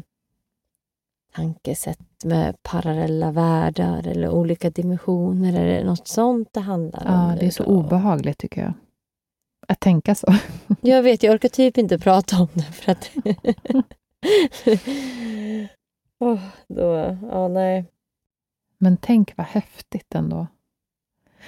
tankesätt 1.35 1.99
med 2.23 2.63
parallella 2.63 3.31
världar 3.31 4.07
eller 4.07 4.29
olika 4.29 4.69
dimensioner. 4.69 5.59
Är 5.59 5.65
det 5.79 5.83
något 5.83 6.07
sånt 6.07 6.49
det 6.51 6.59
handlar 6.59 7.07
om? 7.07 7.29
Ja, 7.29 7.35
det 7.39 7.45
är 7.45 7.51
så 7.51 7.63
då? 7.63 7.69
obehagligt 7.69 8.37
tycker 8.37 8.61
jag. 8.61 8.73
Att 9.67 9.79
tänka 9.79 10.15
så. 10.15 10.33
Jag 10.81 11.03
vet, 11.03 11.23
jag 11.23 11.33
orkar 11.33 11.49
typ 11.49 11.77
inte 11.77 11.99
prata 11.99 12.37
om 12.37 12.47
det 12.53 12.63
för 12.63 12.91
att... 12.91 13.11
Åh, 16.19 16.39
då, 16.67 17.17
ja, 17.31 17.47
nej. 17.47 17.85
Men 18.77 18.97
tänk 18.97 19.37
vad 19.37 19.47
häftigt 19.47 20.15
ändå. 20.15 20.47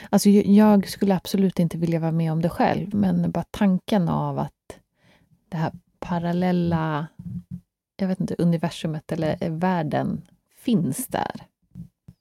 Alltså, 0.10 0.30
jag 0.30 0.88
skulle 0.88 1.16
absolut 1.16 1.60
inte 1.60 1.78
vilja 1.78 2.00
vara 2.00 2.12
med 2.12 2.32
om 2.32 2.42
det 2.42 2.50
själv, 2.50 2.96
men 2.96 3.32
bara 3.32 3.46
tanken 3.52 4.10
av 4.10 4.40
att 4.40 4.80
det 5.50 5.58
här 5.58 5.72
parallella, 6.00 7.08
jag 7.98 8.08
vet 8.08 8.20
inte, 8.20 8.36
universumet 8.38 9.12
eller 9.12 9.38
eh, 9.42 9.52
världen 9.52 10.22
finns 10.58 11.08
där. 11.08 11.32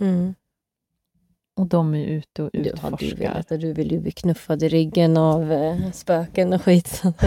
Mm. 0.01 0.35
Och 1.55 1.67
de 1.67 1.95
är 1.95 2.05
ute 2.07 2.43
och 2.43 2.51
Du 2.53 2.59
hade 2.59 2.69
ju 2.69 2.73
utforskar. 2.73 3.17
velat 3.17 3.53
att 3.53 3.61
du 3.61 3.73
vill 3.73 3.93
ju 3.93 4.01
bli 4.01 4.11
knuffad 4.11 4.63
i 4.63 4.69
ryggen 4.69 5.17
av 5.17 5.53
eh, 5.53 5.91
spöken 5.93 6.53
och 6.53 6.63
skit. 6.63 6.89
så- 6.89 7.13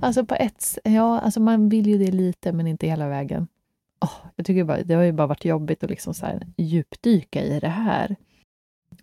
Alltså 0.00 0.24
på 0.24 0.34
ett 0.34 0.78
ja, 0.84 1.20
alltså 1.20 1.40
man 1.40 1.68
vill 1.68 1.86
ju 1.86 1.98
det 1.98 2.10
lite, 2.12 2.52
men 2.52 2.66
inte 2.66 2.86
hela 2.86 3.08
vägen. 3.08 3.48
Åh, 4.04 4.12
jag 4.36 4.46
tycker 4.46 4.64
bara, 4.64 4.82
det 4.82 4.94
har 4.94 5.02
ju 5.02 5.12
bara 5.12 5.26
varit 5.26 5.44
jobbigt 5.44 5.84
att 5.84 5.90
liksom 5.90 6.14
så 6.14 6.26
här 6.26 6.46
djupdyka 6.56 7.42
i 7.42 7.60
det 7.60 7.68
här. 7.68 8.16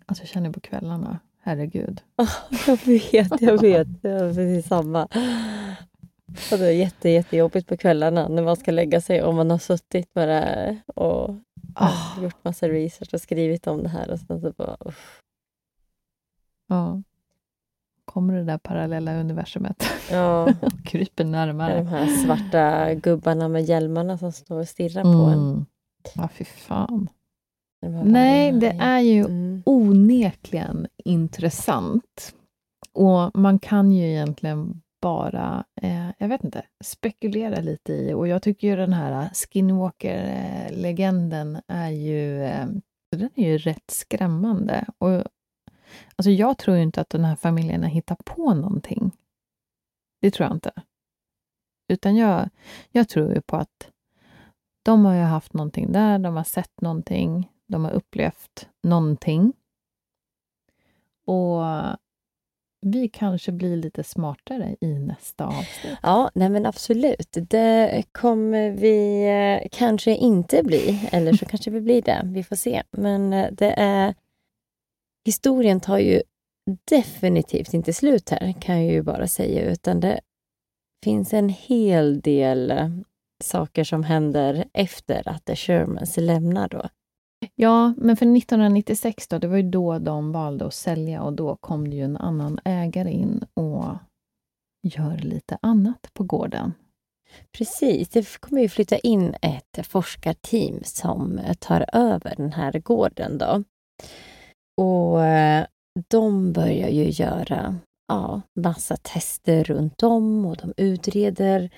Alltså 0.06 0.22
jag 0.22 0.28
känner 0.28 0.50
på 0.52 0.60
kvällarna, 0.60 1.18
herregud. 1.40 2.00
Jag 2.66 2.76
vet, 2.86 3.40
jag 3.40 3.60
vet. 3.60 3.88
Jag 4.00 4.10
har 4.20 4.34
precis 4.34 4.66
samma. 4.66 5.08
Och 6.52 6.58
det 6.58 6.66
är 6.66 6.72
jätte, 6.72 7.08
jättejobbigt 7.08 7.68
på 7.68 7.76
kvällarna 7.76 8.28
när 8.28 8.42
man 8.42 8.56
ska 8.56 8.70
lägga 8.70 9.00
sig 9.00 9.22
och 9.22 9.34
man 9.34 9.50
har 9.50 9.58
suttit 9.58 10.14
med 10.14 10.28
det 10.28 10.34
här 10.34 10.82
och 10.86 11.34
Ah. 11.74 12.22
gjort 12.22 12.44
massa 12.44 12.68
research 12.68 13.14
och 13.14 13.20
skrivit 13.20 13.66
om 13.66 13.82
det 13.82 13.88
här 13.88 14.10
och 14.10 14.18
sen 14.20 14.40
så 14.40 14.52
bara... 14.52 14.76
uff. 14.80 15.20
Ja. 16.68 17.02
Kommer 18.12 18.34
det 18.34 18.44
där 18.44 18.58
parallella 18.58 19.20
universumet 19.20 19.84
Ja, 20.10 20.48
kryper 20.84 21.24
med 21.24 21.48
de 21.48 21.56
närmare. 21.56 21.82
här 21.82 22.06
svarta 22.06 22.94
gubbarna 22.94 23.48
med 23.48 23.62
hjälmarna 23.64 24.18
som 24.18 24.32
står 24.32 24.60
och 24.60 24.68
stirrar 24.68 25.02
på 25.02 25.08
en. 25.08 25.38
Mm. 25.38 25.64
Ja, 26.14 26.28
fy 26.34 26.44
fan. 26.44 27.08
Nej, 28.04 28.52
det 28.52 28.66
vargarna. 28.66 28.84
är 28.84 29.00
ju 29.00 29.20
Mm. 29.24 29.62
onekligen 29.66 30.86
intressant. 31.04 32.34
Och 32.92 33.38
man 33.38 33.58
kan 33.58 33.92
ju 33.92 34.08
egentligen 34.10 34.82
bara, 35.02 35.64
eh, 35.82 36.06
jag 36.18 36.28
vet 36.28 36.44
inte, 36.44 36.62
spekulera 36.84 37.60
lite 37.60 37.92
i. 37.92 38.12
Och 38.14 38.28
jag 38.28 38.42
tycker 38.42 38.68
ju 38.68 38.76
den 38.76 38.92
här 38.92 39.30
Skinwalker-legenden 39.34 41.60
är 41.68 41.90
ju, 41.90 42.44
eh, 42.44 42.66
den 43.16 43.30
är 43.34 43.48
ju 43.50 43.58
rätt 43.58 43.90
skrämmande. 43.90 44.84
Och, 44.98 45.22
alltså 46.16 46.30
jag 46.30 46.58
tror 46.58 46.76
ju 46.76 46.82
inte 46.82 47.00
att 47.00 47.10
den 47.10 47.24
här 47.24 47.36
familjen 47.36 47.82
har 47.82 47.90
hittat 47.90 48.24
på 48.24 48.54
någonting. 48.54 49.10
Det 50.20 50.30
tror 50.30 50.46
jag 50.48 50.56
inte. 50.56 50.72
Utan 51.88 52.16
jag, 52.16 52.48
jag 52.90 53.08
tror 53.08 53.34
ju 53.34 53.40
på 53.40 53.56
att 53.56 53.90
de 54.82 55.04
har 55.04 55.14
ju 55.14 55.22
haft 55.22 55.52
någonting 55.52 55.92
där, 55.92 56.18
de 56.18 56.36
har 56.36 56.44
sett 56.44 56.80
någonting, 56.80 57.50
de 57.66 57.84
har 57.84 57.92
upplevt 57.92 58.68
någonting. 58.82 59.52
Och 61.26 61.62
vi 62.86 63.08
kanske 63.08 63.52
blir 63.52 63.76
lite 63.76 64.04
smartare 64.04 64.76
i 64.80 64.98
nästa 64.98 65.46
avsnitt. 65.46 65.98
Ja, 66.02 66.30
nej 66.34 66.48
men 66.48 66.66
absolut. 66.66 67.36
Det 67.40 68.02
kommer 68.12 68.70
vi 68.70 69.24
eh, 69.24 69.68
kanske 69.72 70.16
inte 70.16 70.62
bli, 70.62 71.08
eller 71.12 71.32
så 71.32 71.44
kanske 71.44 71.70
vi 71.70 71.80
blir 71.80 72.02
det. 72.02 72.22
Vi 72.24 72.42
får 72.42 72.56
se. 72.56 72.82
Men 72.90 73.32
eh, 73.32 73.52
det 73.52 73.74
är... 73.76 74.14
Historien 75.26 75.80
tar 75.80 75.98
ju 75.98 76.22
definitivt 76.84 77.74
inte 77.74 77.92
slut 77.92 78.30
här, 78.30 78.52
kan 78.60 78.84
jag 78.84 78.92
ju 78.92 79.02
bara 79.02 79.26
säga, 79.26 79.70
utan 79.70 80.00
det 80.00 80.20
finns 81.04 81.34
en 81.34 81.48
hel 81.48 82.20
del 82.20 82.70
eh, 82.70 82.90
saker 83.44 83.84
som 83.84 84.04
händer 84.04 84.64
efter 84.72 85.28
att 85.28 85.44
The 85.44 85.56
Shermans 85.56 86.16
lämnar 86.16 86.68
då. 86.68 86.88
Ja, 87.54 87.94
men 87.96 88.16
för 88.16 88.36
1996 88.36 89.28
då, 89.28 89.38
det 89.38 89.48
var 89.48 89.56
ju 89.56 89.70
då 89.70 89.98
de 89.98 90.32
valde 90.32 90.66
att 90.66 90.74
sälja 90.74 91.22
och 91.22 91.32
då 91.32 91.56
kom 91.56 91.90
det 91.90 91.96
ju 91.96 92.04
en 92.04 92.16
annan 92.16 92.58
ägare 92.64 93.10
in 93.10 93.44
och 93.54 93.84
gör 94.82 95.18
lite 95.18 95.58
annat 95.62 96.10
på 96.12 96.24
gården. 96.24 96.72
Precis, 97.58 98.08
det 98.08 98.40
kommer 98.40 98.62
ju 98.62 98.68
flytta 98.68 98.98
in 98.98 99.34
ett 99.42 99.86
forskarteam 99.86 100.80
som 100.84 101.40
tar 101.58 101.86
över 101.92 102.34
den 102.36 102.52
här 102.52 102.78
gården 102.78 103.38
då. 103.38 103.64
Och 104.76 105.24
eh, 105.24 105.66
de 106.08 106.52
börjar 106.52 106.88
ju 106.88 107.10
göra 107.10 107.76
ja, 108.08 108.40
massa 108.54 108.96
tester 108.96 109.64
runt 109.64 110.02
om 110.02 110.46
och 110.46 110.56
de 110.56 110.72
utreder 110.76 111.70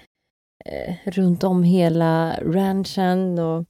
eh, 0.64 0.94
runt 1.04 1.44
om 1.44 1.62
hela 1.62 2.36
ranchen. 2.42 3.38
Och, 3.38 3.66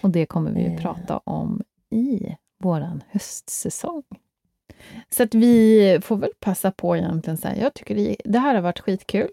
och 0.00 0.10
det 0.10 0.26
kommer 0.26 0.50
vi 0.50 0.60
ju 0.60 0.74
eh. 0.74 0.80
prata 0.80 1.18
om 1.18 1.62
i 1.90 2.36
våran 2.62 3.02
höstsäsong. 3.08 4.02
Så 5.10 5.22
att 5.22 5.34
vi 5.34 5.98
får 6.02 6.16
väl 6.16 6.30
passa 6.40 6.70
på 6.70 6.96
egentligen 6.96 7.38
här. 7.44 7.56
Jag 7.56 7.74
tycker 7.74 7.94
det, 7.94 8.16
det 8.24 8.38
här 8.38 8.54
har 8.54 8.62
varit 8.62 8.80
skitkul 8.80 9.30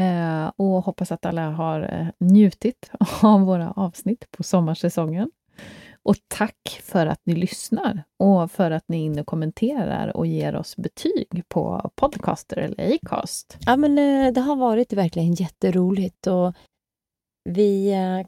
eh, 0.00 0.46
och 0.56 0.84
hoppas 0.84 1.12
att 1.12 1.26
alla 1.26 1.50
har 1.50 1.80
eh, 1.80 2.26
njutit 2.26 2.90
av 3.22 3.40
våra 3.40 3.70
avsnitt 3.70 4.30
på 4.30 4.42
sommarsäsongen. 4.42 5.30
Och 6.04 6.16
tack 6.28 6.80
för 6.82 7.06
att 7.06 7.20
ni 7.24 7.34
lyssnar 7.34 8.02
och 8.18 8.50
för 8.50 8.70
att 8.70 8.84
ni 8.88 9.00
är 9.00 9.04
inne 9.04 9.20
och 9.20 9.26
kommenterar 9.26 10.16
och 10.16 10.26
ger 10.26 10.56
oss 10.56 10.76
betyg 10.76 11.42
på 11.48 11.90
Podcaster 11.94 12.56
eller 12.56 12.94
Acast. 12.94 13.58
Ja, 13.66 13.76
men 13.76 13.98
eh, 13.98 14.32
det 14.32 14.40
har 14.40 14.56
varit 14.56 14.92
verkligen 14.92 15.34
jätteroligt 15.34 16.26
och 16.26 16.54
vi 17.44 17.92
eh, 17.92 18.26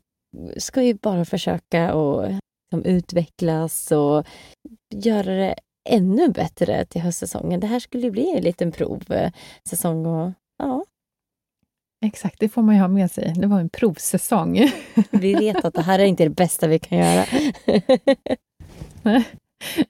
ska 0.57 0.83
ju 0.83 0.95
bara 0.95 1.25
försöka 1.25 1.93
att 1.93 2.31
liksom, 2.31 2.85
utvecklas 2.85 3.93
och 3.93 4.27
göra 4.95 5.35
det 5.35 5.55
ännu 5.89 6.29
bättre 6.29 6.85
till 6.85 7.01
höstsäsongen. 7.01 7.61
Det 7.61 7.67
här 7.67 7.81
skulle 7.81 8.11
bli 8.11 8.37
en 8.37 8.45
liten 8.45 8.73
provsäsong 8.73 10.07
eh, 10.07 10.13
och 10.13 10.33
ja, 10.59 10.85
Exakt, 12.07 12.41
det 12.41 12.49
får 12.49 12.63
man 12.63 12.75
ju 12.75 12.81
ha 12.81 12.89
med 12.89 13.11
sig. 13.11 13.35
Det 13.37 13.47
var 13.47 13.61
en 13.61 13.69
provsäsong. 13.69 14.71
Vi 15.11 15.35
vet 15.35 15.65
att 15.65 15.75
det 15.75 15.83
här 15.83 15.99
är 15.99 16.05
inte 16.05 16.25
det 16.25 16.31
bästa 16.31 16.67
vi 16.67 16.79
kan 16.79 16.99
göra. 16.99 17.25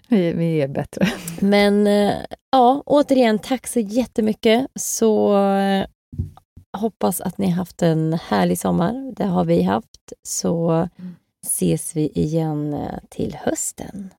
vi, 0.09 0.33
vi 0.33 0.61
är 0.61 0.69
bättre. 0.69 1.09
Men 1.41 1.87
eh, 1.87 2.14
ja, 2.53 2.83
återigen, 2.87 3.39
tack 3.39 3.67
så 3.67 3.81
jättemycket. 3.81 4.67
Så 4.75 5.39
eh, 5.47 5.87
hoppas 6.79 7.21
att 7.21 7.39
ni 7.39 7.51
haft 7.51 7.83
en 7.83 8.12
härlig 8.12 8.59
sommar. 8.59 9.12
Det 9.17 9.25
har 9.25 9.45
vi 9.45 9.62
haft. 9.62 10.12
Så 10.23 10.89
ses 11.47 11.97
vi 11.97 12.09
igen 12.09 12.75
eh, 12.75 12.99
till 13.09 13.37
hösten. 13.41 14.11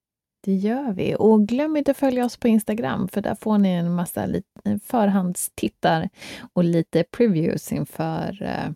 Det 0.48 0.54
gör 0.54 0.92
vi. 0.94 1.16
Och 1.20 1.48
glöm 1.48 1.78
inte 1.78 1.92
att 1.92 1.98
följa 1.98 2.26
oss 2.26 2.38
på 2.38 2.48
Instagram, 2.48 3.08
för 3.08 3.22
där 3.22 3.36
får 3.36 3.58
ni 3.58 3.70
en 3.70 3.96
massa 3.96 4.28
förhandstittar 4.86 6.10
och 6.54 6.64
lite 6.64 7.04
previews 7.04 7.72
inför 7.72 8.44
eh, 8.44 8.72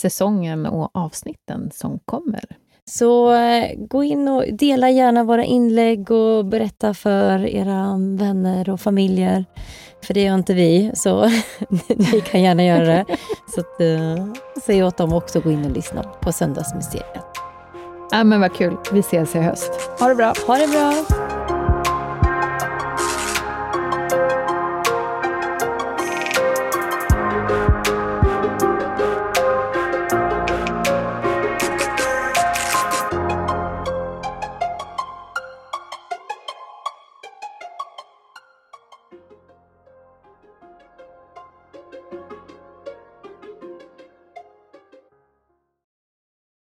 säsongen 0.00 0.66
och 0.66 0.90
avsnitten 0.94 1.70
som 1.72 1.98
kommer. 2.04 2.44
Så 2.90 3.32
eh, 3.32 3.74
gå 3.78 4.04
in 4.04 4.28
och 4.28 4.44
dela 4.52 4.90
gärna 4.90 5.24
våra 5.24 5.44
inlägg 5.44 6.10
och 6.10 6.44
berätta 6.44 6.94
för 6.94 7.46
era 7.46 7.96
vänner 8.18 8.70
och 8.70 8.80
familjer. 8.80 9.44
För 10.04 10.14
det 10.14 10.22
gör 10.22 10.34
inte 10.34 10.54
vi, 10.54 10.90
så 10.94 11.24
ni 11.88 12.20
kan 12.20 12.42
gärna 12.42 12.64
göra 12.64 12.86
det. 12.86 13.04
Så 13.54 13.60
att, 13.60 13.80
uh, 13.80 14.32
säg 14.66 14.84
åt 14.84 14.96
dem 14.96 15.12
också 15.12 15.38
att 15.38 15.44
gå 15.44 15.50
in 15.50 15.64
och 15.64 15.70
lyssna 15.70 16.02
på 16.02 16.32
Söndagsmysteriet. 16.32 17.51
Ja, 18.12 18.24
men 18.24 18.40
vad 18.40 18.54
kul. 18.54 18.76
Vi 18.92 19.00
ses 19.00 19.34
i 19.34 19.38
höst. 19.38 19.70
Ha 19.98 20.08
det 20.08 20.14
bra. 20.14 20.34
Ha 20.46 20.56
det 20.56 20.68
bra. 20.68 20.94